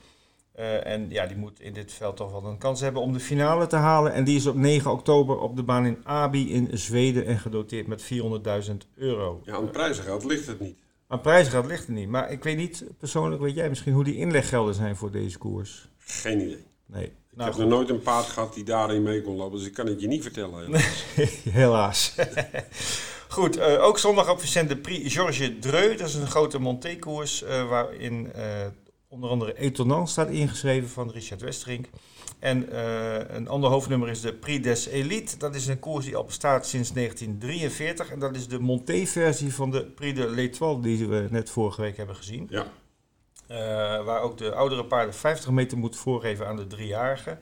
en 0.84 1.10
ja, 1.10 1.26
die 1.26 1.38
moet 1.38 1.60
in 1.60 1.74
dit 1.74 1.94
veld 1.94 2.18
toch 2.18 2.32
wel 2.32 2.46
een 2.46 2.58
kans 2.58 2.82
hebben 2.82 3.02
om 3.02 3.14
de 3.14 3.20
finale 3.20 3.68
te 3.68 3.76
halen. 3.76 4.14
En 4.14 4.24
die 4.24 4.36
is 4.36 4.46
op 4.46 4.56
9 4.56 4.92
oktober 4.92 5.40
op 5.40 5.56
de 5.56 5.64
baan 5.64 5.86
in 5.86 5.98
Abi 6.04 6.54
in 6.54 6.78
Zweden 6.78 7.26
en 7.26 7.40
gedoteerd 7.40 7.88
met 7.88 8.04
400.000 8.04 8.76
euro. 8.96 9.42
Ja, 9.44 9.54
aan 9.56 9.70
prijzengeld 9.70 10.24
ligt 10.24 10.48
het 10.48 10.60
niet. 10.60 10.78
Aan 11.08 11.22
prijzengeld 11.22 11.66
ligt 11.66 11.88
het 11.88 11.96
niet. 11.96 12.10
Maar 12.10 12.32
ik 12.32 12.44
weet 12.44 12.58
niet, 12.58 12.84
persoonlijk 12.98 13.42
weet 13.42 13.56
jij 13.56 13.70
misschien 13.70 13.94
hoe 13.94 14.04
die 14.04 14.16
inleggelden 14.16 14.74
zijn 14.74 14.96
voor 14.96 15.12
deze 15.12 15.38
koers? 15.38 15.90
Geen 15.98 16.42
idee. 16.42 16.64
Nee. 16.86 17.06
Ik 17.06 17.42
nou, 17.42 17.50
heb 17.50 17.60
nog 17.60 17.70
nooit 17.70 17.90
een 17.90 18.02
paard 18.02 18.26
gehad 18.26 18.54
die 18.54 18.64
daarin 18.64 19.04
mee 19.04 19.22
kon 19.22 19.36
lopen, 19.36 19.58
dus 19.58 19.68
ik 19.68 19.74
kan 19.74 19.86
het 19.86 20.02
je 20.02 20.08
niet 20.08 20.22
vertellen. 20.22 20.70
Helaas. 21.50 22.16
Goed, 23.30 23.58
uh, 23.58 23.84
ook 23.84 24.00
zondag 24.00 24.30
op 24.30 24.40
Vicente 24.40 24.78
Prix 24.78 25.14
Georges 25.14 25.52
Dreux. 25.60 25.98
Dat 25.98 26.08
is 26.08 26.14
een 26.14 26.28
grote 26.28 26.60
montékoers 26.60 27.44
uh, 27.44 27.70
waarin 27.70 28.32
uh, 28.36 28.44
onder 29.08 29.30
andere 29.30 29.58
Etonant 29.58 30.10
staat 30.10 30.30
ingeschreven 30.30 30.90
van 30.90 31.12
Richard 31.12 31.42
Westerink. 31.42 31.90
En 32.40 32.78
een 33.36 33.48
ander 33.48 33.70
hoofdnummer 33.70 34.10
is 34.10 34.22
de 34.22 34.34
Prix 34.34 34.64
des 34.64 34.86
Elite. 34.86 35.38
Dat 35.38 35.56
is 35.56 35.68
een 35.68 35.80
koers 35.80 36.06
die 36.06 36.16
al 36.16 36.24
bestaat 36.24 36.68
sinds 36.68 36.92
1943. 36.94 38.12
En 38.12 38.20
dat 38.20 38.36
is 38.36 38.48
de 38.48 38.60
monté-versie 38.60 39.54
van 39.54 39.72
de 39.72 39.86
Prix 39.86 40.20
de 40.20 40.30
l'Étoile 40.30 40.82
die 40.82 41.08
we 41.08 41.28
net 41.30 41.50
vorige 41.50 41.82
week 41.82 41.98
hebben 41.98 42.16
gezien. 42.16 42.50
Ja. 42.50 42.66
waar 44.04 44.22
ook 44.22 44.38
de 44.38 44.54
oudere 44.54 44.86
paarden 44.86 45.14
50 45.14 45.50
meter 45.50 45.78
moeten 45.78 46.00
voorgeven 46.00 46.48
aan 46.48 46.56
de 46.56 46.68
driejarigen. 46.68 47.40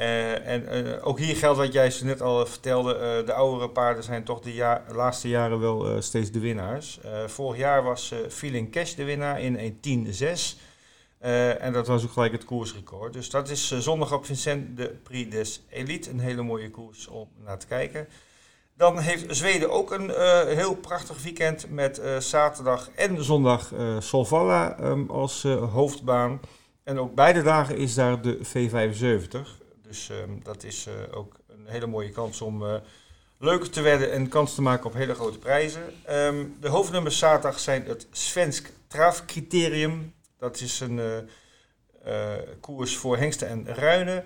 Uh, 0.00 0.46
en 0.46 0.86
uh, 0.86 1.06
ook 1.06 1.18
hier 1.18 1.36
geldt 1.36 1.58
wat 1.58 1.72
jij 1.72 1.92
net 2.02 2.22
al 2.22 2.46
vertelde. 2.46 2.94
Uh, 2.94 3.26
de 3.26 3.32
oudere 3.32 3.70
paarden 3.70 4.04
zijn 4.04 4.24
toch 4.24 4.40
de 4.40 4.80
laatste 4.92 5.28
jaren 5.28 5.60
wel 5.60 6.02
steeds 6.02 6.30
de 6.30 6.38
winnaars. 6.38 7.00
vorig 7.26 7.58
jaar 7.58 7.82
was 7.82 8.14
Feeling 8.28 8.72
Cash 8.72 8.94
de 8.94 9.04
winnaar 9.04 9.40
in 9.40 9.78
1.10.6. 10.12 10.58
en 11.58 11.72
dat 11.72 11.86
was 11.86 12.04
ook 12.04 12.12
gelijk 12.12 12.32
het 12.32 12.44
koersrecord. 12.44 13.12
Dus 13.12 13.30
dat 13.30 13.48
is 13.48 13.78
zondag 13.78 14.12
op 14.12 14.26
Vincent 14.26 14.76
de 14.76 14.88
Prix 15.02 15.30
des 15.30 15.62
Elite. 15.68 16.10
Een 16.10 16.20
hele 16.20 16.42
mooie 16.42 16.70
koers 16.70 17.06
om 17.06 17.28
naar 17.44 17.58
te 17.58 17.66
kijken. 17.66 18.08
Dan 18.76 18.98
heeft 18.98 19.36
Zweden 19.36 19.70
ook 19.70 19.90
een 19.90 20.10
heel 20.56 20.74
prachtig 20.74 21.22
weekend 21.22 21.70
met 21.70 22.02
zaterdag 22.18 22.90
en 22.94 23.24
zondag 23.24 23.72
Solvalla 23.98 24.80
um, 24.80 25.10
als 25.10 25.42
hoofdbaan. 25.72 26.40
En 26.84 26.98
ook 26.98 27.14
beide 27.14 27.42
dagen 27.42 27.76
is 27.76 27.94
daar 27.94 28.22
de 28.22 28.38
V75. 28.38 29.59
Dus 29.90 30.08
um, 30.08 30.40
dat 30.42 30.64
is 30.64 30.86
uh, 30.86 31.18
ook 31.18 31.36
een 31.48 31.66
hele 31.66 31.86
mooie 31.86 32.10
kans 32.10 32.40
om 32.40 32.62
uh, 32.62 32.74
leuker 33.38 33.70
te 33.70 33.80
werden 33.80 34.12
en 34.12 34.28
kans 34.28 34.54
te 34.54 34.62
maken 34.62 34.86
op 34.86 34.94
hele 34.94 35.14
grote 35.14 35.38
prijzen. 35.38 35.82
Um, 36.10 36.56
de 36.60 36.68
hoofdnummers 36.68 37.18
zaterdag 37.18 37.58
zijn 37.58 37.84
het 37.86 38.06
Svensk 38.10 38.70
Trafcriterium. 38.86 40.14
Dat 40.38 40.60
is 40.60 40.80
een 40.80 41.00
uh, 42.06 42.34
koers 42.60 42.96
voor 42.96 43.16
hengsten 43.16 43.48
en 43.48 43.74
ruinen. 43.74 44.24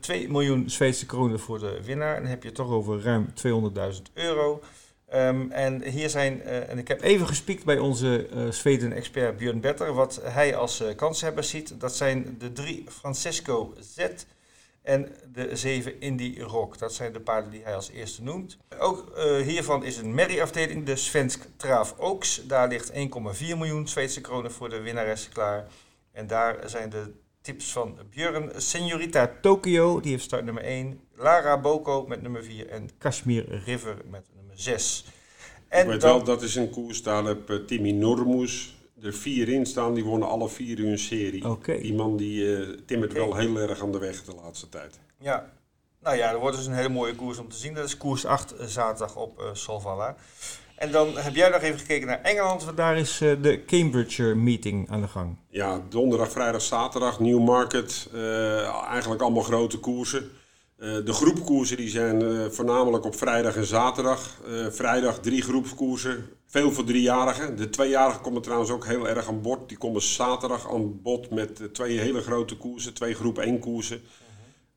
2 0.00 0.30
miljoen 0.30 0.70
Zweedse 0.70 1.06
kronen 1.06 1.40
voor 1.40 1.58
de 1.58 1.82
winnaar. 1.84 2.16
Dan 2.20 2.30
heb 2.30 2.42
je 2.42 2.52
toch 2.52 2.70
over 2.70 3.02
ruim 3.02 3.32
200.000 3.94 4.02
euro. 4.12 4.62
Um, 5.14 5.50
en 5.50 5.82
hier 5.82 6.10
zijn, 6.10 6.42
en 6.42 6.78
ik 6.78 6.88
heb 6.88 7.02
even 7.02 7.26
gespiekt 7.26 7.64
bij 7.64 7.78
onze 7.78 8.28
Zweden-expert 8.50 9.36
Björn 9.36 9.60
Better, 9.60 9.92
wat 9.94 10.20
hij 10.22 10.56
als 10.56 10.82
kanshebber 10.96 11.44
ziet. 11.44 11.80
Dat 11.80 11.96
zijn 11.96 12.36
de 12.38 12.52
drie 12.52 12.84
Francesco 12.88 13.74
Z, 13.80 14.06
en 14.82 15.08
de 15.32 15.56
7 15.56 16.00
Indie 16.00 16.40
Rock. 16.40 16.78
Dat 16.78 16.94
zijn 16.94 17.12
de 17.12 17.20
paarden 17.20 17.50
die 17.50 17.62
hij 17.62 17.74
als 17.74 17.90
eerste 17.90 18.22
noemt. 18.22 18.58
Ook 18.78 19.12
uh, 19.16 19.36
hiervan 19.36 19.84
is 19.84 19.96
een 19.96 20.14
merrieafdeling, 20.14 20.86
de 20.86 20.96
Svensk 20.96 21.46
Traaf 21.56 21.94
Oaks. 21.98 22.46
Daar 22.46 22.68
ligt 22.68 22.92
1,4 22.92 22.96
miljoen 23.38 23.88
Zweedse 23.88 24.20
kronen 24.20 24.52
voor 24.52 24.68
de 24.68 24.80
winnares 24.80 25.28
klaar. 25.28 25.66
En 26.12 26.26
daar 26.26 26.58
zijn 26.64 26.90
de 26.90 27.12
tips 27.40 27.72
van 27.72 27.98
Björn 28.10 28.50
Senorita 28.56 29.32
Tokyo, 29.40 30.00
die 30.00 30.10
heeft 30.10 30.24
start 30.24 30.44
nummer 30.44 30.62
1. 30.62 31.00
Lara 31.14 31.60
Boko 31.60 32.06
met 32.06 32.22
nummer 32.22 32.44
4 32.44 32.68
en 32.68 32.90
Kashmir 32.98 33.62
River 33.64 33.96
met 34.10 34.24
nummer 34.36 34.58
6. 34.58 35.04
En 35.68 35.80
Ik 35.80 35.86
weet 35.86 36.00
dan, 36.00 36.16
wel, 36.16 36.24
dat 36.24 36.42
is 36.42 36.54
een 36.54 36.70
koers, 36.70 37.02
daar 37.02 37.24
heb 37.24 37.50
uh, 37.50 37.64
Timmy 37.66 37.90
Normus 37.90 38.74
er 39.02 39.12
vier 39.12 39.48
in 39.48 39.66
staan, 39.66 39.94
die 39.94 40.04
wonnen 40.04 40.28
alle 40.28 40.48
vier 40.48 40.78
hun 40.78 40.98
serie. 40.98 41.48
Okay. 41.48 41.80
Die 41.80 41.94
man 41.94 42.16
die 42.16 42.42
uh, 42.42 42.68
timmert 42.86 43.12
wel 43.12 43.36
heel 43.36 43.56
erg 43.56 43.82
aan 43.82 43.92
de 43.92 43.98
weg 43.98 44.24
de 44.24 44.34
laatste 44.34 44.68
tijd. 44.68 44.98
Ja, 45.18 45.50
nou 46.00 46.16
ja, 46.16 46.30
er 46.30 46.38
wordt 46.38 46.56
dus 46.56 46.66
een 46.66 46.74
hele 46.74 46.88
mooie 46.88 47.14
koers 47.14 47.38
om 47.38 47.48
te 47.48 47.56
zien. 47.56 47.74
Dat 47.74 47.84
is 47.84 47.96
koers 47.96 48.24
8 48.24 48.54
uh, 48.60 48.66
zaterdag 48.66 49.16
op 49.16 49.40
uh, 49.40 49.46
Solvalla. 49.52 50.16
En 50.76 50.90
dan 50.90 51.16
heb 51.16 51.34
jij 51.34 51.48
nog 51.48 51.60
even 51.60 51.78
gekeken 51.78 52.06
naar 52.06 52.20
Engeland, 52.22 52.64
want 52.64 52.76
daar 52.76 52.98
is 52.98 53.20
uh, 53.20 53.42
de 53.42 53.64
Cambridge 53.64 54.22
meeting 54.22 54.90
aan 54.90 55.00
de 55.00 55.08
gang. 55.08 55.36
Ja, 55.48 55.80
donderdag, 55.88 56.30
vrijdag, 56.30 56.62
zaterdag, 56.62 57.20
Newmarket. 57.20 58.08
eigenlijk 58.88 59.22
allemaal 59.22 59.42
grote 59.42 59.78
koersen. 59.78 60.30
De 61.04 61.12
groepkoersen 61.12 61.76
die 61.76 61.88
zijn 61.88 62.22
voornamelijk 62.52 63.04
op 63.04 63.16
vrijdag 63.16 63.56
en 63.56 63.66
zaterdag. 63.66 64.40
vrijdag 64.70 65.18
drie 65.18 65.42
groepskoersen, 65.42 66.24
veel 66.46 66.72
voor 66.72 66.84
driejarigen. 66.84 67.56
De 67.56 67.70
tweejarigen 67.70 68.20
komen 68.20 68.42
trouwens 68.42 68.70
ook 68.70 68.86
heel 68.86 69.08
erg 69.08 69.28
aan 69.28 69.40
bod. 69.40 69.68
Die 69.68 69.78
komen 69.78 70.02
zaterdag 70.02 70.72
aan 70.72 71.02
bod 71.02 71.30
met 71.30 71.74
twee 71.74 71.98
hele 71.98 72.20
grote 72.20 72.56
koersen, 72.56 72.94
twee 72.94 73.14
groep 73.14 73.38
1 73.38 73.58
koersen. 73.58 74.00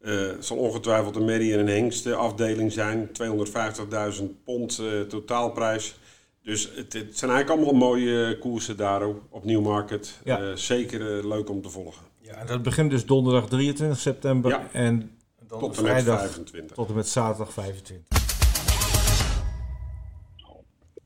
Uh, 0.02 0.12
het 0.12 0.46
zal 0.46 0.58
ongetwijfeld 0.58 1.16
een 1.16 1.26
Merrie 1.26 1.54
en 1.54 1.60
een 1.60 1.68
Hengste 1.68 2.16
afdeling 2.16 2.72
zijn. 2.72 3.10
250.000 4.20 4.24
pond 4.44 4.80
uh, 4.82 5.02
totaalprijs. 5.02 6.00
Dus 6.44 6.72
het, 6.76 6.94
het, 6.94 7.18
zijn 7.18 7.32
eigenlijk 7.32 7.50
allemaal 7.50 7.90
mooie 7.90 8.38
koersen 8.38 8.78
daar 8.78 9.08
op. 9.08 9.22
Ja. 10.24 10.42
Uh, 10.42 10.56
zeker 10.56 11.28
leuk 11.28 11.50
om 11.50 11.62
te 11.62 11.70
volgen. 11.70 12.04
Ja, 12.22 12.34
en 12.34 12.48
dat 12.48 12.64
begint 12.64 12.92
dus 12.92 13.06
donderdag 13.06 13.48
23 13.48 14.00
september. 14.00 14.52
Ja. 14.52 14.68
En 14.72 15.12
dan 15.48 15.60
tot 15.60 15.78
en 15.78 15.84
met 15.84 15.92
vrijdag 15.92 16.20
25. 16.20 16.76
Tot 16.76 16.90
en 16.90 16.96
met 16.96 17.08
zaterdag 17.08 17.54
25. 17.54 18.24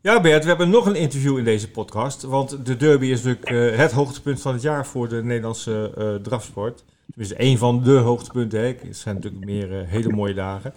Ja, 0.02 0.22
Bert, 0.22 0.44
we 0.44 0.50
hebben 0.50 0.70
nog 0.70 0.86
een 0.86 0.96
interview 0.96 1.38
in 1.38 1.44
deze 1.44 1.72
podcast. 1.72 2.22
Want 2.22 2.66
de 2.66 2.78
derby 2.78 3.06
is 3.06 3.24
natuurlijk 3.24 3.52
uh, 3.52 3.78
het 3.78 3.92
hoogtepunt 3.92 4.42
van 4.42 4.54
het 4.54 4.62
jaar 4.62 4.86
voor 4.86 5.10
de 5.10 5.24
Nederlandse 5.24 5.92
uh, 5.98 6.16
drafsport. 6.16 6.84
Tenminste, 7.10 7.36
één 7.36 7.58
van 7.58 7.84
de 7.84 7.98
hoogtepunten. 7.98 8.60
Hè. 8.60 8.66
Het 8.66 8.98
zijn 8.98 9.16
natuurlijk 9.16 9.46
meer 9.46 9.72
uh, 9.72 9.88
hele 9.88 10.10
mooie 10.10 10.34
dagen. 10.34 10.74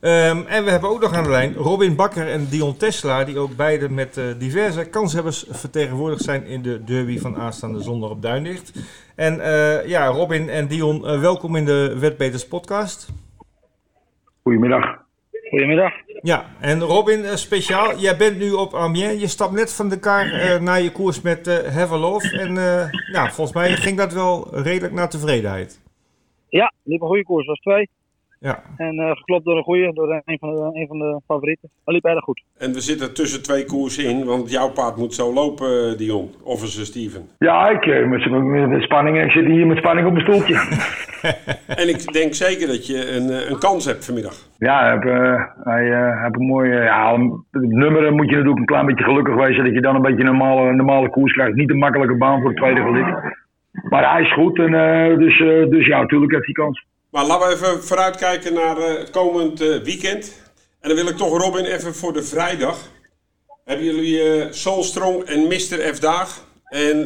Um, 0.00 0.46
en 0.46 0.64
we 0.64 0.70
hebben 0.70 0.90
ook 0.90 1.00
nog 1.00 1.12
aan 1.12 1.22
de 1.22 1.30
lijn 1.30 1.54
Robin 1.54 1.96
Bakker 1.96 2.28
en 2.30 2.46
Dion 2.48 2.76
Tesla, 2.76 3.24
die 3.24 3.38
ook 3.38 3.56
beide 3.56 3.88
met 3.88 4.20
diverse 4.38 4.84
kanshebbers 4.84 5.44
vertegenwoordigd 5.48 6.22
zijn 6.22 6.46
in 6.46 6.62
de 6.62 6.84
derby 6.84 7.18
van 7.18 7.36
aanstaande 7.36 7.82
zondag 7.82 8.10
op 8.10 8.22
Duindicht. 8.22 8.72
En 9.16 9.34
ja, 9.88 10.06
Robin 10.06 10.48
en 10.48 10.66
Dion, 10.68 11.20
welkom 11.20 11.56
in 11.56 11.64
de 11.64 11.96
Wetbeters 11.98 12.48
podcast. 12.48 13.08
Goedemiddag. 14.42 15.02
Goedemiddag. 15.50 15.92
Ja, 16.20 16.44
en 16.60 16.80
Robin, 16.80 17.38
speciaal, 17.38 17.98
jij 17.98 18.16
bent 18.16 18.38
nu 18.38 18.52
op 18.52 18.74
Amiens. 18.74 19.20
Je 19.20 19.26
stapt 19.26 19.52
net 19.52 19.74
van 19.74 19.88
de 19.88 19.98
kar 19.98 20.26
uh, 20.26 20.60
naar 20.60 20.80
je 20.80 20.92
koers 20.92 21.20
met 21.20 21.48
uh, 21.48 21.54
Have 21.54 21.94
a 21.94 21.98
Love. 21.98 22.38
En 22.38 22.48
uh, 22.48 23.12
nou, 23.12 23.30
volgens 23.30 23.52
mij 23.52 23.76
ging 23.76 23.96
dat 23.96 24.12
wel 24.12 24.48
redelijk 24.50 24.92
naar 24.92 25.08
tevredenheid. 25.08 25.80
Ja, 26.48 26.72
liep 26.82 27.00
een 27.00 27.06
goede 27.06 27.24
koers, 27.24 27.46
was 27.46 27.60
twee. 27.60 27.88
Ja. 28.48 28.62
En 28.76 28.94
uh, 28.94 29.10
geklopt 29.10 29.44
door 29.44 29.56
een 29.56 29.62
goede, 29.62 29.92
door 29.92 30.22
een 30.24 30.38
van 30.38 30.54
de, 30.54 30.70
een 30.80 30.86
van 30.86 30.98
de 30.98 31.20
favorieten. 31.26 31.68
Dat 31.84 31.94
liep 31.94 32.04
erg 32.04 32.24
goed. 32.24 32.42
En 32.58 32.72
we 32.72 32.80
zitten 32.80 33.14
tussen 33.14 33.42
twee 33.42 33.64
koersen 33.64 34.04
in, 34.04 34.24
want 34.24 34.50
jouw 34.50 34.70
paard 34.70 34.96
moet 34.96 35.14
zo 35.14 35.32
lopen, 35.32 35.98
Dion. 35.98 36.30
Officer 36.42 36.86
Steven. 36.86 37.28
Ja, 37.38 37.68
ik 37.68 37.86
uh, 37.86 38.08
met, 38.08 38.30
met 38.68 38.82
spanning. 38.82 39.22
Ik 39.24 39.30
zit 39.30 39.46
hier 39.46 39.66
met 39.66 39.76
spanning 39.76 40.06
op 40.06 40.12
mijn 40.12 40.24
stoeltje. 40.24 40.54
en 41.82 41.88
ik 41.88 42.12
denk 42.12 42.34
zeker 42.34 42.66
dat 42.66 42.86
je 42.86 43.10
een, 43.16 43.50
een 43.50 43.58
kans 43.58 43.84
hebt 43.84 44.04
vanmiddag. 44.04 44.34
Ja, 44.58 44.80
hij 44.80 44.90
heeft, 44.90 45.04
uh, 45.04 45.42
hij, 45.64 45.84
uh, 45.84 46.22
heeft 46.22 46.34
een 46.34 46.46
mooie... 46.46 46.74
ja, 46.74 47.12
het 47.50 47.68
nummer 47.68 48.12
moet 48.12 48.28
je 48.28 48.34
natuurlijk 48.34 48.60
een 48.60 48.72
klein 48.74 48.86
beetje 48.86 49.04
gelukkig 49.04 49.34
wezen 49.34 49.64
dat 49.64 49.74
je 49.74 49.80
dan 49.80 49.94
een 49.94 50.02
beetje 50.02 50.24
een 50.24 50.36
normale, 50.36 50.68
een 50.68 50.76
normale 50.76 51.10
koers 51.10 51.32
krijgt. 51.32 51.54
Niet 51.54 51.70
een 51.70 51.78
makkelijke 51.78 52.16
baan 52.16 52.40
voor 52.40 52.50
het 52.50 52.58
tweede 52.58 52.82
gelid. 52.82 53.06
Maar 53.88 54.12
hij 54.12 54.22
is 54.22 54.32
goed, 54.32 54.58
en, 54.58 54.72
dus, 55.18 55.38
dus 55.70 55.86
ja, 55.86 56.00
natuurlijk 56.00 56.32
heeft 56.32 56.44
hij 56.44 56.54
kans. 56.54 56.92
Maar 57.14 57.26
laten 57.26 57.48
we 57.48 57.54
even 57.54 57.82
vooruitkijken 57.82 58.54
naar 58.54 58.78
uh, 58.78 58.98
het 58.98 59.10
komend 59.10 59.60
uh, 59.60 59.82
weekend. 59.82 60.52
En 60.80 60.88
dan 60.88 60.96
wil 60.96 61.08
ik 61.08 61.16
toch 61.16 61.38
Robin 61.38 61.64
even 61.64 61.94
voor 61.94 62.12
de 62.12 62.22
vrijdag. 62.22 62.90
Hebben 63.64 63.86
jullie 63.86 64.36
uh, 64.36 64.50
Soulstrong 64.50 65.22
en 65.22 65.42
Mr. 65.42 65.94
F 65.94 65.98
Daag. 65.98 66.46
En 66.64 66.96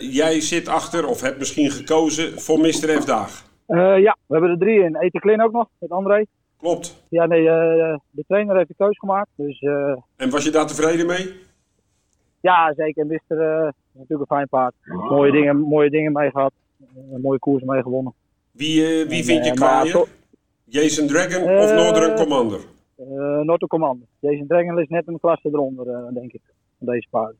jij 0.00 0.40
zit 0.40 0.68
achter, 0.68 1.06
of 1.06 1.20
hebt 1.20 1.38
misschien 1.38 1.70
gekozen 1.70 2.40
voor 2.40 2.58
Mr. 2.58 3.00
F 3.00 3.04
Daag. 3.04 3.44
ja, 3.66 4.16
we 4.26 4.32
hebben 4.34 4.50
er 4.50 4.58
drie 4.58 4.82
in. 4.82 4.96
Eten 4.96 5.20
Klin 5.20 5.42
ook 5.42 5.52
nog, 5.52 5.68
met 5.78 5.90
André. 5.90 6.24
Klopt. 6.58 7.04
Ja, 7.08 7.26
nee, 7.26 7.44
de 8.10 8.24
trainer 8.26 8.56
heeft 8.56 8.68
de 8.68 8.74
keus 8.74 8.98
gemaakt. 8.98 9.30
Dus, 9.34 9.60
en 10.16 10.30
was 10.30 10.44
je 10.44 10.50
daar 10.50 10.66
tevreden 10.66 11.06
mee? 11.06 11.34
Ja, 12.40 12.72
zeker. 12.76 13.06
Mr. 13.06 13.14
is 13.16 13.72
natuurlijk 13.92 14.30
een 14.30 14.36
fijn 14.36 14.48
paard. 14.48 14.74
Mooie 14.84 15.32
dingen, 15.32 15.56
mooie 15.56 15.90
dingen 15.90 16.12
mee 16.12 16.30
gehad. 16.30 16.52
Een 17.12 17.20
mooie 17.20 17.38
koers 17.38 17.62
mee 17.62 17.82
gewonnen. 17.82 18.14
Wie, 18.52 19.02
uh, 19.02 19.08
wie 19.08 19.24
vind 19.24 19.44
je 19.44 19.52
kwaaien? 19.54 20.04
Jason 20.64 21.06
Dragon 21.06 21.42
uh, 21.48 21.62
of 21.62 21.72
Northern 21.72 22.16
Commander? 22.16 22.60
Uh, 22.98 23.40
Northern 23.40 23.68
Commander. 23.68 24.06
Jason 24.18 24.46
Dragon 24.46 24.78
is 24.78 24.88
net 24.88 25.08
een 25.08 25.20
klasse 25.20 25.48
eronder, 25.48 26.14
denk 26.14 26.32
ik, 26.32 26.40
van 26.78 26.86
deze 26.86 27.06
paarden. 27.10 27.36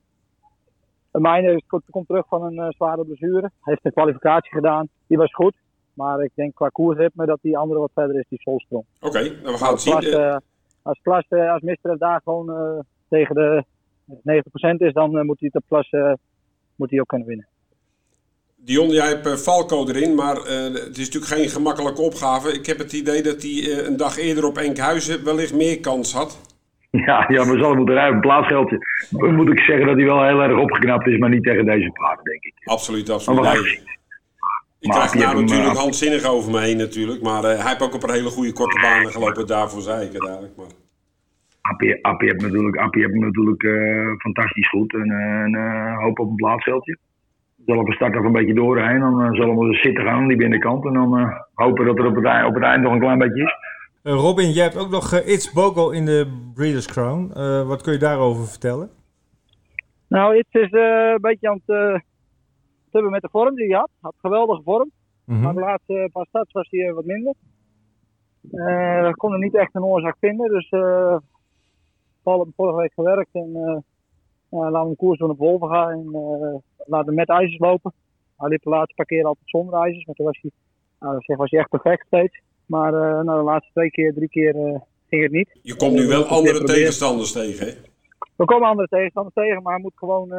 Mijn 1.10 1.62
komt 1.90 2.06
terug 2.06 2.26
van 2.28 2.42
een 2.42 2.72
zware 2.72 3.04
blessure. 3.04 3.40
Hij 3.40 3.50
heeft 3.60 3.84
een 3.84 3.92
kwalificatie 3.92 4.52
gedaan. 4.52 4.88
Die 5.06 5.18
was 5.18 5.34
goed. 5.34 5.54
Maar 5.94 6.22
ik 6.22 6.30
denk 6.34 6.54
qua 6.54 6.68
koersritme 6.68 7.26
dat 7.26 7.38
die 7.42 7.58
andere 7.58 7.80
wat 7.80 7.90
verder 7.94 8.18
is, 8.18 8.24
die 8.28 8.40
Solstrom. 8.40 8.84
Oké, 9.00 9.06
okay, 9.06 9.28
nou 9.28 9.52
we 9.52 9.58
gaan 9.58 9.72
het 9.72 9.80
zien. 9.80 10.40
Als 10.82 11.00
klas, 11.02 11.30
als 11.30 11.62
Mister 11.62 11.98
daar 11.98 12.20
gewoon 12.24 12.84
tegen 13.08 13.34
de 13.34 13.64
90% 14.06 14.76
is, 14.76 14.92
dan 14.92 15.26
moet 15.26 15.40
hij 15.40 15.50
op 15.52 15.64
klas 15.68 15.90
moet 16.76 16.90
hij 16.90 17.00
ook 17.00 17.08
kunnen 17.08 17.28
winnen. 17.28 17.46
Dion, 18.64 18.88
jij 18.88 19.08
hebt 19.08 19.26
uh, 19.26 19.32
Falco 19.32 19.88
erin, 19.88 20.14
maar 20.14 20.36
uh, 20.36 20.44
het 20.86 20.98
is 20.98 21.10
natuurlijk 21.10 21.32
geen 21.32 21.48
gemakkelijke 21.48 22.00
opgave. 22.00 22.52
Ik 22.52 22.66
heb 22.66 22.78
het 22.78 22.92
idee 22.92 23.22
dat 23.22 23.42
hij 23.42 23.50
uh, 23.50 23.86
een 23.86 23.96
dag 23.96 24.18
eerder 24.18 24.44
op 24.44 24.56
Enkhuizen 24.56 25.24
wellicht 25.24 25.54
meer 25.54 25.80
kans 25.80 26.14
had. 26.14 26.30
Ja, 27.06 27.24
ja 27.28 27.44
maar 27.44 27.58
zal 27.58 27.74
moeten 27.74 27.94
rijden, 27.94 28.14
een 28.14 28.20
plaatsgeldje. 28.20 28.78
Moet 29.10 29.48
ik 29.48 29.60
zeggen 29.60 29.86
dat 29.86 29.96
hij 29.96 30.04
wel 30.04 30.24
heel 30.24 30.42
erg 30.42 30.58
opgeknapt 30.58 31.06
is, 31.06 31.18
maar 31.18 31.28
niet 31.28 31.42
tegen 31.44 31.64
deze 31.64 31.90
paard, 31.90 32.24
denk 32.24 32.42
ik. 32.42 32.54
Absoluut, 32.64 33.10
absoluut. 33.10 33.42
Nee. 33.42 33.80
Ik 34.80 34.90
krijg 34.90 35.14
nou 35.14 35.40
natuurlijk 35.40 35.68
hem, 35.68 35.76
handzinnig 35.76 36.24
over 36.24 36.50
me 36.50 36.60
heen 36.60 36.76
natuurlijk, 36.76 37.22
maar 37.22 37.42
hij 37.42 37.56
heeft 37.56 37.82
ook 37.82 37.94
op 37.94 38.02
een 38.02 38.14
hele 38.14 38.28
goede 38.28 38.52
korte 38.52 38.80
baan 38.80 39.12
gelopen, 39.12 39.46
daarvoor 39.46 39.80
zei 39.80 40.06
ik 40.06 40.12
het 40.12 40.24
eigenlijk. 40.24 40.56
Maar... 40.56 40.66
Appie, 41.60 42.04
Appie 42.04 42.28
heeft 42.28 42.42
natuurlijk, 42.42 42.76
Appie 42.76 43.02
heeft 43.02 43.14
natuurlijk 43.14 43.62
fantastisch 44.18 44.68
goed 44.68 44.92
en, 44.94 45.10
en 45.10 45.94
hoop 46.02 46.18
op 46.18 46.28
een 46.28 46.34
plaatsgeldje 46.34 46.98
zullen 47.66 47.84
we 47.84 47.92
starten 47.92 48.24
een 48.24 48.32
beetje 48.32 48.54
doorheen. 48.54 49.00
Dan 49.00 49.20
uh, 49.20 49.32
zullen 49.32 49.58
we 49.58 49.74
zitten 49.74 50.04
gaan, 50.04 50.28
die 50.28 50.36
binnenkant. 50.36 50.84
En 50.84 50.92
dan 50.92 51.18
uh, 51.18 51.40
hopen 51.54 51.86
dat 51.86 51.98
er 51.98 52.06
op 52.06 52.14
het, 52.14 52.24
eind, 52.24 52.48
op 52.48 52.54
het 52.54 52.62
eind 52.62 52.82
nog 52.82 52.92
een 52.92 53.00
klein 53.00 53.18
beetje 53.18 53.42
is. 53.42 53.54
Uh, 54.02 54.12
Robin, 54.12 54.50
jij 54.50 54.64
hebt 54.64 54.78
ook 54.78 54.90
nog 54.90 55.12
It's 55.12 55.52
Bogo 55.52 55.90
in 55.90 56.04
de 56.04 56.50
Breeders' 56.54 56.86
Crown. 56.86 57.32
wat 57.66 57.82
kun 57.82 57.92
je 57.92 57.98
daarover 57.98 58.46
vertellen? 58.46 58.90
Nou, 60.08 60.36
It's 60.36 60.52
is 60.52 60.72
een 60.72 61.18
beetje 61.20 61.48
aan 61.48 61.60
het 61.64 62.02
hebben 62.90 63.10
met 63.10 63.22
de 63.22 63.28
vorm 63.30 63.54
die 63.54 63.66
hij 63.66 63.78
had. 63.78 63.90
Had 64.00 64.14
geweldige 64.18 64.62
vorm. 64.62 64.90
Mm 65.24 65.34
-hmm. 65.34 65.44
Maar 65.44 65.54
de 65.54 65.60
laatste 65.60 66.08
paar 66.12 66.26
starts 66.26 66.52
was 66.52 66.66
hij 66.70 66.92
wat 66.92 67.04
minder. 67.04 67.34
we 68.40 69.12
konden 69.16 69.40
niet 69.40 69.54
echt 69.54 69.74
een 69.74 69.84
oorzaak 69.84 70.16
vinden. 70.20 70.48
Dus 70.48 70.70
uh, 70.70 71.16
vorige 72.22 72.76
week 72.76 72.92
gewerkt 72.94 73.30
en 73.32 73.50
uh, 73.54 73.78
laten 74.50 74.82
we 74.82 74.88
een 74.88 74.96
koers 74.96 75.18
doen 75.18 75.30
op 75.30 75.38
Wolven 75.38 75.68
gaan 75.68 75.90
en 75.90 76.06
uh, 76.12 76.54
laten 76.86 77.14
met 77.14 77.28
ijzers 77.28 77.58
lopen. 77.58 77.92
Hij 78.36 78.48
liep 78.48 78.62
de 78.62 78.70
laatste 78.70 78.94
paar 78.94 79.06
keer 79.06 79.24
altijd 79.24 79.48
zonder 79.48 79.80
ijzers, 79.80 80.04
maar 80.04 80.14
toen 80.14 80.26
was 80.26 80.38
hij, 80.40 80.50
nou, 81.00 81.20
zeg, 81.20 81.36
was 81.36 81.50
hij 81.50 81.60
echt 81.60 81.68
perfect 81.68 82.06
steeds. 82.06 82.40
Maar 82.66 82.92
uh, 82.92 83.20
nou, 83.22 83.38
de 83.38 83.44
laatste 83.44 83.72
twee 83.72 83.90
keer, 83.90 84.14
drie 84.14 84.28
keer 84.28 84.52
ging 85.08 85.22
het 85.22 85.32
niet. 85.32 85.58
Je 85.62 85.76
komt 85.76 85.92
nu 85.92 86.06
wel 86.06 86.24
andere 86.24 86.64
tegenstanders 86.64 87.32
tegen, 87.32 87.66
hè? 87.66 87.72
We 88.36 88.44
komen 88.44 88.68
andere 88.68 88.88
tegenstanders 88.88 89.34
tegen, 89.34 89.62
maar 89.62 89.72
hij 89.72 89.82
moet 89.82 89.96
gewoon, 89.96 90.30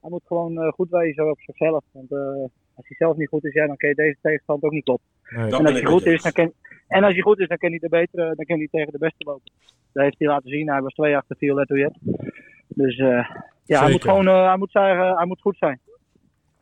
hij 0.00 0.10
moet 0.10 0.26
gewoon 0.26 0.72
goed 0.72 0.90
wezen 0.90 1.30
op 1.30 1.40
zichzelf. 1.40 1.84
Want 1.92 2.10
als 2.76 2.88
hij 2.88 2.96
zelf 2.96 3.16
niet 3.16 3.28
goed 3.28 3.44
is, 3.44 3.52
ja, 3.52 3.66
dan 3.66 3.76
kun 3.76 3.88
je 3.88 3.94
deze 3.94 4.18
tegenstand 4.22 4.62
ook 4.62 4.72
niet 4.72 4.84
kloppen. 4.84 5.06
Nee, 5.30 5.44
en, 5.44 5.66
als 5.66 5.72
hij 5.72 5.84
goed 5.84 6.06
is, 6.06 6.22
dan 6.22 6.32
kan, 6.32 6.52
en 6.88 7.04
als 7.04 7.12
hij 7.12 7.22
goed 7.22 7.38
is, 7.38 7.48
dan 7.48 7.56
kan 7.56 7.70
hij 7.70 7.78
de 7.78 7.88
betere, 7.88 8.34
dan 8.34 8.44
kan 8.44 8.58
hij 8.58 8.68
tegen 8.70 8.92
de 8.92 8.98
beste 8.98 9.24
lopen. 9.24 9.52
Dat 9.92 10.04
heeft 10.04 10.18
hij 10.18 10.28
laten 10.28 10.50
zien. 10.50 10.70
Hij 10.70 10.80
was 10.80 10.94
twee 10.94 11.16
achter 11.16 11.36
Violetto 11.36 11.76
Jet. 11.76 11.98
Dus 12.68 13.02
ja, 13.66 13.82
hij 13.82 13.90
moet 13.90 14.02
gewoon 14.02 14.28
uh, 14.28 14.46
hij 14.46 14.56
moet 14.56 14.70
zeggen, 14.70 15.16
hij 15.16 15.26
moet 15.26 15.40
goed 15.40 15.56
zijn. 15.56 15.80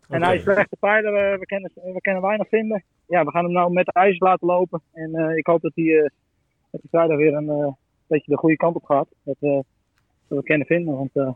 En 0.08 0.22
hij 0.22 0.36
is 0.36 0.42
slechte 0.42 0.76
paarden, 0.76 1.12
we, 1.12 1.46
kennen, 1.46 1.70
we 1.74 2.00
kennen 2.00 2.22
weinig 2.22 2.48
vinden. 2.48 2.84
Ja, 3.06 3.24
we 3.24 3.30
gaan 3.30 3.44
hem 3.44 3.52
nou 3.52 3.72
met 3.72 3.86
de 3.86 3.92
ijs 3.92 4.18
laten 4.18 4.46
lopen. 4.46 4.82
En 4.92 5.36
ik 5.36 5.46
hoop 5.46 5.60
dat 5.60 5.72
hij, 5.74 6.10
dat 6.70 6.80
hij 6.80 6.90
vrijdag 6.90 7.16
weer 7.16 7.34
een 7.34 7.76
beetje 8.06 8.30
de 8.30 8.36
goede 8.36 8.56
kant 8.56 8.76
op 8.76 8.84
gaat. 8.84 9.08
Dat, 9.22 9.36
dat 9.40 9.64
we 10.28 10.42
kennen 10.42 10.66
vinden. 10.66 10.94
Want 10.94 11.34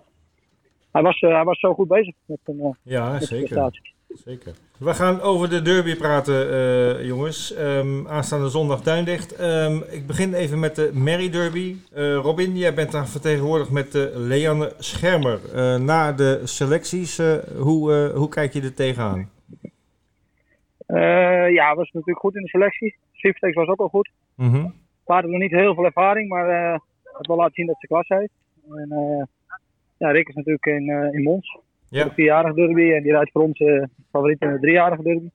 hij, 0.91 1.03
was, 1.03 1.21
hij 1.21 1.45
was 1.45 1.61
zo 1.61 1.75
goed 1.75 1.89
bezig 1.89 2.14
met 2.27 2.39
zijn 2.45 2.77
ja, 2.83 3.12
met 3.12 3.23
zeker. 3.25 3.71
Zeker. 4.15 4.55
We 4.79 4.95
gaan 4.95 5.21
over 5.21 5.51
de 5.51 5.63
derby 5.63 5.97
praten, 5.97 6.51
uh, 6.51 7.07
jongens. 7.07 7.59
Um, 7.59 8.09
aanstaande 8.09 8.49
zondag 8.49 8.83
Duindicht. 8.83 9.41
Um, 9.41 9.83
ik 9.91 10.07
begin 10.07 10.35
even 10.35 10.59
met 10.59 10.77
de 10.77 10.91
Mary 10.95 11.31
Derby. 11.31 11.77
Uh, 11.97 12.15
Robin, 12.15 12.57
jij 12.57 12.75
bent 12.75 12.93
daar 12.93 13.09
vertegenwoordigd 13.09 13.71
met 13.71 13.95
uh, 13.95 14.05
Leanne 14.15 14.73
Schermer. 14.79 15.41
na 15.81 16.13
de 16.13 16.41
selecties, 16.45 17.21
hoe, 17.57 18.13
hoe 18.15 18.29
kijk 18.29 18.53
je 18.53 18.63
er 18.63 18.75
tegenaan? 18.75 19.31
ja, 21.51 21.75
was 21.75 21.91
natuurlijk 21.93 22.19
goed 22.19 22.37
in 22.37 22.43
de 22.43 22.49
selectie. 22.49 22.97
Swiftsteaks 23.13 23.55
was 23.55 23.69
ook 23.69 23.81
al 23.81 23.89
goed. 23.89 24.11
Mm 24.35 24.51
-hmm. 24.51 24.75
hadden 25.05 25.31
nog 25.31 25.41
niet 25.41 25.51
heel 25.51 25.75
veel 25.75 25.85
ervaring, 25.85 26.29
maar 26.29 26.73
het 27.03 27.27
wil 27.27 27.37
laten 27.37 27.55
zien 27.55 27.67
dat 27.67 27.77
ze 27.79 27.87
klas 27.87 28.09
heeft. 28.09 28.33
En, 28.71 29.29
ja, 29.97 30.11
Rick 30.11 30.29
is 30.29 30.35
natuurlijk 30.35 30.67
in, 30.67 30.89
in 31.13 31.23
Mons. 31.23 31.59
Ja. 31.91 32.05
De 32.05 32.14
vierjarige 32.14 32.55
derby 32.55 32.93
en 32.93 33.03
die 33.03 33.12
rijdt 33.12 33.30
voor 33.30 33.43
ons 33.43 33.59
uh, 33.61 33.84
favoriet 34.11 34.41
in 34.41 34.53
de 34.53 34.61
driejarige 34.61 35.03
derby. 35.03 35.28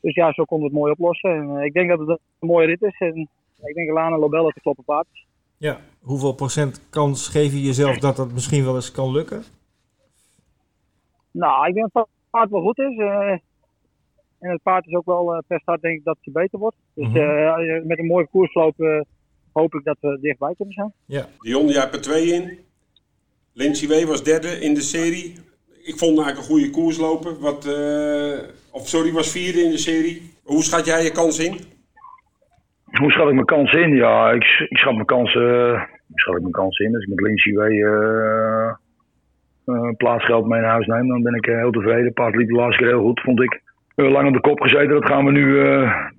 Dus 0.00 0.14
ja, 0.14 0.32
zo 0.32 0.44
konden 0.44 0.66
we 0.66 0.72
het 0.72 0.82
mooi 0.82 0.92
oplossen. 0.92 1.30
En, 1.30 1.48
uh, 1.48 1.64
ik 1.64 1.72
denk 1.72 1.88
dat 1.88 1.98
het 1.98 2.08
een 2.08 2.48
mooie 2.48 2.66
rit 2.66 2.82
is. 2.82 2.98
En 2.98 3.28
ik 3.62 3.74
denk 3.74 3.90
Lana 3.90 4.18
Lobel 4.18 4.44
dat 4.44 4.54
de 4.54 4.60
kloppen 4.60 4.84
paard 4.84 5.06
is. 5.12 5.26
Ja, 5.56 5.80
hoeveel 6.00 6.34
procent 6.34 6.88
kans 6.90 7.28
geef 7.28 7.52
je 7.52 7.62
jezelf 7.62 7.98
dat 7.98 8.16
dat 8.16 8.32
misschien 8.32 8.64
wel 8.64 8.74
eens 8.74 8.92
kan 8.92 9.12
lukken? 9.12 9.42
Nou, 11.30 11.68
ik 11.68 11.74
denk 11.74 11.92
dat 11.92 12.02
het 12.02 12.30
paard 12.30 12.50
wel 12.50 12.62
goed 12.62 12.78
is. 12.78 12.96
Uh, 12.96 13.30
en 14.38 14.50
het 14.50 14.62
paard 14.62 14.86
is 14.86 14.94
ook 14.94 15.06
wel 15.06 15.42
per 15.46 15.60
start 15.60 15.82
denk 15.82 15.98
ik 15.98 16.04
dat 16.04 16.16
hij 16.20 16.32
beter 16.32 16.58
wordt. 16.58 16.76
Dus 16.94 17.06
mm 17.06 17.14
-hmm. 17.14 17.86
met 17.86 17.98
een 17.98 18.06
mooie 18.06 18.26
koersloop 18.26 19.04
hoop 19.52 19.74
ik 19.74 19.84
dat 19.84 19.96
we 20.00 20.18
dichtbij 20.20 20.54
kunnen 20.54 20.74
zijn. 20.74 20.92
Ja. 21.04 21.26
Dion, 21.38 21.66
jij 21.66 21.80
hebt 21.80 21.94
er 21.94 22.00
twee 22.00 22.26
in. 22.32 22.58
Lindsay 23.52 23.88
W 23.88 24.08
was 24.08 24.22
derde 24.24 24.48
in 24.48 24.74
de 24.74 24.80
serie. 24.80 25.34
Ik 25.82 25.96
vond 25.96 26.18
eigenlijk 26.18 26.38
een 26.38 26.54
goede 26.54 26.70
koers 26.70 26.98
lopen. 26.98 27.40
Wat, 27.40 27.66
uh, 27.66 28.38
of 28.70 28.88
sorry, 28.88 29.12
was 29.12 29.30
vierde 29.30 29.62
in 29.62 29.70
de 29.70 29.78
serie. 29.78 30.32
Hoe 30.42 30.62
schat 30.62 30.86
jij 30.86 31.02
je 31.02 31.12
kans 31.12 31.38
in? 31.38 31.60
Hoe 32.84 33.10
schat 33.10 33.28
ik 33.28 33.34
mijn 33.34 33.46
kans 33.46 33.72
in? 33.72 33.94
Ja, 33.94 34.30
ik, 34.30 34.66
ik 34.68 34.76
schat 34.76 34.94
mijn 34.94 35.06
kans, 35.06 35.34
uh, 35.34 35.82
ik 36.08 36.18
schat 36.20 36.34
ik 36.34 36.40
mijn 36.40 36.52
kans 36.52 36.78
in. 36.78 36.94
Als 36.94 37.02
ik 37.02 37.08
met 37.08 37.20
Lindsay 37.20 37.52
W 37.52 37.60
uh, 37.60 38.72
plaatsgeld 39.96 40.46
mee 40.46 40.60
naar 40.60 40.70
huis 40.70 40.86
neem, 40.86 41.08
dan 41.08 41.22
ben 41.22 41.34
ik 41.34 41.44
heel 41.44 41.70
tevreden. 41.70 42.12
Paard 42.12 42.36
liep 42.36 42.48
de 42.48 42.54
laatste 42.54 42.82
keer 42.82 42.92
heel 42.92 43.02
goed, 43.02 43.20
vond 43.20 43.40
ik. 43.40 43.62
lang 43.94 44.26
op 44.26 44.32
de 44.32 44.40
kop 44.40 44.60
gezeten, 44.60 44.88
dat 44.88 45.06
gaan 45.06 45.24
we 45.24 45.30
nu, 45.30 45.54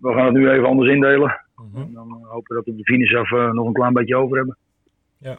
we 0.01 0.13
gaan 0.13 0.25
het 0.25 0.33
nu 0.33 0.49
even 0.49 0.65
anders 0.65 0.91
indelen. 0.91 1.41
Mhm. 1.55 1.81
En 1.81 1.93
dan 1.93 2.09
hopen 2.23 2.47
we 2.47 2.55
dat 2.55 2.65
we 2.65 2.75
de 2.75 2.83
finish 2.83 3.13
af 3.13 3.29
nog 3.53 3.67
een 3.67 3.73
klein 3.73 3.93
beetje 3.93 4.17
over 4.17 4.37
hebben. 4.37 4.57
Ja. 5.17 5.37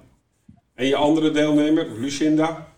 En 0.75 0.87
je 0.87 0.97
andere 0.97 1.31
deelnemer, 1.31 1.87
Lucinda? 2.01 2.71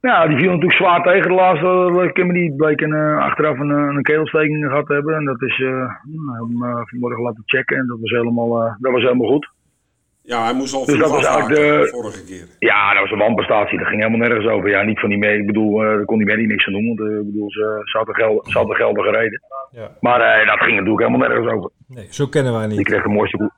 Ja, 0.00 0.26
die 0.26 0.36
viel 0.36 0.50
natuurlijk 0.50 0.80
zwaar 0.80 1.02
tegen 1.02 1.28
de 1.28 1.34
laatste. 1.34 2.02
Ik 2.08 2.16
heb 2.16 2.26
me 2.26 2.32
niet 2.32 2.56
bleek 2.56 2.80
een, 2.80 2.94
uh, 2.94 3.18
achteraf 3.18 3.58
een, 3.58 3.70
een 3.70 4.02
keelsteking 4.02 4.64
gehad 4.64 4.86
te 4.86 4.92
hebben. 4.92 5.14
En 5.14 5.24
dat 5.24 5.42
is 5.42 5.58
uh, 5.58 5.68
uh, 5.68 6.80
vanmorgen 6.84 7.22
laten 7.22 7.42
checken. 7.46 7.76
En 7.76 7.86
dat 7.86 7.98
was 8.00 8.10
helemaal, 8.10 8.76
dat 8.78 8.92
was 8.92 9.02
helemaal 9.02 9.28
goed. 9.28 9.52
Ja, 10.22 10.44
hij 10.44 10.54
moest 10.54 10.74
al 10.74 10.84
dus 10.84 10.98
dat 10.98 11.10
was 11.10 11.26
eigenlijk 11.26 11.60
de 11.60 11.88
vorige 11.90 12.24
keer. 12.24 12.46
Ja, 12.58 12.92
dat 12.92 13.02
was 13.02 13.10
een 13.10 13.18
wanprestatie. 13.18 13.78
Dat 13.78 13.86
ging 13.86 14.02
helemaal 14.02 14.28
nergens 14.28 14.52
over. 14.52 14.70
Ja, 14.70 14.82
niet 14.82 15.00
van 15.00 15.08
die 15.08 15.18
mee. 15.18 15.38
Ik 15.38 15.46
bedoel, 15.46 15.78
daar 15.78 16.04
kon 16.04 16.18
die 16.18 16.26
mee 16.26 16.46
niks 16.46 16.66
aan 16.66 16.72
doen. 16.72 16.86
Want 16.86 17.00
ik 17.00 17.26
bedoel, 17.26 17.50
ze, 17.50 17.80
ze 17.84 17.98
had 17.98 18.06
de 18.06 18.14
geld, 18.74 19.00
gereden. 19.00 19.40
Ja. 19.70 19.90
Maar 20.00 20.46
dat 20.46 20.58
ging 20.58 20.76
natuurlijk 20.76 21.06
helemaal 21.06 21.28
nergens 21.28 21.52
over. 21.52 21.70
Nee, 21.88 22.06
zo 22.10 22.26
kennen 22.26 22.52
wij 22.52 22.66
niet. 22.66 22.76
Die 22.76 22.84
kreeg 22.84 23.02
de 23.02 23.08
mooiste, 23.08 23.50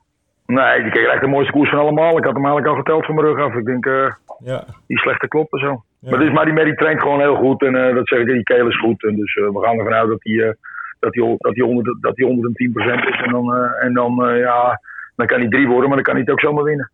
Nee, 0.47 0.81
die 0.81 0.91
kreeg 0.91 1.07
echt 1.07 1.21
de 1.21 1.27
mooiste 1.27 1.51
koers 1.51 1.69
van 1.69 1.79
allemaal. 1.79 2.17
Ik 2.17 2.23
had 2.23 2.33
hem 2.33 2.45
eigenlijk 2.45 2.67
al 2.67 2.75
geteld 2.75 3.05
van 3.05 3.15
mijn 3.15 3.27
rug 3.27 3.39
af. 3.45 3.53
Ik 3.53 3.65
denk, 3.65 3.85
uh, 3.85 4.11
ja. 4.39 4.65
die 4.87 4.97
slechte 4.97 5.27
kloppen 5.27 5.59
zo. 5.59 5.83
Ja. 5.99 6.09
Maar, 6.09 6.19
dus, 6.19 6.31
maar 6.31 6.45
die 6.45 6.53
Mary 6.53 6.75
traint 6.75 7.01
gewoon 7.01 7.19
heel 7.19 7.35
goed. 7.35 7.61
En 7.61 7.75
uh, 7.75 7.95
dat 7.95 8.07
zeg 8.07 8.19
ik, 8.19 8.25
die 8.25 8.43
keel 8.43 8.67
is 8.67 8.79
goed. 8.79 9.03
En 9.03 9.15
dus 9.15 9.35
uh, 9.35 9.49
we 9.49 9.59
gaan 9.63 9.77
ervan 9.77 9.93
uit 9.93 10.09
dat 10.09 10.19
hij 10.23 10.55
dat 10.99 11.11
die, 11.11 11.35
dat 11.37 11.53
die, 11.53 11.65
onder, 11.65 11.97
dat 12.01 12.15
die 12.15 12.25
110% 12.25 13.07
is. 13.09 13.21
En 13.23 13.31
dan, 13.31 13.53
en 13.55 13.93
dan, 13.93 14.37
ja, 14.37 14.81
dan 15.15 15.27
kan 15.27 15.39
hij 15.39 15.49
drie 15.49 15.67
worden, 15.67 15.87
maar 15.87 15.95
dan 15.95 16.03
kan 16.03 16.13
hij 16.13 16.23
het 16.23 16.31
ook 16.31 16.39
zomaar 16.39 16.63
winnen. 16.63 16.91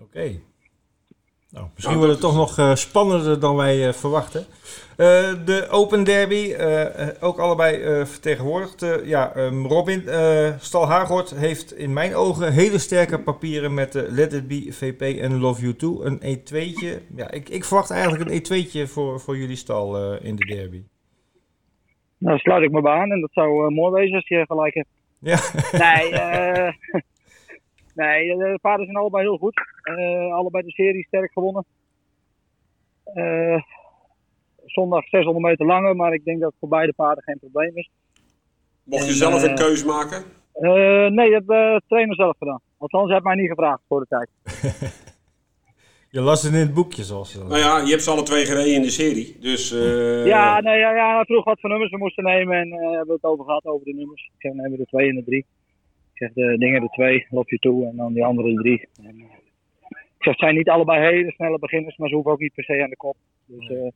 Oké. 0.00 0.30
Nou, 1.50 1.66
misschien 1.74 1.96
wordt 1.96 2.12
het 2.12 2.20
toch 2.20 2.34
nog 2.34 2.78
spannender 2.78 3.40
dan 3.40 3.56
wij 3.56 3.92
verwachten. 3.92 4.44
Uh, 5.00 5.46
de 5.46 5.66
Open 5.70 6.04
Derby, 6.04 6.54
ook 7.20 7.38
allebei 7.38 8.06
vertegenwoordigd. 8.06 8.86
ja, 9.04 9.36
um, 9.36 9.66
Robin 9.66 10.02
Stal 10.58 10.86
Hagort 10.88 11.30
heeft 11.30 11.76
in 11.76 11.92
mijn 11.92 12.14
ogen 12.14 12.52
hele 12.52 12.78
sterke 12.78 13.20
papieren 13.20 13.74
met 13.74 13.92
de 13.92 14.06
Let 14.10 14.32
It 14.32 14.48
Be, 14.48 14.66
VP 14.72 15.00
en 15.00 15.38
Love 15.38 15.60
You 15.60 15.76
Too. 15.76 16.02
Een 16.02 16.18
E2'tje. 16.18 17.14
Ja, 17.16 17.30
ik, 17.30 17.48
ik 17.48 17.64
verwacht 17.64 17.90
eigenlijk 17.90 18.30
een 18.30 18.40
E2'tje 18.40 18.90
voor, 18.92 19.20
voor 19.20 19.36
jullie 19.36 19.56
stal 19.56 20.16
in 20.16 20.36
de 20.36 20.44
derby. 20.44 20.82
Nou, 22.18 22.38
sluit 22.38 22.62
ik 22.62 22.70
me 22.70 22.80
bij 22.80 22.92
aan 22.92 23.12
en 23.12 23.20
dat 23.20 23.32
zou 23.32 23.70
mooi 23.74 23.92
wezen 23.92 24.14
als 24.14 24.28
je 24.28 24.44
gelijk 24.46 24.74
hebt. 24.74 24.88
Ja. 25.18 25.38
Nee, 25.72 26.12
Nee, 27.94 28.36
de 28.36 28.58
paarden 28.62 28.86
zijn 28.86 28.98
allebei 28.98 29.24
heel 29.24 29.36
goed. 29.36 29.60
Uh, 29.84 30.32
allebei 30.32 30.64
de 30.64 30.70
serie 30.70 31.04
sterk 31.06 31.32
gewonnen. 31.32 31.64
Uh, 33.14 33.62
zondag 34.72 35.08
600 35.08 35.44
meter 35.44 35.66
langer, 35.66 35.96
maar 35.96 36.12
ik 36.12 36.24
denk 36.24 36.40
dat 36.40 36.50
het 36.50 36.58
voor 36.60 36.68
beide 36.68 36.92
paarden 36.92 37.24
geen 37.24 37.38
probleem 37.38 37.76
is. 37.76 37.90
Mocht 38.84 39.06
je 39.06 39.12
zelf 39.12 39.42
een 39.42 39.48
eh, 39.48 39.54
keus 39.54 39.84
maken? 39.84 40.22
nee, 41.08 41.30
dat 41.30 41.30
heeft 41.30 41.46
de 41.46 41.82
trainer 41.88 42.14
zelf 42.14 42.36
gedaan. 42.38 42.60
Althans, 42.78 43.04
hij 43.04 43.12
heeft 43.12 43.24
mij 43.24 43.34
niet 43.34 43.48
gevraagd 43.48 43.80
voor 43.88 44.00
de 44.00 44.06
tijd. 44.08 44.28
Je 46.12 46.20
las 46.20 46.42
het 46.42 46.52
in 46.52 46.58
het 46.58 46.74
boekje, 46.74 47.02
zoals 47.02 47.34
Nou 47.34 47.58
ja, 47.58 47.78
je 47.78 47.90
hebt 47.90 48.02
ze 48.02 48.10
alle 48.10 48.22
twee 48.22 48.44
gereden 48.44 48.74
in 48.74 48.82
de 48.82 48.90
serie. 48.90 49.36
Dus, 49.40 49.70
Ja, 50.24 50.60
nee, 50.60 50.78
ja, 50.78 50.94
ja, 50.94 51.14
hij 51.14 51.24
vroeg 51.24 51.44
wat 51.44 51.60
voor 51.60 51.70
nummers 51.70 51.90
we 51.90 51.98
moesten 51.98 52.24
nemen 52.24 52.58
en 52.58 52.68
uh, 52.68 52.80
hebben 52.80 53.06
we 53.06 53.12
het 53.12 53.24
over 53.24 53.44
gehad, 53.44 53.64
over 53.64 53.84
de 53.84 53.94
nummers. 53.94 54.30
Ik 54.34 54.40
zeg, 54.40 54.52
nemen 54.52 54.70
we 54.70 54.76
de 54.76 54.86
twee 54.86 55.08
en 55.08 55.14
de 55.14 55.24
drie 55.24 55.46
zeg 56.20 56.32
de 56.32 56.58
dingen, 56.58 56.80
de 56.80 56.88
twee, 56.88 57.26
loop 57.30 57.50
je 57.50 57.58
toe 57.58 57.86
en 57.86 57.96
dan 57.96 58.12
die 58.12 58.24
andere 58.24 58.54
drie. 58.54 58.88
En, 59.02 59.18
uh, 59.18 59.24
ik 59.90 60.26
zeg, 60.26 60.32
het 60.32 60.38
zijn 60.38 60.54
niet 60.54 60.68
allebei 60.68 61.14
hele 61.14 61.30
snelle 61.30 61.58
beginners, 61.58 61.96
maar 61.96 62.08
ze 62.08 62.14
hoeven 62.14 62.32
ook 62.32 62.40
niet 62.40 62.54
per 62.54 62.64
se 62.64 62.82
aan 62.82 62.90
de 62.90 62.96
kop. 62.96 63.16
Dus 63.46 63.68
uh, 63.68 63.88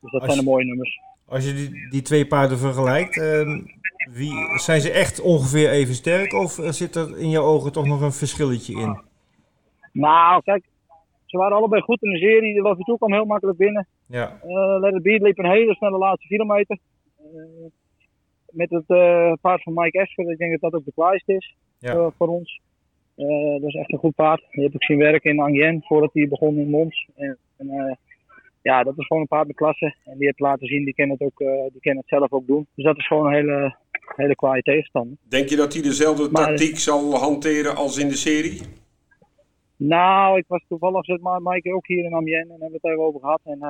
dus 0.00 0.10
dat 0.10 0.24
zijn 0.24 0.38
de 0.38 0.44
mooie 0.44 0.64
nummers. 0.64 1.00
Als 1.26 1.46
je 1.46 1.54
die, 1.54 1.90
die 1.90 2.02
twee 2.02 2.26
paarden 2.26 2.58
vergelijkt, 2.58 3.16
uh, 3.16 3.62
wie, 4.10 4.58
zijn 4.58 4.80
ze 4.80 4.90
echt 4.90 5.20
ongeveer 5.20 5.70
even 5.70 5.94
sterk 5.94 6.32
of 6.32 6.50
zit 6.52 6.94
er 6.94 7.18
in 7.18 7.30
je 7.30 7.40
ogen 7.40 7.72
toch 7.72 7.86
nog 7.86 8.00
een 8.00 8.12
verschilletje 8.12 8.72
in? 8.72 9.00
Nou, 9.92 10.42
kijk, 10.42 10.64
ze 11.30 11.36
waren 11.38 11.56
allebei 11.56 11.82
goed 11.82 12.02
in 12.02 12.10
de 12.10 12.18
serie. 12.18 12.54
De 12.54 12.60
Love 12.60 12.82
Toe 12.82 12.96
kwam 12.96 13.12
heel 13.12 13.24
makkelijk 13.24 13.58
binnen. 13.58 13.86
Ja. 14.06 14.40
Uh, 14.44 14.80
Let 14.80 14.94
It 14.94 15.02
Be 15.02 15.18
liep 15.22 15.38
een 15.38 15.50
hele 15.50 15.74
snelle 15.74 15.98
laatste 15.98 16.26
kilometer. 16.26 16.78
Uh, 17.18 17.66
met 18.50 18.70
het 18.70 18.84
uh, 18.88 19.32
paard 19.40 19.62
van 19.62 19.74
Mike 19.74 19.98
Escher, 19.98 20.30
ik 20.30 20.38
denk 20.38 20.50
dat 20.50 20.60
dat 20.60 20.80
ook 20.80 20.84
de 20.84 20.92
klaaiste 20.94 21.34
is 21.34 21.56
voor 22.16 22.28
ons. 22.28 22.60
Dat 23.60 23.68
is 23.68 23.74
echt 23.74 23.92
een 23.92 23.98
goed 23.98 24.14
paard. 24.14 24.46
Die 24.50 24.64
heb 24.64 24.74
ik 24.74 24.84
zien 24.84 24.98
werken 24.98 25.30
in 25.30 25.40
Angien 25.40 25.82
voordat 25.82 26.10
hij 26.12 26.28
begon 26.28 26.58
in 26.58 26.70
Mons. 26.70 27.08
En, 27.16 27.38
en 27.56 27.98
ja, 28.62 28.82
dat 28.82 28.98
is 28.98 29.06
gewoon 29.06 29.22
een 29.22 29.28
paard 29.28 29.46
met 29.46 29.56
klasse. 29.56 29.94
En 30.04 30.16
die 30.16 30.26
heeft 30.26 30.40
laten 30.40 30.66
zien, 30.66 30.84
die 30.84 30.94
kan 30.94 31.08
het, 31.08 31.20
ook, 31.20 31.38
die 31.72 31.80
kan 31.80 31.96
het 31.96 32.08
zelf 32.08 32.32
ook 32.32 32.46
doen. 32.46 32.66
Dus 32.74 32.84
dat 32.84 32.96
is 32.96 33.06
gewoon 33.06 33.26
een 33.26 33.32
hele, 33.32 33.76
hele 34.16 34.34
kwaaie 34.34 34.62
tegenstander. 34.62 35.16
Denk 35.28 35.48
je 35.48 35.56
dat 35.56 35.72
hij 35.72 35.82
dezelfde 35.82 36.30
tactiek 36.30 36.78
zal 36.78 37.14
hanteren 37.14 37.76
als 37.76 37.98
in 37.98 38.08
de 38.08 38.16
serie? 38.16 38.60
Nou, 39.76 40.38
ik 40.38 40.44
was 40.48 40.64
toevallig 40.68 41.06
met 41.06 41.20
Mike 41.42 41.74
ook 41.74 41.86
hier 41.86 42.04
in 42.04 42.14
Amiens 42.14 42.44
en 42.44 42.50
hebben 42.50 42.68
we 42.68 42.78
het 42.80 42.84
even 42.84 43.04
over 43.04 43.20
gehad. 43.20 43.40
En 43.44 43.60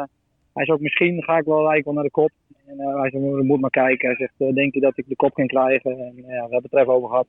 hij 0.52 0.62
is 0.64 0.68
ook 0.68 0.80
misschien 0.80 1.22
ga 1.22 1.38
ik 1.38 1.44
wel 1.44 1.56
eigenlijk 1.56 1.84
wel 1.84 1.94
naar 1.94 2.04
de 2.04 2.10
kop. 2.10 2.30
En 2.66 2.80
uh, 2.80 3.00
hij 3.00 3.10
zegt, 3.10 3.42
moet 3.42 3.60
maar 3.60 3.70
kijken. 3.70 4.08
Hij 4.08 4.16
zegt, 4.16 4.34
uh, 4.38 4.54
denk 4.54 4.74
je 4.74 4.80
dat 4.80 4.98
ik 4.98 5.08
de 5.08 5.16
kop 5.16 5.34
kan 5.34 5.46
krijgen? 5.46 5.90
En 5.90 6.14
uh, 6.16 6.22
ja, 6.22 6.46
we 6.46 6.52
hebben 6.52 6.62
het 6.62 6.72
er 6.72 6.80
even 6.80 6.92
over 6.92 7.08
gehad. 7.08 7.26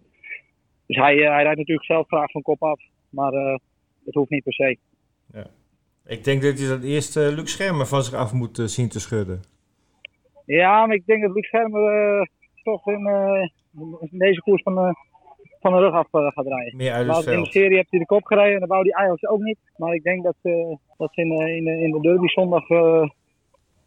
Dus 0.86 0.98
hij, 0.98 1.16
hij 1.16 1.44
rijdt 1.44 1.58
natuurlijk 1.58 1.86
zelf 1.86 2.08
graag 2.08 2.32
van 2.32 2.42
kop 2.42 2.64
af. 2.64 2.80
Maar 3.10 3.32
het 4.06 4.14
hoeft 4.14 4.30
niet 4.30 4.44
per 4.44 4.54
se. 4.54 4.78
Ja. 5.34 5.48
Ik 6.16 6.24
denk 6.24 6.42
dat 6.42 6.60
hij 6.60 6.68
dat 6.68 6.84
eerst 6.84 7.16
Luc 7.16 7.52
Schermer 7.52 7.86
van 7.86 8.04
zich 8.04 8.14
af 8.14 8.34
moet 8.34 8.62
zien 8.66 8.90
te 8.90 9.00
schudden. 9.00 9.42
Ja, 10.46 10.86
maar 10.86 10.96
ik 10.96 11.06
denk 11.06 11.22
dat 11.22 11.36
Luc 11.36 11.46
Schermer 11.46 12.30
toch 12.64 12.88
in, 12.88 13.08
in, 14.00 14.18
deze 14.18 14.42
koers 14.42 14.62
van, 14.62 14.96
van 15.60 15.72
de 15.72 15.80
rug 15.80 15.94
af 15.94 16.08
gaat 16.12 16.46
rijden. 16.46 16.78
Meer 16.78 16.94
uit 16.94 17.16
het 17.16 17.26
In 17.26 17.44
de 17.44 17.52
serie 17.52 17.76
heeft 17.76 17.92
hij 17.92 18.00
de 18.00 18.06
kop 18.06 18.26
gereden 18.26 18.54
en 18.54 18.60
dat 18.60 18.70
wou 18.70 18.82
hij 18.82 18.92
eigenlijk 18.92 19.34
ook 19.34 19.42
niet. 19.42 19.58
Maar 19.78 19.94
ik 19.94 20.04
denk 20.04 20.24
dat, 20.24 20.36
dat 20.98 21.14
ze 21.14 21.22
in, 21.22 21.32
in, 21.32 21.68
in 21.68 21.92
de 21.92 22.02
derby 22.02 22.28
zondag 22.28 22.68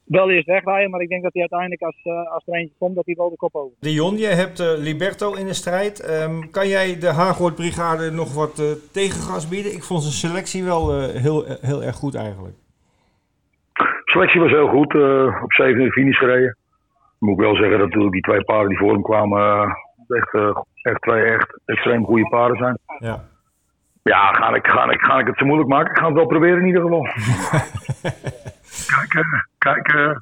wel 0.05 0.31
eerst 0.31 0.47
wegrijden, 0.47 0.91
maar 0.91 1.01
ik 1.01 1.09
denk 1.09 1.23
dat 1.23 1.33
hij 1.33 1.41
uiteindelijk 1.41 1.83
als, 1.83 2.01
uh, 2.05 2.33
als 2.33 2.47
er 2.47 2.55
eentje 2.55 2.75
komt, 2.79 2.95
dat 2.95 3.07
hij 3.07 3.15
wel 3.15 3.31
de 3.31 3.37
kop 3.37 3.55
over. 3.55 3.77
Dion, 3.81 4.17
je 4.17 4.27
hebt 4.27 4.61
uh, 4.61 4.67
Liberto 4.77 5.35
in 5.35 5.47
de 5.47 5.55
strijd. 5.55 6.23
Um, 6.23 6.51
kan 6.51 6.69
jij 6.69 6.99
de 6.99 7.13
Haagwoordbrigade 7.13 8.11
nog 8.11 8.35
wat 8.35 8.59
uh, 8.59 8.67
tegengas 8.93 9.49
bieden? 9.49 9.73
Ik 9.73 9.83
vond 9.83 10.03
zijn 10.03 10.33
selectie 10.33 10.65
wel 10.65 11.09
heel, 11.11 11.45
heel 11.61 11.83
erg 11.83 11.97
goed 11.97 12.15
eigenlijk. 12.15 12.57
selectie 14.05 14.41
was 14.41 14.51
heel 14.51 14.69
goed. 14.69 14.95
op 15.43 15.53
zevende 15.53 15.93
finish 15.93 16.19
gereden. 16.19 16.57
Moet 17.19 17.39
ik 17.39 17.45
wel 17.45 17.57
zeggen 17.57 17.79
dat 17.79 17.87
natuurlijk 17.87 18.13
die 18.13 18.23
twee 18.23 18.45
paarden 18.45 18.69
die 18.69 18.79
voor 18.79 18.93
hem 18.93 19.03
kwamen 19.03 19.77
echt, 20.09 20.35
echt 20.83 21.03
twee 21.03 21.25
echt 21.25 21.61
extreem 21.65 22.05
goede 22.05 22.29
paarden 22.29 22.57
zijn. 22.57 22.79
Ja. 22.99 23.25
Ja, 24.03 24.33
ga 24.33 24.55
ik, 24.55 24.67
ga, 24.67 24.91
ik, 24.91 25.01
ga 25.01 25.19
ik 25.19 25.27
het 25.27 25.39
zo 25.39 25.45
moeilijk 25.45 25.69
maken? 25.69 25.91
Ik 25.91 25.99
ga 25.99 26.07
het 26.07 26.15
wel 26.15 26.27
proberen 26.27 26.59
in 26.59 26.67
ieder 26.67 26.83
geval. 26.83 27.07
kijk, 28.87 29.27
kijk, 29.59 30.19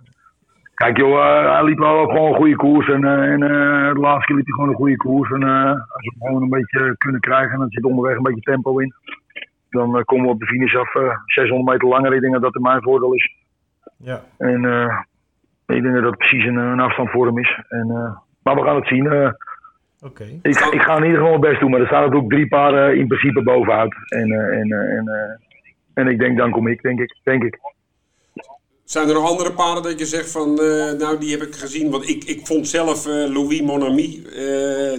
kijk 0.74 0.96
joh, 0.96 1.52
hij 1.52 1.64
liep 1.64 1.78
wel 1.78 1.98
ook 1.98 2.10
gewoon 2.10 2.28
een 2.28 2.36
goede 2.36 2.56
koers. 2.56 2.88
En, 2.88 3.04
en 3.04 3.40
de 3.94 4.00
laatste 4.00 4.26
keer 4.26 4.36
liep 4.36 4.44
hij 4.44 4.54
gewoon 4.54 4.68
een 4.68 4.82
goede 4.82 4.96
koers. 4.96 5.30
En 5.30 5.42
als 5.42 6.04
we 6.04 6.14
hem 6.18 6.26
gewoon 6.26 6.42
een 6.42 6.48
beetje 6.48 6.96
kunnen 6.96 7.20
krijgen, 7.20 7.58
dan 7.58 7.70
zit 7.70 7.84
onderweg 7.84 8.16
een 8.16 8.22
beetje 8.22 8.40
tempo 8.40 8.78
in. 8.78 8.94
Dan 9.70 10.04
komen 10.04 10.26
we 10.26 10.32
op 10.32 10.40
de 10.40 10.46
finish 10.46 10.74
af 10.74 10.92
600 11.26 11.70
meter 11.70 11.88
langer. 11.88 12.14
Ik 12.14 12.20
denk 12.20 12.32
dat 12.32 12.42
dat 12.42 12.54
in 12.54 12.62
mijn 12.62 12.82
voordeel 12.82 13.12
is. 13.12 13.34
Ja. 13.96 14.20
En 14.38 14.64
ik 15.66 15.82
denk 15.82 15.94
dat 15.94 16.02
dat 16.02 16.16
precies 16.16 16.44
een, 16.44 16.56
een 16.56 16.80
afstand 16.80 17.10
voor 17.10 17.26
hem 17.26 17.38
is. 17.38 17.60
En, 17.68 17.86
maar 18.42 18.54
we 18.54 18.62
gaan 18.62 18.76
het 18.76 18.86
zien. 18.86 19.34
Okay. 20.04 20.38
Ik, 20.42 20.58
ik, 20.58 20.82
ga 20.82 20.96
in 20.96 21.04
ieder 21.04 21.18
geval 21.18 21.38
mijn 21.38 21.50
best 21.50 21.60
doen, 21.60 21.70
maar 21.70 21.80
er 21.80 21.86
staan 21.86 22.02
natuurlijk 22.02 22.30
drie 22.30 22.48
paarden 22.48 22.96
in 22.96 23.06
principe 23.06 23.42
bovenuit. 23.42 23.94
En, 24.08 24.30
en, 24.30 24.72
en, 24.72 25.04
uh, 25.08 25.36
en 25.94 26.06
ik 26.06 26.18
denk, 26.18 26.38
dan 26.38 26.50
kom 26.50 26.66
ik, 26.66 26.82
denk 26.82 27.00
ik. 27.00 27.16
Denk 27.22 27.44
ik. 27.44 27.58
Zijn 28.84 29.08
er 29.08 29.14
nog 29.14 29.30
andere 29.30 29.52
paarden 29.52 29.82
dat 29.82 29.98
je 29.98 30.06
zegt 30.06 30.30
van, 30.30 30.54
nou 30.98 31.18
die 31.18 31.30
heb 31.30 31.42
ik 31.42 31.54
gezien? 31.54 31.90
Want 31.90 32.08
ik, 32.08 32.24
ik 32.24 32.46
vond 32.46 32.68
zelf 32.68 33.06
Louis 33.06 33.62
Monami, 33.62 34.22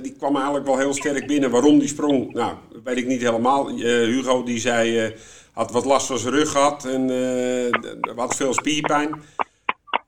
die 0.02 0.16
kwam 0.18 0.36
eigenlijk 0.36 0.66
wel 0.66 0.78
heel 0.78 0.94
sterk 0.94 1.28
binnen. 1.28 1.52
Waarom 1.52 1.80
die 1.80 1.88
sprong, 1.88 2.34
nou 2.34 2.54
weet 2.84 2.98
ik 2.98 3.08
niet 3.08 3.22
helemaal. 3.22 3.70
Hugo 3.78 4.44
die 4.44 4.60
zei, 4.60 5.14
had 5.54 5.72
wat 5.72 5.86
last 5.86 6.08
van 6.08 6.18
zijn 6.18 6.34
rug 6.34 6.52
gehad 6.52 6.86
en 6.86 7.10
had 8.16 8.36
veel 8.36 8.54
spierpijn. 8.54 9.22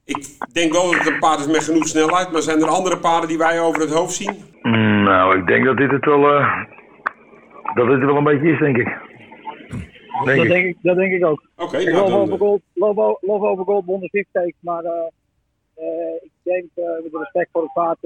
Ik 0.05 0.28
denk 0.53 0.73
wel 0.73 0.91
dat 0.91 0.97
het 0.97 1.07
een 1.07 1.19
paard 1.19 1.39
is 1.39 1.47
met 1.47 1.63
genoeg 1.63 1.88
snelheid, 1.88 2.32
maar 2.32 2.41
zijn 2.41 2.61
er 2.61 2.67
andere 2.67 2.97
paarden 2.97 3.28
die 3.28 3.38
wij 3.38 3.61
over 3.61 3.82
het 3.82 3.93
hoofd 3.93 4.13
zien? 4.13 4.43
Mm, 4.61 5.03
nou, 5.03 5.39
ik 5.39 5.47
denk 5.47 5.65
dat 5.65 5.78
dit 5.78 5.91
het 5.91 6.05
wel, 6.05 6.21
dat 7.73 7.88
dit 7.88 7.99
wel 7.99 8.17
een 8.17 8.23
beetje 8.23 8.51
is, 8.51 8.59
denk 8.59 8.78
ik. 8.78 9.05
Denk 10.24 10.38
dat, 10.38 10.45
ik. 10.45 10.51
Denk 10.51 10.66
ik 10.66 10.78
dat 10.82 10.95
denk 10.95 11.13
ik 11.13 11.26
ook. 11.26 11.43
Oké, 11.55 11.63
okay, 11.63 11.84
nou, 11.84 12.09
love, 12.09 12.16
over 12.16 12.38
gold, 12.38 12.61
love, 12.74 13.18
love 13.22 13.45
over 13.45 13.66
gold, 13.66 13.86
won 13.86 13.99
de 13.99 14.53
maar 14.59 14.84
uh, 14.84 14.91
uh, 15.78 16.16
ik 16.22 16.32
denk 16.43 16.66
met 16.76 17.22
respect 17.22 17.49
voor 17.51 17.61
het 17.61 17.74
paard 17.74 17.97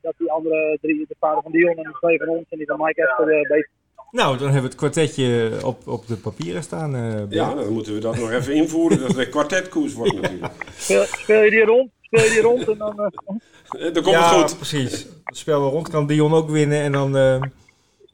dat 0.00 0.14
die 0.18 0.32
andere 0.32 0.78
drie, 0.80 1.04
de 1.08 1.16
paarden 1.18 1.42
van 1.42 1.52
Dion 1.52 1.76
en 1.76 1.82
de 1.82 1.96
twee 2.00 2.18
van 2.18 2.28
ons 2.28 2.44
en 2.48 2.58
die 2.58 2.66
van 2.66 2.80
Mike 2.80 3.02
Esper 3.02 3.26
beter 3.26 3.68
nou, 4.10 4.38
dan 4.38 4.44
hebben 4.44 4.62
we 4.62 4.68
het 4.68 4.76
kwartetje 4.76 5.58
op, 5.64 5.86
op 5.86 6.06
de 6.06 6.16
papieren 6.16 6.62
staan. 6.62 6.94
Uh, 6.94 7.22
ja, 7.28 7.54
dan 7.54 7.72
moeten 7.72 7.94
we 7.94 8.00
dat 8.00 8.16
nog 8.16 8.30
even 8.30 8.54
invoeren. 8.54 8.98
Dat 8.98 9.08
het 9.08 9.18
een 9.18 9.30
kwartetkoers 9.30 9.94
wordt 9.94 10.20
natuurlijk. 10.20 10.52
Speel, 10.76 11.04
speel, 11.04 11.42
je 11.42 11.50
die 11.50 11.64
rond? 11.64 11.90
Speel 12.00 12.24
je 12.24 12.30
die 12.30 12.40
rond 12.40 12.68
en 12.68 12.78
dan... 12.78 13.00
Uh... 13.00 13.94
dan 13.94 14.02
komt 14.02 14.16
het 14.16 14.24
goed. 14.24 14.56
precies. 14.56 15.06
Spel 15.24 15.64
we 15.64 15.70
rond 15.70 15.88
kan 15.88 16.06
Dion 16.06 16.32
ook 16.32 16.50
winnen 16.50 16.80
en 16.80 16.92
dan... 16.92 17.16
Uh, 17.16 17.42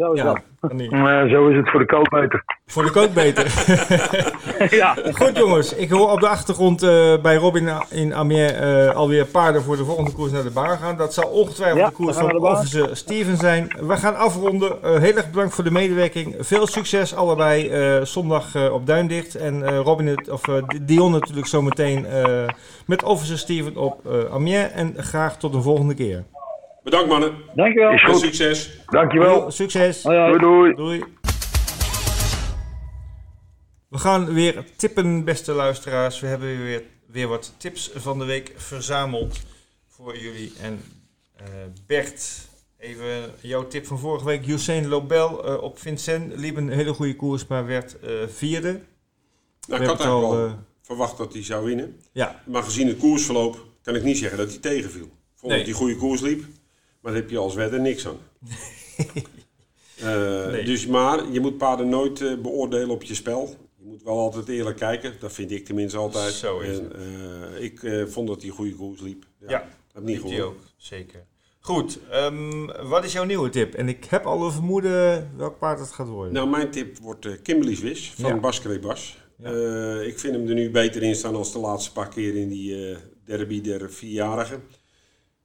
zo 0.02 0.12
is 0.12 0.20
ja, 0.20 0.32
dat. 1.20 1.30
zo 1.30 1.48
is 1.48 1.56
het 1.56 1.70
voor 1.70 1.80
de 1.80 1.86
koop 1.86 2.08
beter. 2.10 2.44
Voor 2.66 2.82
de 2.82 2.90
kook 2.90 3.14
beter. 3.14 3.44
ja. 4.80 4.96
Goed 5.12 5.36
jongens, 5.36 5.74
ik 5.74 5.90
hoor 5.90 6.10
op 6.10 6.20
de 6.20 6.28
achtergrond 6.28 6.82
uh, 6.82 7.14
bij 7.22 7.36
Robin 7.36 7.68
in 7.90 8.14
Amiens 8.14 8.52
uh, 8.52 8.90
alweer 8.90 9.26
paarden 9.26 9.62
voor 9.62 9.76
de 9.76 9.84
volgende 9.84 10.12
koers 10.12 10.32
naar 10.32 10.42
de 10.42 10.50
baan 10.50 10.78
gaan. 10.78 10.96
Dat 10.96 11.14
zal 11.14 11.28
ongetwijfeld 11.28 11.80
ja, 11.80 11.88
de 11.88 11.94
koers 11.94 12.16
van 12.16 12.38
Officer 12.38 12.96
Steven 12.96 13.36
zijn. 13.36 13.72
We 13.80 13.96
gaan 13.96 14.16
afronden. 14.16 14.78
Uh, 14.84 14.98
heel 14.98 15.16
erg 15.16 15.30
bedankt 15.30 15.54
voor 15.54 15.64
de 15.64 15.70
medewerking. 15.70 16.34
Veel 16.38 16.66
succes 16.66 17.14
allebei 17.14 17.70
zondag 18.06 18.70
op 18.70 18.86
Duindicht. 18.86 19.34
En 19.34 19.76
Robin, 19.76 20.30
of 20.30 20.40
Dion 20.82 21.10
natuurlijk 21.10 21.46
zometeen 21.46 22.06
met 22.86 23.02
Officer 23.02 23.38
Steven 23.38 23.76
op 23.76 24.00
Amiens. 24.32 24.70
En 24.72 24.94
graag 24.96 25.36
tot 25.36 25.52
de 25.52 25.62
volgende 25.62 25.94
keer. 25.94 26.24
Bedankt 26.82 27.08
mannen. 27.08 27.34
Dankjewel. 27.54 27.92
Is 27.92 28.02
goed. 28.02 28.18
Succes. 28.18 28.70
Dankjewel. 28.86 29.50
Succes. 29.50 30.02
Doei 30.02 30.38
doei. 30.38 30.74
Doei. 30.74 31.04
We 33.88 33.98
gaan 33.98 34.34
weer 34.34 34.64
tippen, 34.76 35.24
beste 35.24 35.52
luisteraars. 35.52 36.20
We 36.20 36.26
hebben 36.26 36.64
weer, 36.64 36.82
weer 37.06 37.28
wat 37.28 37.54
tips 37.56 37.90
van 37.94 38.18
de 38.18 38.24
week 38.24 38.52
verzameld 38.56 39.40
voor 39.88 40.18
jullie. 40.18 40.52
En 40.60 40.80
uh, 41.40 41.46
Bert, 41.86 42.48
even 42.78 43.06
jouw 43.40 43.66
tip 43.66 43.86
van 43.86 43.98
vorige 43.98 44.24
week. 44.24 44.46
Usain 44.46 44.88
Lobel 44.88 45.48
uh, 45.48 45.62
op 45.62 45.78
Vincent 45.78 46.36
liep 46.36 46.56
een 46.56 46.68
hele 46.68 46.92
goede 46.92 47.16
koers, 47.16 47.46
maar 47.46 47.66
werd 47.66 47.96
uh, 48.04 48.10
vierde. 48.28 48.80
Nou, 49.68 49.82
ik 49.82 49.88
had 49.88 50.00
eigenlijk 50.00 50.32
al 50.32 50.58
verwacht 50.82 51.18
dat 51.18 51.32
hij 51.32 51.44
zou 51.44 51.64
winnen. 51.64 52.00
Ja. 52.12 52.42
Maar 52.46 52.62
gezien 52.62 52.88
het 52.88 52.98
koersverloop 52.98 53.66
kan 53.82 53.94
ik 53.94 54.02
niet 54.02 54.18
zeggen 54.18 54.38
dat 54.38 54.48
hij 54.48 54.58
tegenviel. 54.58 55.10
Vond 55.34 55.52
nee. 55.52 55.64
dat 55.64 55.66
hij 55.66 55.78
goede 55.78 55.96
koers 55.96 56.20
liep, 56.20 56.44
maar 57.02 57.12
daar 57.12 57.20
heb 57.20 57.30
je 57.30 57.38
als 57.38 57.54
wedder 57.54 57.80
niks 57.80 58.06
aan. 58.06 58.18
nee. 60.50 60.64
Dus 60.64 60.86
maar 60.86 61.32
je 61.32 61.40
moet 61.40 61.58
paarden 61.58 61.88
nooit 61.88 62.42
beoordelen 62.42 62.90
op 62.90 63.02
je 63.02 63.14
spel 63.14 63.56
je 63.82 63.88
moet 63.88 64.02
wel 64.02 64.18
altijd 64.18 64.48
eerlijk 64.48 64.76
kijken. 64.76 65.14
Dat 65.20 65.32
vind 65.32 65.50
ik 65.50 65.64
tenminste 65.64 65.98
altijd. 65.98 66.32
Zo 66.32 66.58
is 66.58 66.78
en, 66.78 66.92
uh, 66.96 67.62
ik 67.62 68.06
vond 68.08 68.28
dat 68.28 68.42
hij 68.42 68.50
goede 68.50 68.74
koers 68.74 69.00
liep. 69.00 69.24
Ja, 69.40 69.50
ja 69.50 69.68
heb 69.92 70.02
niet 70.02 70.20
gehoord. 70.20 70.40
ook, 70.40 70.60
zeker. 70.76 71.26
Goed, 71.60 71.98
um, 72.12 72.66
wat 72.66 73.04
is 73.04 73.12
jouw 73.12 73.24
nieuwe 73.24 73.48
tip? 73.48 73.74
En 73.74 73.88
ik 73.88 74.04
heb 74.04 74.24
al 74.24 74.44
een 74.44 74.52
vermoeden 74.52 75.30
welk 75.36 75.58
paard 75.58 75.78
het 75.78 75.92
gaat 75.92 76.08
worden. 76.08 76.32
Nou, 76.32 76.48
mijn 76.48 76.70
tip 76.70 76.98
wordt 76.98 77.42
Kimberly's 77.42 77.80
Wish 77.80 78.10
van 78.10 78.40
ja. 78.40 78.78
Bas. 78.78 79.20
Ja. 79.36 80.00
ik 80.00 80.18
vind 80.18 80.34
hem 80.34 80.48
er 80.48 80.54
nu 80.54 80.70
beter 80.70 81.02
in 81.02 81.14
staan 81.14 81.34
als 81.34 81.52
de 81.52 81.58
laatste 81.58 81.92
paar 81.92 82.08
keer 82.08 82.36
in 82.36 82.48
die 82.48 82.96
derby 83.24 83.60
der 83.60 83.90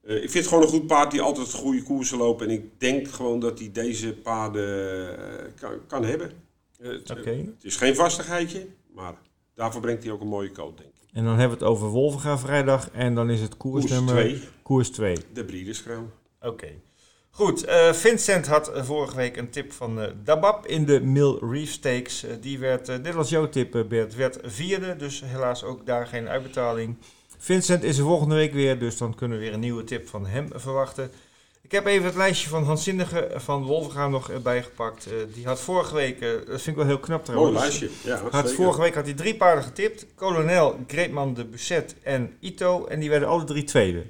vierjarige. 0.08 0.24
ik 0.24 0.30
vind 0.30 0.44
het 0.44 0.46
gewoon 0.46 0.62
een 0.62 0.80
goed 0.80 0.86
paard 0.86 1.10
die 1.10 1.20
altijd 1.20 1.52
goede 1.52 1.82
koersen 1.82 2.18
loopt. 2.18 2.42
En 2.42 2.50
ik 2.50 2.80
denk 2.80 3.08
gewoon 3.08 3.40
dat 3.40 3.58
hij 3.58 3.70
deze 3.72 4.14
paarden 4.14 5.16
kan, 5.60 5.72
kan 5.86 6.04
hebben. 6.04 6.30
Het, 6.82 7.10
okay. 7.10 7.36
het 7.36 7.64
is 7.64 7.76
geen 7.76 7.94
vastigheidje, 7.94 8.66
maar 8.94 9.14
daarvoor 9.54 9.80
brengt 9.80 10.02
hij 10.02 10.12
ook 10.12 10.20
een 10.20 10.28
mooie 10.28 10.52
coat, 10.52 10.76
denk 10.76 10.90
ik. 10.90 11.08
En 11.12 11.24
dan 11.24 11.38
hebben 11.38 11.58
we 11.58 11.64
het 11.64 11.72
over 11.72 11.88
Wolvenga 11.88 12.38
vrijdag 12.38 12.90
en 12.90 13.14
dan 13.14 13.30
is 13.30 13.40
het 13.40 13.56
koersnummer... 13.56 14.14
Koers 14.14 14.38
2. 14.38 14.48
Koers 14.62 14.90
2. 14.90 15.16
De 15.32 15.44
Briederskraam. 15.44 16.10
Oké. 16.40 16.48
Okay. 16.48 16.80
Goed, 17.30 17.68
uh, 17.68 17.92
Vincent 17.92 18.46
had 18.46 18.70
vorige 18.74 19.16
week 19.16 19.36
een 19.36 19.50
tip 19.50 19.72
van 19.72 19.98
uh, 19.98 20.06
Dabab 20.24 20.66
in 20.66 20.84
de 20.84 21.00
Mill 21.00 21.38
Reef 21.40 21.70
Stakes. 21.70 22.24
Uh, 22.24 22.30
die 22.40 22.58
werd, 22.58 22.86
dit 22.86 23.14
was 23.14 23.30
jouw 23.30 23.48
tip 23.48 23.84
Bert, 23.88 24.14
werd 24.14 24.38
vierde, 24.42 24.96
dus 24.96 25.22
helaas 25.24 25.64
ook 25.64 25.86
daar 25.86 26.06
geen 26.06 26.28
uitbetaling. 26.28 26.96
Vincent 27.38 27.82
is 27.82 27.98
er 27.98 28.04
volgende 28.04 28.34
week 28.34 28.52
weer, 28.52 28.78
dus 28.78 28.98
dan 28.98 29.14
kunnen 29.14 29.38
we 29.38 29.44
weer 29.44 29.52
een 29.52 29.60
nieuwe 29.60 29.84
tip 29.84 30.08
van 30.08 30.26
hem 30.26 30.48
verwachten. 30.54 31.10
Ik 31.62 31.72
heb 31.72 31.86
even 31.86 32.06
het 32.06 32.14
lijstje 32.14 32.48
van 32.48 32.64
Hans 32.64 32.84
Zindige 32.84 33.30
van 33.34 33.64
Wolfgang 33.64 34.12
nog 34.12 34.30
erbij 34.30 34.62
gepakt. 34.62 35.06
Uh, 35.06 35.34
die 35.34 35.46
had 35.46 35.60
vorige 35.60 35.94
week, 35.94 36.20
uh, 36.20 36.30
dat 36.30 36.46
vind 36.46 36.66
ik 36.66 36.76
wel 36.76 36.86
heel 36.86 36.98
knap 36.98 37.24
trouwens. 37.24 37.52
Mooi 37.52 37.66
lijstje, 37.66 37.90
ja. 38.04 38.22
Had, 38.30 38.52
vorige 38.52 38.80
week 38.80 38.94
had 38.94 39.04
hij 39.04 39.14
drie 39.14 39.36
paarden 39.36 39.64
getipt. 39.64 40.06
Kolonel, 40.14 40.78
Greetman, 40.86 41.34
de 41.34 41.44
Busset 41.44 41.94
en 42.02 42.36
Ito. 42.40 42.86
En 42.86 43.00
die 43.00 43.10
werden 43.10 43.28
alle 43.28 43.44
drie 43.44 43.64
tweede. 43.64 44.02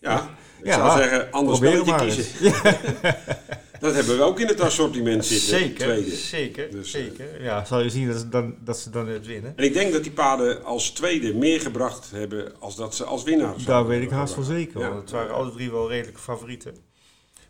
Ja, 0.00 0.30
ik 0.62 0.66
ja, 0.66 0.74
zou 0.74 0.98
zeggen, 0.98 1.30
anders 1.30 1.58
spelletje 1.58 1.94
kiezen. 1.94 2.24
Dat 3.80 3.94
hebben 3.94 4.16
we 4.16 4.22
ook 4.22 4.40
in 4.40 4.46
het 4.46 4.60
assortiment 4.60 5.26
zitten. 5.26 5.48
Zeker, 5.48 5.86
tweede. 5.86 6.16
zeker, 6.16 6.70
dus, 6.70 6.90
zeker. 6.90 7.42
Ja, 7.42 7.64
zal 7.64 7.80
je 7.80 7.90
zien 7.90 8.08
dat 8.08 8.18
ze, 8.18 8.28
dan, 8.28 8.54
dat 8.64 8.78
ze 8.78 8.90
dan 8.90 9.08
het 9.08 9.26
winnen. 9.26 9.52
En 9.56 9.64
ik 9.64 9.72
denk 9.72 9.92
dat 9.92 10.02
die 10.02 10.12
paarden 10.12 10.64
als 10.64 10.90
tweede 10.90 11.34
meer 11.34 11.60
gebracht 11.60 12.10
hebben 12.10 12.52
als 12.60 12.76
dat 12.76 12.94
ze 12.94 13.04
als 13.04 13.22
winnaar 13.22 13.54
Daar 13.64 13.86
weet 13.86 14.02
ik 14.02 14.10
haast 14.10 14.34
wel 14.34 14.44
zeker, 14.44 14.80
ja. 14.80 14.88
want 14.88 15.00
het 15.00 15.10
waren 15.10 15.34
alle 15.34 15.52
drie 15.52 15.70
wel 15.70 15.88
redelijke 15.88 16.20
favorieten. 16.20 16.74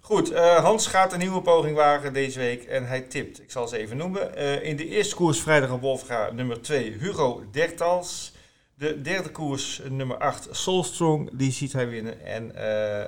Goed, 0.00 0.32
uh, 0.32 0.54
Hans 0.54 0.86
gaat 0.86 1.12
een 1.12 1.18
nieuwe 1.18 1.42
poging 1.42 1.76
wagen 1.76 2.12
deze 2.12 2.38
week 2.38 2.64
en 2.64 2.86
hij 2.86 3.00
tipt. 3.00 3.42
Ik 3.42 3.50
zal 3.50 3.68
ze 3.68 3.76
even 3.76 3.96
noemen. 3.96 4.30
Uh, 4.38 4.64
in 4.64 4.76
de 4.76 4.88
eerste 4.88 5.14
koers 5.14 5.40
vrijdag 5.40 5.70
op 5.70 5.80
Wolfga 5.80 6.30
nummer 6.32 6.62
2 6.62 6.96
Hugo 7.00 7.42
Dertals. 7.52 8.32
De 8.74 9.00
derde 9.02 9.30
koers 9.30 9.82
nummer 9.88 10.16
8 10.16 10.48
Soulstrong, 10.50 11.30
die 11.32 11.52
ziet 11.52 11.72
hij 11.72 11.88
winnen. 11.88 12.24
En 12.24 12.52
uh, 12.56 13.04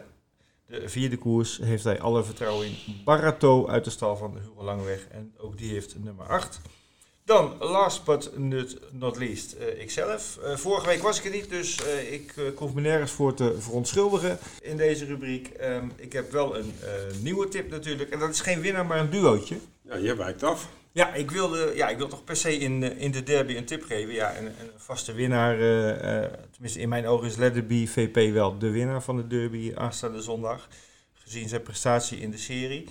de 0.71 0.89
vierde 0.89 1.17
koers 1.17 1.59
heeft 1.63 1.85
hij 1.85 2.01
alle 2.01 2.25
vertrouwen 2.25 2.67
in. 2.67 2.77
Barato 3.05 3.69
uit 3.69 3.85
de 3.85 3.91
stal 3.91 4.17
van 4.17 4.39
Hugo 4.39 4.65
Langweg. 4.65 5.07
En 5.11 5.35
ook 5.39 5.59
die 5.59 5.73
heeft 5.73 5.97
nummer 5.99 6.27
8. 6.27 6.61
Dan, 7.25 7.57
last 7.59 8.05
but 8.05 8.31
not 8.91 9.17
least, 9.17 9.57
uh, 9.61 9.81
ikzelf. 9.81 10.39
Uh, 10.43 10.57
vorige 10.57 10.87
week 10.87 11.03
was 11.03 11.19
ik 11.19 11.25
er 11.25 11.31
niet, 11.31 11.51
dus 11.51 11.79
uh, 11.87 12.13
ik 12.13 12.35
hoef 12.57 12.75
me 12.75 12.81
nergens 12.81 13.13
voor 13.13 13.35
te 13.35 13.57
verontschuldigen 13.59 14.39
in 14.63 14.77
deze 14.77 15.05
rubriek. 15.05 15.51
Um, 15.61 15.93
ik 15.97 16.13
heb 16.13 16.31
wel 16.31 16.57
een 16.57 16.73
nieuwe 17.23 17.49
tip 17.49 17.71
natuurlijk. 17.71 18.11
En 18.11 18.19
dat 18.19 18.31
is 18.31 18.41
geen 18.41 18.61
winnaar, 18.61 18.87
maar 18.87 18.99
een 18.99 19.11
duootje. 19.11 19.57
Ja, 19.83 19.97
je 19.97 20.17
wijkt 20.17 20.43
af. 20.43 20.69
Ja, 20.93 21.15
ik 21.15 21.31
wilde, 21.31 21.73
ja, 21.75 21.89
ik 21.89 21.97
wil 21.99 22.09
toch 22.09 22.25
per 22.25 22.37
se 22.37 22.59
in, 22.59 22.83
in 22.83 23.11
de 23.11 23.23
derby 23.23 23.57
een 23.57 23.65
tip 23.65 23.83
geven. 23.83 24.15
Ja, 24.15 24.37
een, 24.37 24.47
een 24.47 24.71
vaste 24.77 25.13
winnaar, 25.13 25.55
uh, 25.55 26.25
tenminste 26.51 26.81
in 26.81 26.89
mijn 26.89 27.07
ogen 27.07 27.27
is 27.27 27.37
Letterby 27.37 27.87
VP 27.87 28.33
wel 28.33 28.59
de 28.59 28.71
winnaar 28.71 29.03
van 29.03 29.17
de 29.17 29.27
derby 29.27 29.73
aanstaande 29.75 30.23
zondag. 30.23 30.69
Gezien 31.13 31.49
zijn 31.49 31.63
prestatie 31.63 32.21
in 32.21 32.31
de 32.31 32.39
serie. 32.39 32.89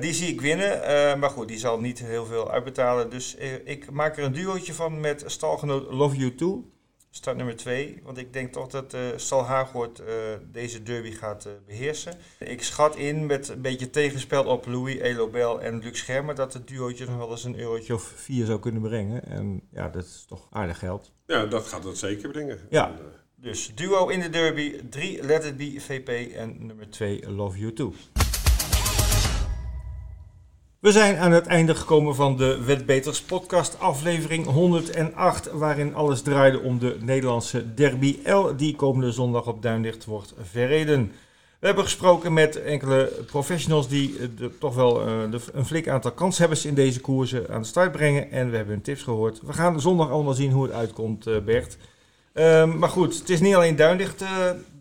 die 0.00 0.12
zie 0.12 0.28
ik 0.28 0.40
winnen, 0.40 1.18
maar 1.18 1.30
goed, 1.30 1.48
die 1.48 1.58
zal 1.58 1.80
niet 1.80 1.98
heel 1.98 2.26
veel 2.26 2.50
uitbetalen. 2.50 3.10
Dus 3.10 3.36
ik 3.64 3.90
maak 3.90 4.16
er 4.16 4.24
een 4.24 4.32
duootje 4.32 4.74
van 4.74 5.00
met 5.00 5.22
stalgenoot 5.26 5.92
Love 5.92 6.16
You 6.16 6.34
Too 6.34 6.70
start 7.10 7.36
nummer 7.36 7.56
2. 7.56 8.00
Want 8.02 8.18
ik 8.18 8.32
denk 8.32 8.52
toch 8.52 8.68
dat 8.68 8.94
uh, 8.94 9.00
Stal 9.16 9.44
Haaghoort 9.44 10.00
uh, 10.00 10.06
deze 10.52 10.82
derby 10.82 11.10
gaat 11.10 11.46
uh, 11.46 11.52
beheersen. 11.66 12.14
Ik 12.38 12.62
schat 12.62 12.96
in 12.96 13.26
met 13.26 13.48
een 13.48 13.60
beetje 13.60 13.90
tegenspel 13.90 14.44
op 14.44 14.66
Louis 14.66 14.98
Elobel 14.98 15.60
en 15.60 15.78
Luc 15.78 15.98
Schermer... 15.98 16.34
dat 16.34 16.52
het 16.52 16.68
duootje 16.68 17.06
nog 17.06 17.16
wel 17.16 17.30
eens 17.30 17.44
een 17.44 17.58
eurotje 17.58 17.94
of 17.94 18.02
vier 18.02 18.46
zou 18.46 18.58
kunnen 18.58 18.82
brengen. 18.82 19.24
En 19.24 19.60
ja, 19.72 19.88
dat 19.88 20.04
is 20.04 20.24
toch 20.28 20.46
aardig 20.50 20.78
geld. 20.78 21.12
Ja, 21.26 21.46
dat 21.46 21.66
gaat 21.66 21.84
het 21.84 21.98
zeker 21.98 22.30
brengen. 22.30 22.58
Ja. 22.70 22.88
En, 22.88 22.98
dus 23.34 23.74
duo 23.74 24.08
in 24.08 24.20
de 24.20 24.30
derby, 24.30 24.80
3 24.90 25.22
Let 25.22 25.44
It 25.44 25.56
Be 25.56 25.80
VP 25.80 26.34
en 26.34 26.66
nummer 26.66 26.90
2 26.90 27.30
Love 27.30 27.58
You 27.58 27.72
Too. 27.72 27.92
We 30.80 30.92
zijn 30.92 31.16
aan 31.16 31.32
het 31.32 31.46
einde 31.46 31.74
gekomen 31.74 32.14
van 32.14 32.36
de 32.36 32.64
Wetbeters 32.64 33.22
podcast 33.22 33.78
aflevering 33.78 34.46
108, 34.46 35.50
waarin 35.50 35.94
alles 35.94 36.22
draaide 36.22 36.60
om 36.60 36.78
de 36.78 36.96
Nederlandse 37.00 37.74
Derby 37.74 38.18
L, 38.24 38.56
die 38.56 38.76
komende 38.76 39.12
zondag 39.12 39.46
op 39.46 39.62
Duinlicht 39.62 40.04
wordt 40.04 40.34
verreden. 40.40 41.12
We 41.58 41.66
hebben 41.66 41.84
gesproken 41.84 42.32
met 42.32 42.62
enkele 42.62 43.12
professionals 43.26 43.88
die 43.88 44.34
de, 44.34 44.58
toch 44.58 44.74
wel 44.74 45.08
uh, 45.08 45.22
een 45.52 45.66
flink 45.66 45.88
aantal 45.88 46.12
kanshebbers 46.12 46.64
in 46.64 46.74
deze 46.74 47.00
koersen 47.00 47.48
aan 47.50 47.60
de 47.60 47.66
start 47.66 47.92
brengen. 47.92 48.30
En 48.30 48.50
we 48.50 48.56
hebben 48.56 48.74
hun 48.74 48.84
tips 48.84 49.02
gehoord. 49.02 49.40
We 49.42 49.52
gaan 49.52 49.80
zondag 49.80 50.10
allemaal 50.10 50.34
zien 50.34 50.52
hoe 50.52 50.62
het 50.62 50.72
uitkomt, 50.72 51.26
uh, 51.26 51.38
Bert. 51.38 51.76
Um, 52.34 52.78
maar 52.78 52.88
goed, 52.88 53.18
het 53.18 53.28
is 53.28 53.40
niet 53.40 53.54
alleen 53.54 53.76
Duinlicht 53.76 54.22
uh, 54.22 54.28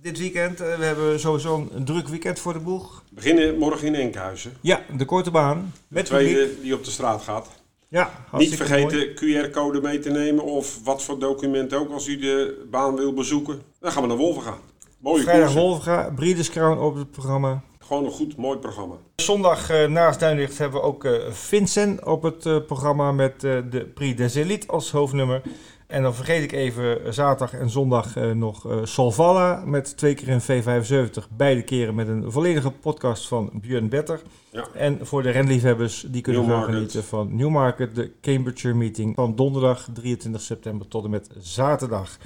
dit 0.01 0.17
weekend. 0.17 0.61
Uh, 0.61 0.75
we 0.75 0.85
hebben 0.85 1.19
sowieso 1.19 1.67
een 1.73 1.85
druk 1.85 2.07
weekend 2.07 2.39
voor 2.39 2.53
de 2.53 2.59
boeg. 2.59 3.03
We 3.09 3.15
beginnen 3.15 3.57
morgen 3.57 3.87
in 3.87 3.95
Enkhuizen. 3.95 4.53
Ja, 4.61 4.81
de 4.97 5.05
korte 5.05 5.31
baan. 5.31 5.73
Met 5.87 6.03
de 6.03 6.09
tweede 6.09 6.39
publiek. 6.39 6.61
die 6.61 6.73
op 6.73 6.83
de 6.83 6.91
straat 6.91 7.21
gaat. 7.21 7.47
Ja, 7.87 8.11
Niet 8.31 8.55
vergeten 8.55 9.15
QR-code 9.15 9.81
mee 9.81 9.99
te 9.99 10.09
nemen 10.09 10.43
of 10.43 10.83
wat 10.83 11.03
voor 11.03 11.19
document 11.19 11.73
ook 11.73 11.91
als 11.91 12.07
u 12.07 12.17
de 12.17 12.65
baan 12.71 12.95
wil 12.95 13.13
bezoeken. 13.13 13.61
Dan 13.79 13.91
gaan 13.91 14.01
we 14.01 14.07
naar 14.07 14.17
Wolvenga. 14.17 14.57
Mooie 14.99 15.23
Vrijdag 15.23 15.53
Wolvenga, 15.53 16.11
Breeders 16.15 16.49
Crown 16.49 16.79
op 16.79 16.95
het 16.95 17.11
programma. 17.11 17.61
Gewoon 17.79 18.05
een 18.05 18.11
goed, 18.11 18.37
mooi 18.37 18.57
programma. 18.57 18.95
Zondag 19.15 19.71
uh, 19.71 19.87
naast 19.87 20.19
Duinlicht 20.19 20.57
hebben 20.57 20.81
we 20.81 20.85
ook 20.85 21.07
Vincent 21.29 22.05
op 22.05 22.23
het 22.23 22.65
programma 22.65 23.11
met 23.11 23.41
de 23.41 23.91
Prix 23.93 24.17
des 24.17 24.35
Elites 24.35 24.67
als 24.67 24.91
hoofdnummer. 24.91 25.41
En 25.89 26.03
dan 26.03 26.15
vergeet 26.15 26.43
ik 26.43 26.51
even 26.51 27.13
zaterdag 27.13 27.59
en 27.59 27.69
zondag 27.69 28.17
uh, 28.17 28.31
nog 28.31 28.65
uh, 28.65 28.77
Solvalla 28.83 29.63
met 29.65 29.97
twee 29.97 30.13
keer 30.13 30.29
een 30.29 30.41
V75. 30.41 31.35
Beide 31.37 31.61
keren 31.61 31.95
met 31.95 32.07
een 32.07 32.31
volledige 32.31 32.71
podcast 32.71 33.27
van 33.27 33.49
Björn 33.53 33.89
Better. 33.89 34.21
Ja. 34.49 34.67
En 34.73 34.99
voor 35.01 35.23
de 35.23 35.29
renliefhebbers, 35.29 36.05
die 36.07 36.21
kunnen 36.21 36.45
gaan 36.45 36.63
genieten 36.63 37.03
van 37.03 37.35
Newmarket, 37.35 37.95
de 37.95 38.11
Cambridgeshire 38.21 38.77
Meeting 38.77 39.15
van 39.15 39.35
donderdag 39.35 39.87
23 39.93 40.41
september 40.41 40.87
tot 40.87 41.03
en 41.03 41.09
met 41.09 41.29
zaterdag. 41.37 42.17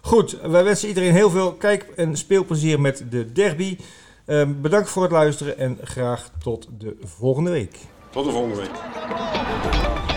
Goed, 0.00 0.40
wij 0.40 0.64
wensen 0.64 0.88
iedereen 0.88 1.12
heel 1.12 1.30
veel 1.30 1.52
kijk- 1.52 1.92
en 1.96 2.16
speelplezier 2.16 2.80
met 2.80 3.04
de 3.10 3.32
derby. 3.32 3.78
Uh, 4.26 4.46
bedankt 4.60 4.90
voor 4.90 5.02
het 5.02 5.12
luisteren 5.12 5.58
en 5.58 5.78
graag 5.82 6.30
tot 6.42 6.68
de 6.78 6.96
volgende 7.02 7.50
week. 7.50 7.78
Tot 8.10 8.24
de 8.24 8.30
volgende 8.30 8.56
week. 8.56 10.11